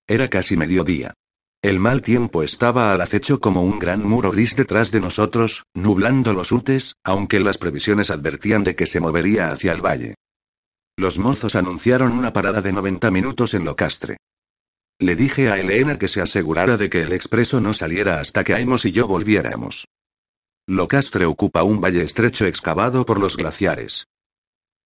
[0.09, 1.15] Era casi mediodía.
[1.63, 6.33] El mal tiempo estaba al acecho como un gran muro gris detrás de nosotros, nublando
[6.33, 10.15] los utes, aunque las previsiones advertían de que se movería hacia el valle.
[10.97, 14.17] Los mozos anunciaron una parada de 90 minutos en Locastre.
[15.01, 18.55] Le dije a Elena que se asegurara de que el expreso no saliera hasta que
[18.55, 19.89] Aimos y yo volviéramos.
[20.67, 24.09] Locastre ocupa un valle estrecho excavado por los glaciares.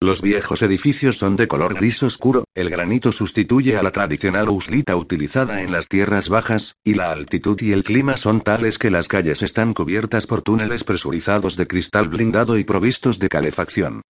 [0.00, 4.94] Los viejos edificios son de color gris oscuro, el granito sustituye a la tradicional uslita
[4.94, 9.08] utilizada en las tierras bajas, y la altitud y el clima son tales que las
[9.08, 14.02] calles están cubiertas por túneles presurizados de cristal blindado y provistos de calefacción.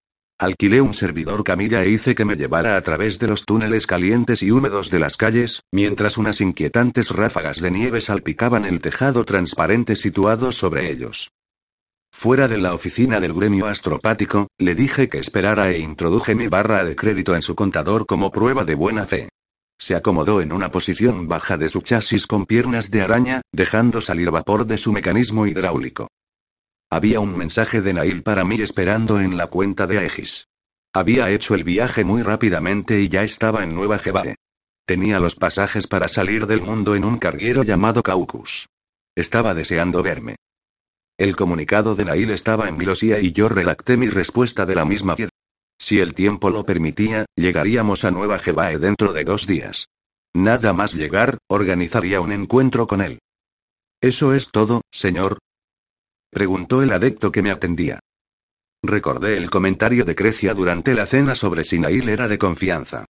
[0.43, 4.43] Alquilé un servidor camilla e hice que me llevara a través de los túneles calientes
[4.43, 9.95] y húmedos de las calles, mientras unas inquietantes ráfagas de nieve salpicaban el tejado transparente
[9.95, 11.31] situado sobre ellos.
[12.13, 16.85] Fuera de la oficina del gremio astropático, le dije que esperara e introduje mi barra
[16.85, 19.29] de crédito en su contador como prueba de buena fe.
[19.79, 24.33] Se acomodó en una posición baja de su chasis con piernas de araña, dejando salir
[24.33, 26.09] vapor de su mecanismo hidráulico.
[26.93, 30.49] Había un mensaje de Nail para mí esperando en la cuenta de Aegis.
[30.93, 34.35] Había hecho el viaje muy rápidamente y ya estaba en Nueva Jebae.
[34.85, 38.69] Tenía los pasajes para salir del mundo en un carguero llamado Caucus.
[39.17, 40.37] Estaba deseando verme.
[41.17, 45.17] El comunicado de Nail estaba en Vilosía y yo redacté mi respuesta de la misma
[45.17, 45.33] piedra.
[45.79, 49.87] Si el tiempo lo permitía, llegaríamos a Nueva Jebae dentro de dos días.
[50.35, 53.19] Nada más llegar, organizaría un encuentro con él.
[54.03, 55.39] ¿Eso es todo, señor?
[56.33, 58.01] Preguntó el adecto que me atendía.
[58.83, 63.05] Recordé el comentario de Crecia durante la cena sobre si Nail era de confianza.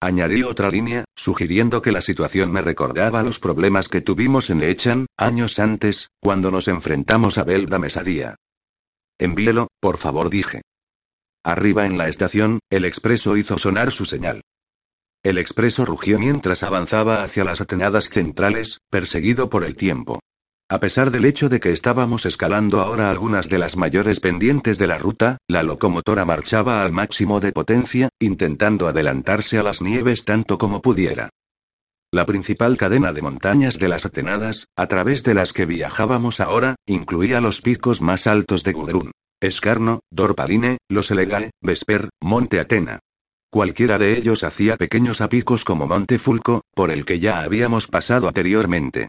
[0.00, 5.06] Añadí otra línea, sugiriendo que la situación me recordaba los problemas que tuvimos en Echan,
[5.16, 8.36] años antes, cuando nos enfrentamos a Belda Mesadía.
[9.18, 10.62] Envíelo, por favor, dije.
[11.44, 14.42] Arriba en la estación, el expreso hizo sonar su señal.
[15.24, 20.20] El expreso rugió mientras avanzaba hacia las atenadas centrales, perseguido por el tiempo.
[20.70, 24.86] A pesar del hecho de que estábamos escalando ahora algunas de las mayores pendientes de
[24.86, 30.58] la ruta, la locomotora marchaba al máximo de potencia, intentando adelantarse a las nieves tanto
[30.58, 31.30] como pudiera.
[32.12, 36.76] La principal cadena de montañas de las Atenadas, a través de las que viajábamos ahora,
[36.84, 39.10] incluía los picos más altos de Gudrun.
[39.40, 42.98] Escarno, Dorpaline, Los Elegae, Vesper, Monte Atena.
[43.50, 48.28] Cualquiera de ellos hacía pequeños apicos como Monte Fulco, por el que ya habíamos pasado
[48.28, 49.08] anteriormente.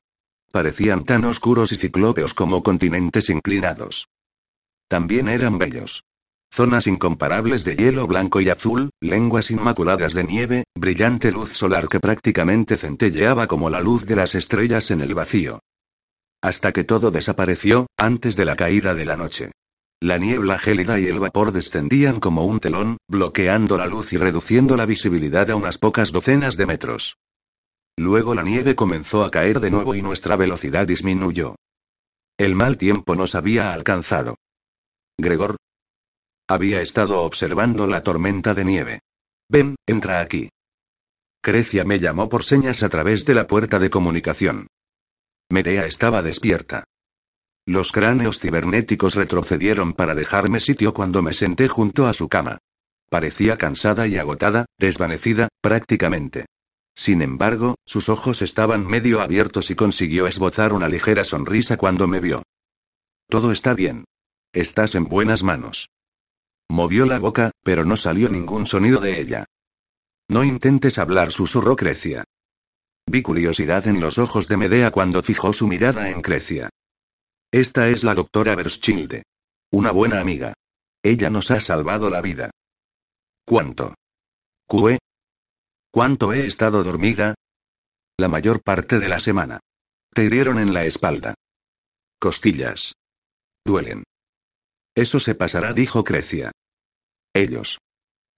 [0.52, 4.08] Parecían tan oscuros y ciclópeos como continentes inclinados.
[4.88, 6.04] También eran bellos.
[6.52, 12.00] Zonas incomparables de hielo blanco y azul, lenguas inmaculadas de nieve, brillante luz solar que
[12.00, 15.60] prácticamente centelleaba como la luz de las estrellas en el vacío.
[16.42, 19.52] Hasta que todo desapareció, antes de la caída de la noche.
[20.02, 24.78] La niebla gélida y el vapor descendían como un telón, bloqueando la luz y reduciendo
[24.78, 27.18] la visibilidad a unas pocas docenas de metros.
[28.00, 31.56] Luego la nieve comenzó a caer de nuevo y nuestra velocidad disminuyó.
[32.38, 34.38] El mal tiempo nos había alcanzado.
[35.18, 35.58] Gregor.
[36.48, 39.00] Había estado observando la tormenta de nieve.
[39.50, 40.48] Ven, entra aquí.
[41.42, 44.68] Crecia me llamó por señas a través de la puerta de comunicación.
[45.52, 46.86] Medea estaba despierta.
[47.66, 52.60] Los cráneos cibernéticos retrocedieron para dejarme sitio cuando me senté junto a su cama.
[53.10, 56.46] Parecía cansada y agotada, desvanecida, prácticamente.
[57.00, 62.20] Sin embargo, sus ojos estaban medio abiertos y consiguió esbozar una ligera sonrisa cuando me
[62.20, 62.44] vio.
[63.30, 64.04] Todo está bien.
[64.52, 65.88] Estás en buenas manos.
[66.68, 69.46] Movió la boca, pero no salió ningún sonido de ella.
[70.28, 72.26] No intentes hablar, susurró Crecia.
[73.10, 76.70] Vi curiosidad en los ojos de Medea cuando fijó su mirada en Crecia.
[77.50, 79.24] Esta es la doctora Berschilde.
[79.72, 80.52] Una buena amiga.
[81.02, 82.52] Ella nos ha salvado la vida.
[83.46, 83.96] ¿Cuánto?
[84.68, 85.00] ¿Cue?
[85.92, 87.34] ¿Cuánto he estado dormida?
[88.20, 89.60] La mayor parte de la semana.
[90.14, 91.34] Te hirieron en la espalda.
[92.20, 92.94] Costillas.
[93.66, 94.04] Duelen.
[94.96, 96.52] Eso se pasará, dijo Crecia.
[97.34, 97.80] Ellos.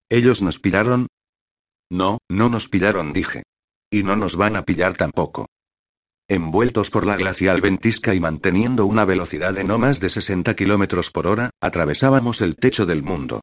[0.10, 1.07] ¿Ellos nos pillaron?
[1.91, 3.44] No, no nos pillaron, dije.
[3.91, 5.48] Y no nos van a pillar tampoco.
[6.30, 11.11] Envueltos por la glacial ventisca y manteniendo una velocidad de no más de 60 kilómetros
[11.11, 13.41] por hora, atravesábamos el techo del mundo.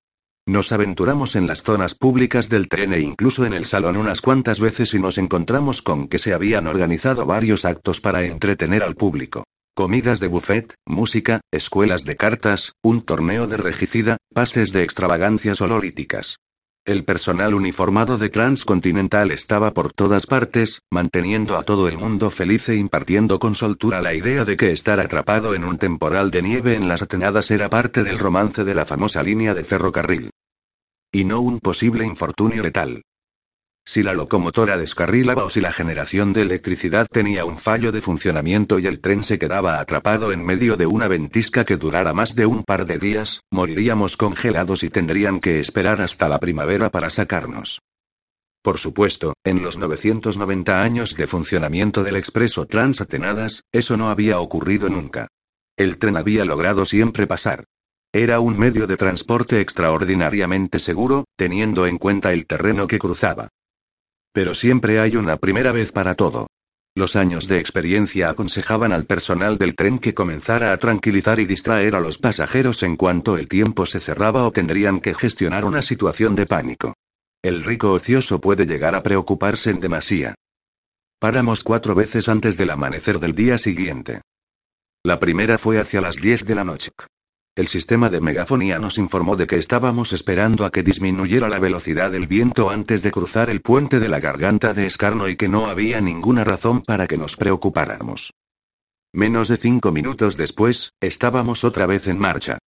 [0.49, 4.61] Nos aventuramos en las zonas públicas del tren e incluso en el salón unas cuantas
[4.61, 9.45] veces y nos encontramos con que se habían organizado varios actos para entretener al público.
[9.77, 16.39] Comidas de buffet, música, escuelas de cartas, un torneo de regicida, pases de extravagancias ololíticas.
[16.89, 22.67] El personal uniformado de Transcontinental estaba por todas partes, manteniendo a todo el mundo feliz
[22.71, 26.73] e impartiendo con soltura la idea de que estar atrapado en un temporal de nieve
[26.73, 30.31] en las Atenadas era parte del romance de la famosa línea de ferrocarril.
[31.13, 33.03] Y no un posible infortunio letal.
[33.91, 38.79] Si la locomotora descarrilaba o si la generación de electricidad tenía un fallo de funcionamiento
[38.79, 42.45] y el tren se quedaba atrapado en medio de una ventisca que durara más de
[42.45, 47.81] un par de días, moriríamos congelados y tendrían que esperar hasta la primavera para sacarnos.
[48.61, 54.91] Por supuesto, en los 990 años de funcionamiento del expreso Transatenadas, eso no había ocurrido
[54.91, 55.29] nunca.
[55.79, 57.65] El tren había logrado siempre pasar.
[58.13, 63.49] Era un medio de transporte extraordinariamente seguro, teniendo en cuenta el terreno que cruzaba.
[64.33, 66.47] Pero siempre hay una primera vez para todo.
[66.95, 71.95] Los años de experiencia aconsejaban al personal del tren que comenzara a tranquilizar y distraer
[71.95, 76.35] a los pasajeros en cuanto el tiempo se cerraba o tendrían que gestionar una situación
[76.35, 76.95] de pánico.
[77.41, 80.35] El rico ocioso puede llegar a preocuparse en demasía.
[81.21, 84.23] Paramos cuatro veces antes del amanecer del día siguiente.
[85.05, 86.91] La primera fue hacia las diez de la noche.
[87.59, 92.13] El sistema de megafonía nos informó de que estábamos esperando a que disminuyera la velocidad
[92.13, 95.67] del viento antes de cruzar el puente de la garganta de Escarno y que no
[95.67, 98.33] había ninguna razón para que nos preocupáramos.
[99.13, 102.59] Menos de cinco minutos después, estábamos otra vez en marcha.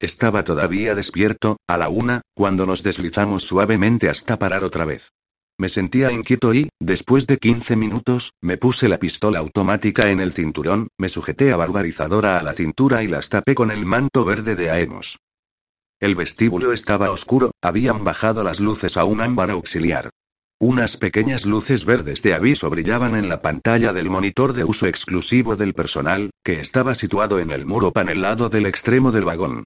[0.00, 5.10] Estaba todavía despierto, a la una, cuando nos deslizamos suavemente hasta parar otra vez.
[5.58, 10.32] Me sentía inquieto y, después de 15 minutos, me puse la pistola automática en el
[10.32, 14.54] cinturón, me sujeté a barbarizadora a la cintura y las tapé con el manto verde
[14.54, 15.18] de Aemos.
[15.98, 20.10] El vestíbulo estaba oscuro, habían bajado las luces a un ámbar auxiliar.
[20.58, 25.56] Unas pequeñas luces verdes de aviso brillaban en la pantalla del monitor de uso exclusivo
[25.56, 29.64] del personal, que estaba situado en el muro panelado del extremo del vagón.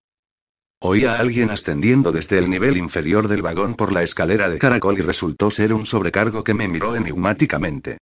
[0.83, 4.99] Oí a alguien ascendiendo desde el nivel inferior del vagón por la escalera de caracol
[4.99, 7.99] y resultó ser un sobrecargo que me miró enigmáticamente.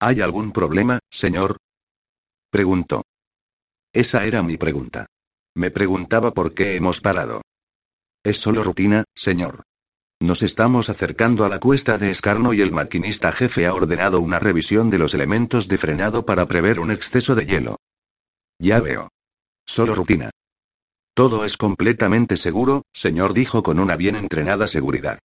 [0.00, 1.58] ¿Hay algún problema, señor?
[2.50, 3.02] Preguntó.
[3.92, 5.06] Esa era mi pregunta.
[5.54, 7.42] Me preguntaba por qué hemos parado.
[8.24, 9.64] Es solo rutina, señor.
[10.20, 14.38] Nos estamos acercando a la cuesta de escarno y el maquinista jefe ha ordenado una
[14.38, 17.76] revisión de los elementos de frenado para prever un exceso de hielo.
[18.58, 19.10] Ya veo.
[19.66, 20.30] Solo rutina.
[21.14, 25.18] Todo es completamente seguro, señor, dijo con una bien entrenada seguridad.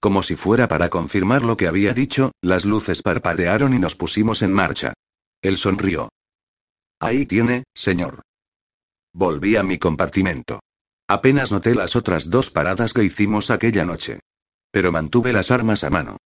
[0.00, 4.42] Como si fuera para confirmar lo que había dicho, las luces parpadearon y nos pusimos
[4.42, 4.94] en marcha.
[5.42, 6.10] Él sonrió.
[7.00, 8.22] Ahí tiene, señor.
[9.12, 10.60] Volví a mi compartimento.
[11.08, 14.20] Apenas noté las otras dos paradas que hicimos aquella noche.
[14.70, 16.18] Pero mantuve las armas a mano.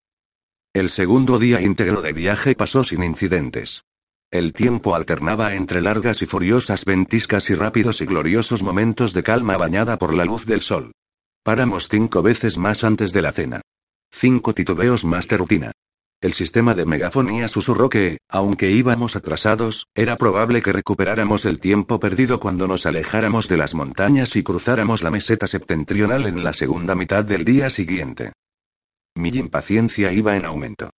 [0.72, 3.82] El segundo día íntegro de viaje pasó sin incidentes.
[4.30, 9.56] El tiempo alternaba entre largas y furiosas ventiscas y rápidos y gloriosos momentos de calma
[9.56, 10.92] bañada por la luz del sol.
[11.42, 13.60] Paramos cinco veces más antes de la cena.
[14.12, 15.72] Cinco titubeos más de rutina.
[16.20, 21.98] El sistema de megafonía susurró que, aunque íbamos atrasados, era probable que recuperáramos el tiempo
[21.98, 26.94] perdido cuando nos alejáramos de las montañas y cruzáramos la meseta septentrional en la segunda
[26.94, 28.32] mitad del día siguiente.
[29.16, 30.90] Mi impaciencia iba en aumento.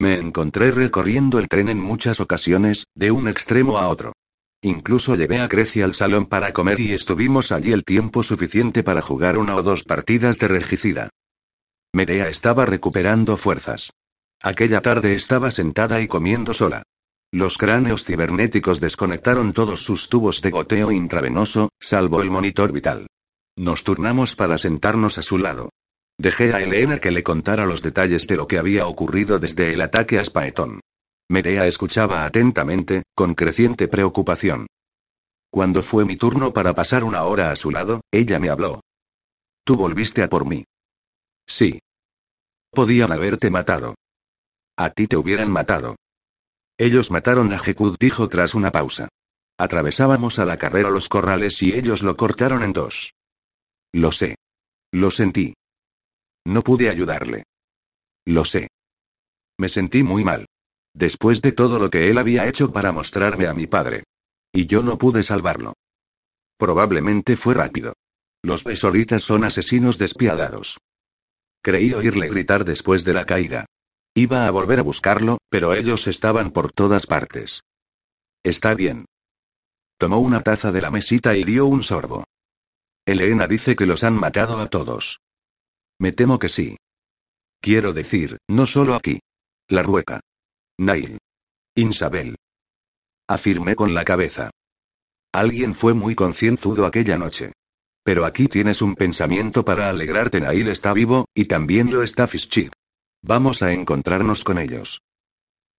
[0.00, 4.14] Me encontré recorriendo el tren en muchas ocasiones, de un extremo a otro.
[4.62, 9.02] Incluso llevé a Grecia al salón para comer y estuvimos allí el tiempo suficiente para
[9.02, 11.10] jugar una o dos partidas de regicida.
[11.92, 13.90] Medea estaba recuperando fuerzas.
[14.42, 16.82] Aquella tarde estaba sentada y comiendo sola.
[17.30, 23.06] Los cráneos cibernéticos desconectaron todos sus tubos de goteo intravenoso, salvo el monitor vital.
[23.54, 25.68] Nos turnamos para sentarnos a su lado.
[26.20, 29.80] Dejé a Elena que le contara los detalles de lo que había ocurrido desde el
[29.80, 30.80] ataque a Spaetón.
[31.30, 34.66] Medea escuchaba atentamente, con creciente preocupación.
[35.50, 38.82] Cuando fue mi turno para pasar una hora a su lado, ella me habló.
[39.64, 40.66] Tú volviste a por mí.
[41.48, 41.78] Sí.
[42.70, 43.94] Podían haberte matado.
[44.76, 45.96] A ti te hubieran matado.
[46.76, 49.08] Ellos mataron a Jekud, dijo tras una pausa.
[49.58, 53.14] Atravesábamos a la carrera los corrales y ellos lo cortaron en dos.
[53.94, 54.36] Lo sé.
[54.92, 55.54] Lo sentí.
[56.50, 57.44] No pude ayudarle.
[58.26, 58.70] Lo sé.
[59.56, 60.46] Me sentí muy mal.
[60.92, 64.02] Después de todo lo que él había hecho para mostrarme a mi padre.
[64.52, 65.74] Y yo no pude salvarlo.
[66.58, 67.92] Probablemente fue rápido.
[68.42, 70.78] Los besoritas son asesinos despiadados.
[71.62, 73.66] Creí oírle gritar después de la caída.
[74.16, 77.60] Iba a volver a buscarlo, pero ellos estaban por todas partes.
[78.42, 79.04] Está bien.
[79.98, 82.24] Tomó una taza de la mesita y dio un sorbo.
[83.06, 85.20] Elena dice que los han matado a todos.
[86.00, 86.76] Me temo que sí.
[87.60, 89.20] Quiero decir, no solo aquí.
[89.68, 90.20] La rueca.
[90.78, 91.18] Nail.
[91.76, 92.36] Isabel.
[93.28, 94.50] Afirmé con la cabeza.
[95.32, 97.52] Alguien fue muy concienzudo aquella noche.
[98.02, 100.40] Pero aquí tienes un pensamiento para alegrarte.
[100.40, 102.72] Nail está vivo, y también lo está Fischit.
[103.22, 105.02] Vamos a encontrarnos con ellos.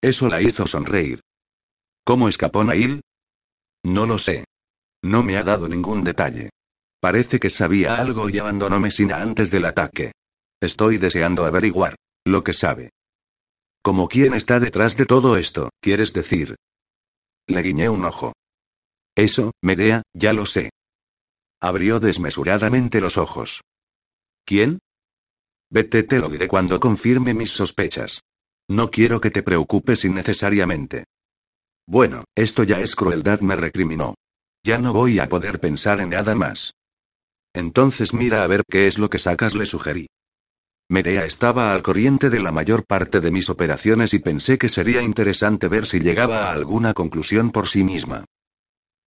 [0.01, 1.21] Eso la hizo sonreír.
[2.05, 3.01] ¿Cómo escapó Nail?
[3.83, 4.45] No lo sé.
[5.01, 6.51] No me ha dado ningún detalle.
[7.01, 10.11] Parece que sabía algo y abandonó Mesina antes del ataque.
[10.61, 11.95] Estoy deseando averiguar
[12.25, 12.91] lo que sabe.
[13.81, 16.55] ¿Como quién está detrás de todo esto, quieres decir?
[17.47, 18.33] Le guiñé un ojo.
[19.15, 20.69] Eso, Medea, ya lo sé.
[21.59, 23.61] Abrió desmesuradamente los ojos.
[24.45, 24.77] ¿Quién?
[25.71, 28.21] Vete, te lo diré cuando confirme mis sospechas.
[28.69, 31.05] No quiero que te preocupes innecesariamente.
[31.87, 34.13] Bueno, esto ya es crueldad, me recriminó.
[34.63, 36.73] Ya no voy a poder pensar en nada más.
[37.53, 40.07] Entonces mira a ver qué es lo que sacas, le sugerí.
[40.89, 45.01] Medea estaba al corriente de la mayor parte de mis operaciones y pensé que sería
[45.01, 48.25] interesante ver si llegaba a alguna conclusión por sí misma.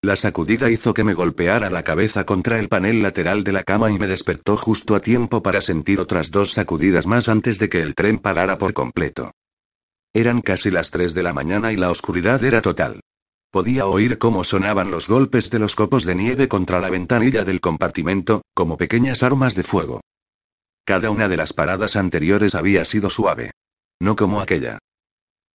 [0.01, 3.91] La sacudida hizo que me golpeara la cabeza contra el panel lateral de la cama
[3.91, 7.81] y me despertó justo a tiempo para sentir otras dos sacudidas más antes de que
[7.81, 9.31] el tren parara por completo.
[10.13, 13.01] Eran casi las tres de la mañana y la oscuridad era total.
[13.55, 17.61] Podía oír cómo sonaban los golpes de los copos de nieve contra la ventanilla del
[17.61, 20.01] compartimento, como pequeñas armas de fuego.
[20.83, 23.51] Cada una de las paradas anteriores había sido suave.
[23.97, 24.79] No como aquella.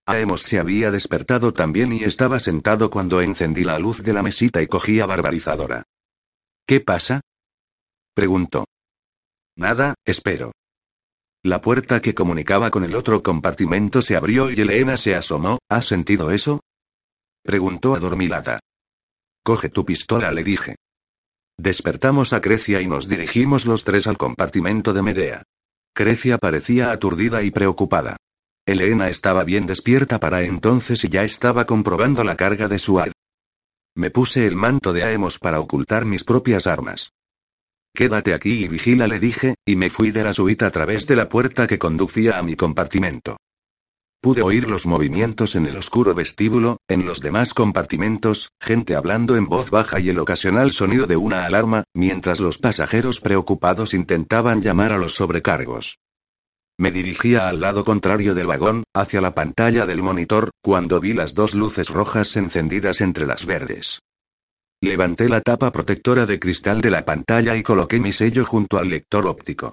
[0.07, 4.63] Aemos se había despertado también y estaba sentado cuando encendí la luz de la mesita
[4.63, 5.83] y cogí a barbarizadora.
[6.67, 7.21] ¿Qué pasa?
[8.15, 8.65] preguntó.
[9.57, 10.53] Nada, espero.
[11.43, 15.59] La puerta que comunicaba con el otro compartimento se abrió y Elena se asomó.
[15.69, 16.61] ¿Has sentido eso?
[17.43, 18.61] Preguntó adormilada.
[19.43, 20.77] Coge tu pistola, le dije.
[21.59, 25.43] Despertamos a Crecia y nos dirigimos los tres al compartimento de Medea.
[25.95, 28.17] Crecia parecía aturdida y preocupada.
[28.67, 33.13] Elena estaba bien despierta para entonces y ya estaba comprobando la carga de su ar.
[33.97, 37.11] Me puse el manto de Aemos para ocultar mis propias armas.
[37.93, 41.17] Quédate aquí y vigila, le dije, y me fui de la suite a través de
[41.17, 43.37] la puerta que conducía a mi compartimento.
[44.23, 49.47] Pude oír los movimientos en el oscuro vestíbulo, en los demás compartimentos, gente hablando en
[49.47, 54.93] voz baja y el ocasional sonido de una alarma, mientras los pasajeros preocupados intentaban llamar
[54.93, 55.97] a los sobrecargos.
[56.79, 61.35] Me dirigía al lado contrario del vagón, hacia la pantalla del monitor, cuando vi las
[61.35, 64.01] dos luces rojas encendidas entre las verdes.
[64.83, 68.91] Levanté la tapa protectora de cristal de la pantalla y coloqué mi sello junto al
[68.91, 69.73] lector óptico.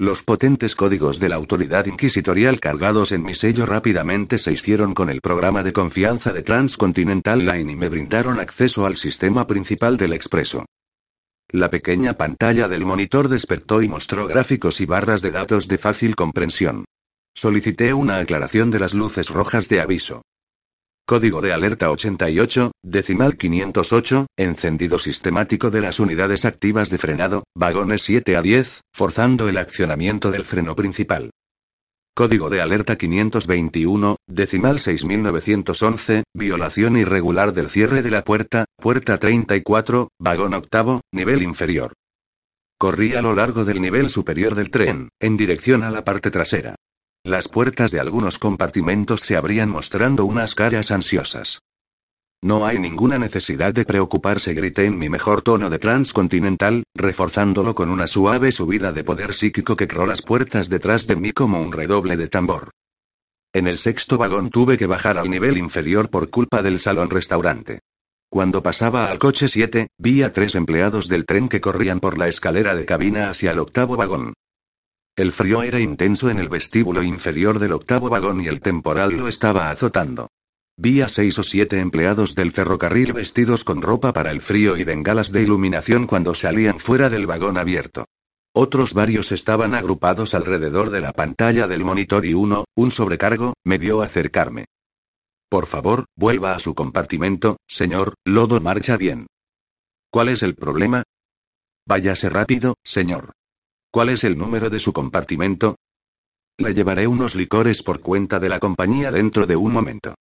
[0.00, 5.10] Los potentes códigos de la autoridad inquisitorial cargados en mi sello rápidamente se hicieron con
[5.10, 10.12] el programa de confianza de Transcontinental Line y me brindaron acceso al sistema principal del
[10.12, 10.66] expreso.
[11.48, 16.14] La pequeña pantalla del monitor despertó y mostró gráficos y barras de datos de fácil
[16.14, 16.84] comprensión.
[17.34, 20.22] Solicité una aclaración de las luces rojas de aviso.
[21.08, 28.02] Código de alerta 88, decimal 508, encendido sistemático de las unidades activas de frenado, vagones
[28.02, 31.30] 7 a 10, forzando el accionamiento del freno principal.
[32.14, 40.08] Código de alerta 521, decimal 6911, violación irregular del cierre de la puerta, puerta 34,
[40.18, 41.94] vagón octavo, nivel inferior.
[42.78, 46.74] Corrí a lo largo del nivel superior del tren, en dirección a la parte trasera.
[47.28, 51.60] Las puertas de algunos compartimentos se abrían mostrando unas caras ansiosas.
[52.40, 57.90] No hay ninguna necesidad de preocuparse, grité en mi mejor tono de transcontinental, reforzándolo con
[57.90, 61.70] una suave subida de poder psíquico que creó las puertas detrás de mí como un
[61.70, 62.70] redoble de tambor.
[63.52, 67.80] En el sexto vagón tuve que bajar al nivel inferior por culpa del salón restaurante.
[68.30, 72.28] Cuando pasaba al coche 7, vi a tres empleados del tren que corrían por la
[72.28, 74.32] escalera de cabina hacia el octavo vagón.
[75.18, 79.26] El frío era intenso en el vestíbulo inferior del octavo vagón y el temporal lo
[79.26, 80.30] estaba azotando.
[80.76, 84.84] Vi a seis o siete empleados del ferrocarril vestidos con ropa para el frío y
[84.84, 88.04] bengalas de iluminación cuando salían fuera del vagón abierto.
[88.54, 93.78] Otros varios estaban agrupados alrededor de la pantalla del monitor y uno, un sobrecargo, me
[93.78, 94.66] vio acercarme.
[95.48, 99.26] Por favor, vuelva a su compartimento, señor, Lodo marcha bien.
[100.12, 101.02] ¿Cuál es el problema?
[101.88, 103.32] Váyase rápido, señor.
[103.90, 105.76] ¿Cuál es el número de su compartimento?
[106.58, 110.14] Le llevaré unos licores por cuenta de la compañía dentro de un momento.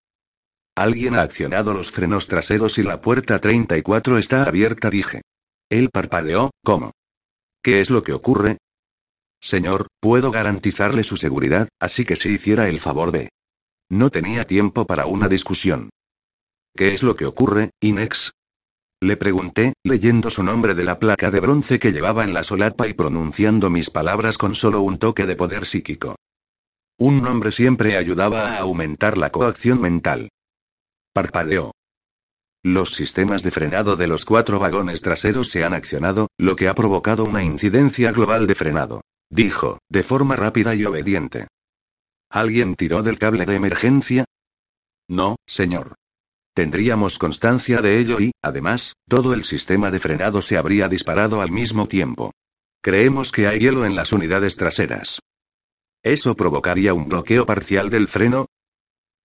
[0.76, 5.22] Alguien ha accionado los frenos traseros y la puerta 34 está abierta, dije.
[5.70, 6.92] Él parpadeó, ¿cómo?
[7.64, 8.58] ¿Qué es lo que ocurre?
[9.42, 13.30] Señor, puedo garantizarle su seguridad, así que si hiciera el favor de...
[13.90, 15.90] No tenía tiempo para una discusión.
[16.76, 18.32] ¿Qué es lo que ocurre, Inex?
[19.02, 22.88] Le pregunté, leyendo su nombre de la placa de bronce que llevaba en la solapa
[22.88, 26.16] y pronunciando mis palabras con solo un toque de poder psíquico.
[27.00, 30.30] Un nombre siempre ayudaba a aumentar la coacción mental.
[31.14, 31.74] Parpadeó.
[32.64, 36.74] Los sistemas de frenado de los cuatro vagones traseros se han accionado, lo que ha
[36.74, 39.02] provocado una incidencia global de frenado.
[39.30, 41.48] Dijo, de forma rápida y obediente.
[42.32, 44.26] ¿Alguien tiró del cable de emergencia?
[45.08, 45.96] No, señor.
[46.58, 51.52] Tendríamos constancia de ello y, además, todo el sistema de frenado se habría disparado al
[51.52, 52.32] mismo tiempo.
[52.82, 55.20] Creemos que hay hielo en las unidades traseras.
[56.02, 58.48] ¿Eso provocaría un bloqueo parcial del freno?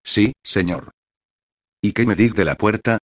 [0.04, 0.90] Sí, señor.
[1.80, 2.98] ¿Y qué me dice de la puerta?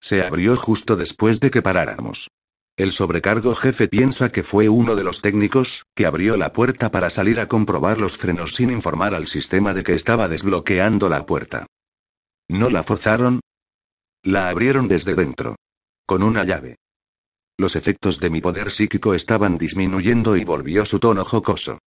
[0.00, 2.30] Se abrió justo después de que paráramos.
[2.78, 7.10] El sobrecargo jefe piensa que fue uno de los técnicos, que abrió la puerta para
[7.10, 11.66] salir a comprobar los frenos sin informar al sistema de que estaba desbloqueando la puerta.
[12.52, 13.40] ¿No la forzaron?
[14.22, 15.56] La abrieron desde dentro.
[16.04, 16.76] Con una llave.
[17.56, 21.78] Los efectos de mi poder psíquico estaban disminuyendo y volvió su tono jocoso.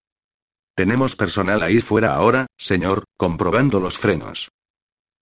[0.73, 4.49] Tenemos personal ahí fuera ahora, señor, comprobando los frenos.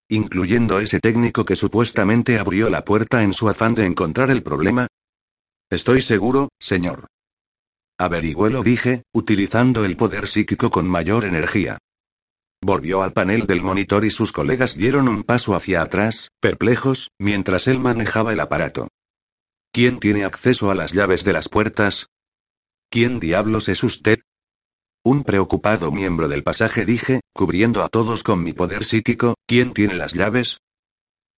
[0.07, 4.88] Incluyendo ese técnico que supuestamente abrió la puerta en su afán de encontrar el problema.
[5.70, 7.07] Estoy seguro, señor.
[7.98, 11.80] Averigüelo, dije, utilizando el poder psíquico con mayor energía.
[12.65, 17.68] Volvió al panel del monitor y sus colegas dieron un paso hacia atrás, perplejos, mientras
[17.68, 18.88] él manejaba el aparato.
[19.73, 22.07] ¿Quién tiene acceso a las llaves de las puertas?
[22.90, 24.19] ¿Quién diablos es usted?
[25.03, 29.95] Un preocupado miembro del pasaje dije, cubriendo a todos con mi poder psíquico, ¿quién tiene
[29.95, 30.60] las llaves?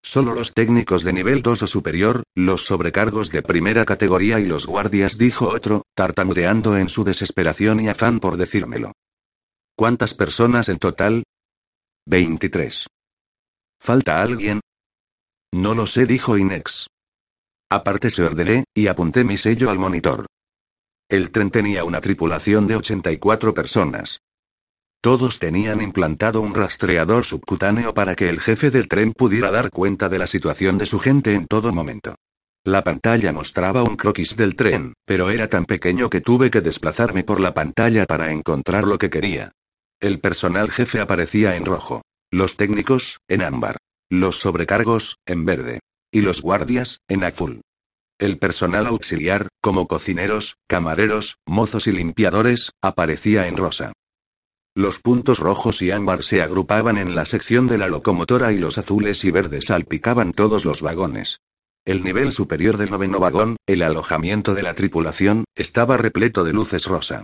[0.03, 4.68] Solo los técnicos de nivel 2 o superior, los sobrecargos de primera categoría y los
[4.68, 8.91] guardias, dijo otro, tartamudeando en su desesperación y afán por decírmelo.
[9.77, 11.23] ¿Cuántas personas en total?
[12.07, 12.88] 23.
[13.81, 14.61] ¿Falta alguien?
[15.53, 16.88] No lo sé, dijo Inex.
[17.69, 20.27] Aparte se ordené, y apunté mi sello al monitor.
[21.10, 24.19] El tren tenía una tripulación de 84 personas.
[25.02, 30.07] Todos tenían implantado un rastreador subcutáneo para que el jefe del tren pudiera dar cuenta
[30.07, 32.15] de la situación de su gente en todo momento.
[32.64, 37.26] La pantalla mostraba un croquis del tren, pero era tan pequeño que tuve que desplazarme
[37.26, 39.52] por la pantalla para encontrar lo que quería.
[40.01, 42.01] El personal jefe aparecía en rojo.
[42.31, 43.77] Los técnicos, en ámbar.
[44.09, 45.80] Los sobrecargos, en verde.
[46.11, 47.61] Y los guardias, en azul.
[48.19, 53.93] El personal auxiliar, como cocineros, camareros, mozos y limpiadores, aparecía en rosa.
[54.73, 58.77] Los puntos rojos y ámbar se agrupaban en la sección de la locomotora y los
[58.77, 61.39] azules y verdes salpicaban todos los vagones.
[61.85, 66.85] El nivel superior del noveno vagón, el alojamiento de la tripulación, estaba repleto de luces
[66.85, 67.23] rosa.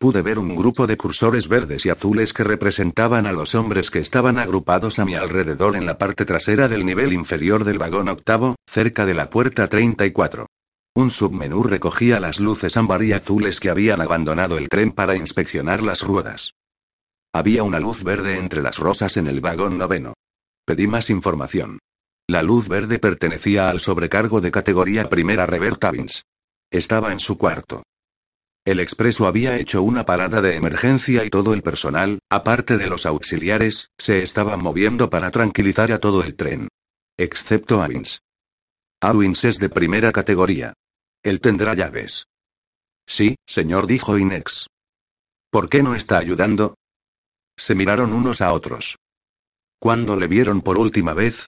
[0.00, 3.98] Pude ver un grupo de cursores verdes y azules que representaban a los hombres que
[3.98, 8.56] estaban agrupados a mi alrededor en la parte trasera del nivel inferior del vagón octavo,
[8.66, 10.46] cerca de la puerta 34.
[10.94, 15.82] Un submenú recogía las luces ámbar y azules que habían abandonado el tren para inspeccionar
[15.82, 16.54] las ruedas.
[17.34, 20.14] Había una luz verde entre las rosas en el vagón noveno.
[20.64, 21.78] Pedí más información.
[22.26, 26.22] La luz verde pertenecía al sobrecargo de categoría primera Revert Avins.
[26.70, 27.82] Estaba en su cuarto.
[28.70, 33.04] El expreso había hecho una parada de emergencia y todo el personal, aparte de los
[33.04, 36.68] auxiliares, se estaba moviendo para tranquilizar a todo el tren.
[37.18, 38.20] Excepto Avins.
[39.00, 40.74] Avins es de primera categoría.
[41.24, 42.26] Él tendrá llaves.
[43.08, 44.68] Sí, señor, dijo Inex.
[45.50, 46.76] ¿Por qué no está ayudando?
[47.56, 48.98] Se miraron unos a otros.
[49.80, 51.46] ¿Cuándo le vieron por última vez?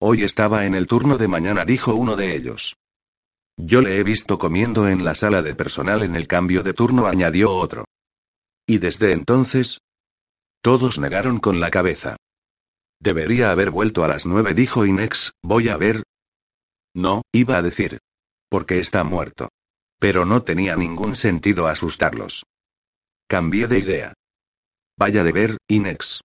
[0.00, 2.74] Hoy estaba en el turno de mañana, dijo uno de ellos.
[3.64, 7.06] Yo le he visto comiendo en la sala de personal en el cambio de turno,
[7.06, 7.84] añadió otro.
[8.66, 9.78] ¿Y desde entonces?
[10.60, 12.16] Todos negaron con la cabeza.
[12.98, 16.02] Debería haber vuelto a las nueve, dijo Inex, voy a ver.
[16.92, 17.98] No, iba a decir.
[18.48, 19.48] Porque está muerto.
[20.00, 22.44] Pero no tenía ningún sentido asustarlos.
[23.28, 24.12] Cambié de idea.
[24.98, 26.20] Vaya de ver, Inex.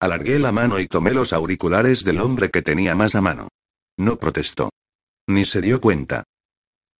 [0.00, 3.50] Alargué la mano y tomé los auriculares del hombre que tenía más a mano.
[3.96, 4.70] No protestó.
[5.28, 6.24] Ni se dio cuenta.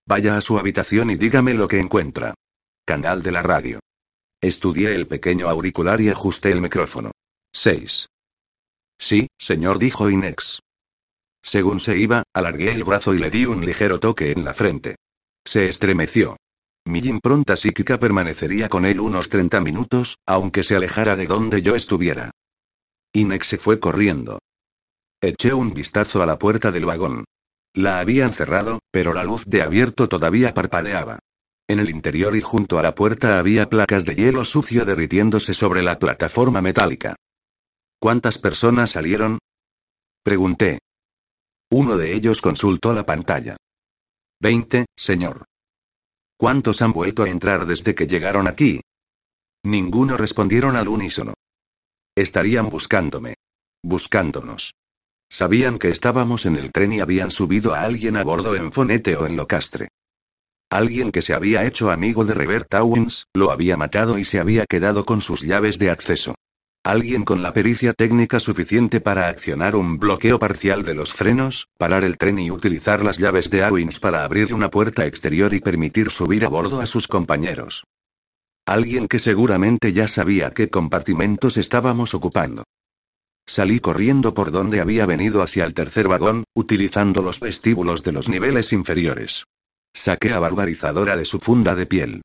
[0.06, 2.35] Vaya a su habitación y dígame lo que encuentra.
[2.85, 3.81] Canal de la radio.
[4.40, 7.10] Estudié el pequeño auricular y ajusté el micrófono.
[7.52, 8.06] 6.
[8.98, 10.60] Sí, señor, dijo Inex.
[11.43, 14.97] Según se iba, alargué el brazo y le di un ligero toque en la frente.
[15.44, 16.36] Se estremeció.
[16.86, 21.77] Mi impronta psíquica permanecería con él unos 30 minutos, aunque se alejara de donde yo
[21.77, 22.31] estuviera.
[23.12, 24.39] Inex se fue corriendo.
[25.20, 27.24] Eché un vistazo a la puerta del vagón.
[27.74, 31.20] La habían cerrado, pero la luz de abierto todavía parpadeaba.
[31.68, 35.82] En el interior y junto a la puerta había placas de hielo sucio derritiéndose sobre
[35.82, 37.14] la plataforma metálica.
[38.01, 39.38] ¿Cuántas personas salieron?
[40.24, 40.80] Pregunté.
[41.70, 43.56] Uno de ellos consultó la pantalla.
[44.40, 45.44] Veinte, señor.
[46.36, 48.80] ¿Cuántos han vuelto a entrar desde que llegaron aquí?
[49.62, 51.34] Ninguno respondieron al unísono.
[52.16, 53.34] Estarían buscándome.
[53.82, 54.72] Buscándonos.
[55.32, 59.15] Sabían que estábamos en el tren y habían subido a alguien a bordo en Fonete
[59.16, 59.89] o en Locastre.
[60.70, 64.66] Alguien que se había hecho amigo de Revert Owens, lo había matado y se había
[64.66, 66.35] quedado con sus llaves de acceso.
[66.82, 72.02] Alguien con la pericia técnica suficiente para accionar un bloqueo parcial de los frenos, parar
[72.02, 76.11] el tren y utilizar las llaves de Owens para abrir una puerta exterior y permitir
[76.11, 77.85] subir a bordo a sus compañeros.
[78.66, 82.65] Alguien que seguramente ya sabía qué compartimentos estábamos ocupando.
[83.47, 88.29] Salí corriendo por donde había venido hacia el tercer vagón, utilizando los vestíbulos de los
[88.29, 89.45] niveles inferiores.
[89.93, 92.23] Saqué a Barbarizadora de su funda de piel.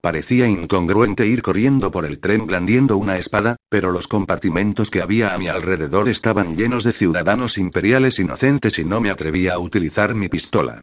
[0.00, 5.34] Parecía incongruente ir corriendo por el tren blandiendo una espada, pero los compartimentos que había
[5.34, 10.14] a mi alrededor estaban llenos de ciudadanos imperiales inocentes y no me atrevía a utilizar
[10.14, 10.80] mi pistola.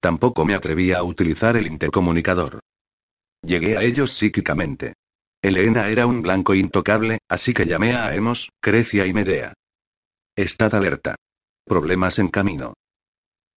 [0.00, 2.58] Tampoco me atrevía a utilizar el intercomunicador.
[3.42, 4.94] Llegué a ellos psíquicamente.
[5.44, 9.52] Elena era un blanco intocable, así que llamé a Hemos, Crecia y Medea.
[10.34, 11.16] Estad alerta.
[11.66, 12.72] Problemas en camino.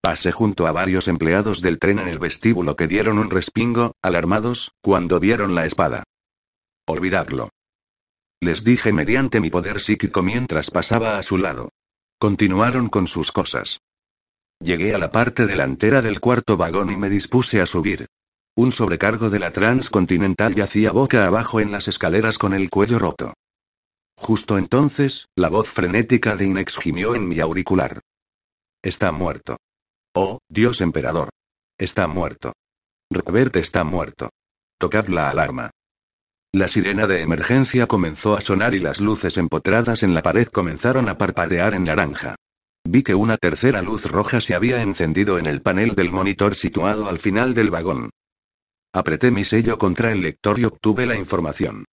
[0.01, 4.73] Pasé junto a varios empleados del tren en el vestíbulo que dieron un respingo, alarmados,
[4.81, 6.03] cuando vieron la espada.
[6.85, 7.51] Olvidadlo.
[8.41, 11.69] Les dije mediante mi poder psíquico mientras pasaba a su lado.
[12.19, 13.79] Continuaron con sus cosas.
[14.59, 18.07] Llegué a la parte delantera del cuarto vagón y me dispuse a subir.
[18.57, 23.35] Un sobrecargo de la Transcontinental yacía boca abajo en las escaleras con el cuello roto.
[24.17, 28.01] Justo entonces, la voz frenética de Inex gimió en mi auricular.
[28.81, 29.57] Está muerto.
[30.15, 31.29] Oh, Dios emperador.
[31.77, 32.53] Está muerto.
[33.11, 34.31] Robert está muerto.
[34.79, 35.69] Tocad la alarma.
[36.51, 41.09] La sirena de emergencia comenzó a sonar y las luces empotradas en la pared comenzaron
[41.09, 42.35] a parpadear en naranja.
[42.83, 47.07] Vi que una tercera luz roja se había encendido en el panel del monitor situado
[47.07, 48.09] al final del vagón.
[48.97, 51.85] Apreté mi sello contra el lector y obtuve la información.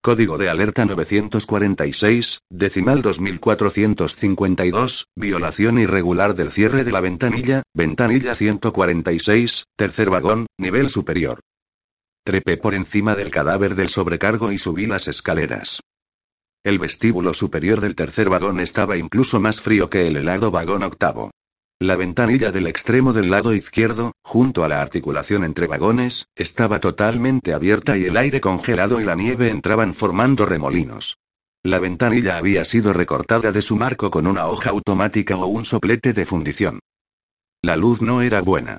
[0.00, 9.64] Código de alerta 946, decimal 2452, violación irregular del cierre de la ventanilla, ventanilla 146,
[9.76, 11.40] tercer vagón, nivel superior.
[12.24, 15.80] Trepé por encima del cadáver del sobrecargo y subí las escaleras.
[16.64, 21.32] El vestíbulo superior del tercer vagón estaba incluso más frío que el helado vagón octavo.
[21.82, 27.54] La ventanilla del extremo del lado izquierdo, junto a la articulación entre vagones, estaba totalmente
[27.54, 31.16] abierta y el aire congelado y la nieve entraban formando remolinos.
[31.62, 36.12] La ventanilla había sido recortada de su marco con una hoja automática o un soplete
[36.12, 36.80] de fundición.
[37.62, 38.76] La luz no era buena.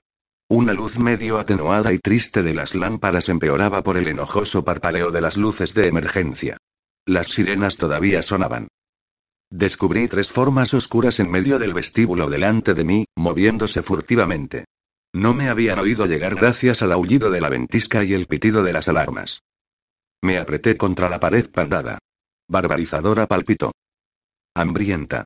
[0.48, 5.22] Una luz medio atenuada y triste de las lámparas empeoraba por el enojoso parpaleo de
[5.22, 6.58] las luces de emergencia.
[7.08, 8.68] Las sirenas todavía sonaban.
[9.52, 14.64] Descubrí tres formas oscuras en medio del vestíbulo delante de mí, moviéndose furtivamente.
[15.14, 18.72] No me habían oído llegar gracias al aullido de la ventisca y el pitido de
[18.72, 19.42] las alarmas.
[20.24, 22.00] Me apreté contra la pared pandada.
[22.50, 23.74] Barbarizadora palpitó.
[24.56, 25.26] Hambrienta.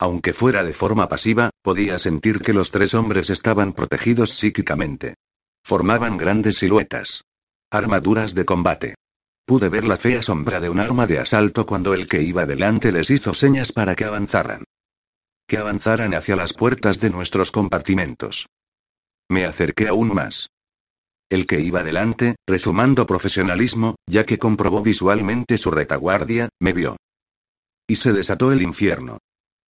[0.00, 5.16] Aunque fuera de forma pasiva, podía sentir que los tres hombres estaban protegidos psíquicamente.
[5.62, 7.22] Formaban grandes siluetas.
[7.70, 8.94] Armaduras de combate.
[9.48, 12.92] Pude ver la fea sombra de un arma de asalto cuando el que iba delante
[12.92, 14.64] les hizo señas para que avanzaran.
[15.46, 18.46] Que avanzaran hacia las puertas de nuestros compartimentos.
[19.30, 20.50] Me acerqué aún más.
[21.30, 26.98] El que iba delante, resumando profesionalismo, ya que comprobó visualmente su retaguardia, me vio.
[27.86, 29.16] Y se desató el infierno.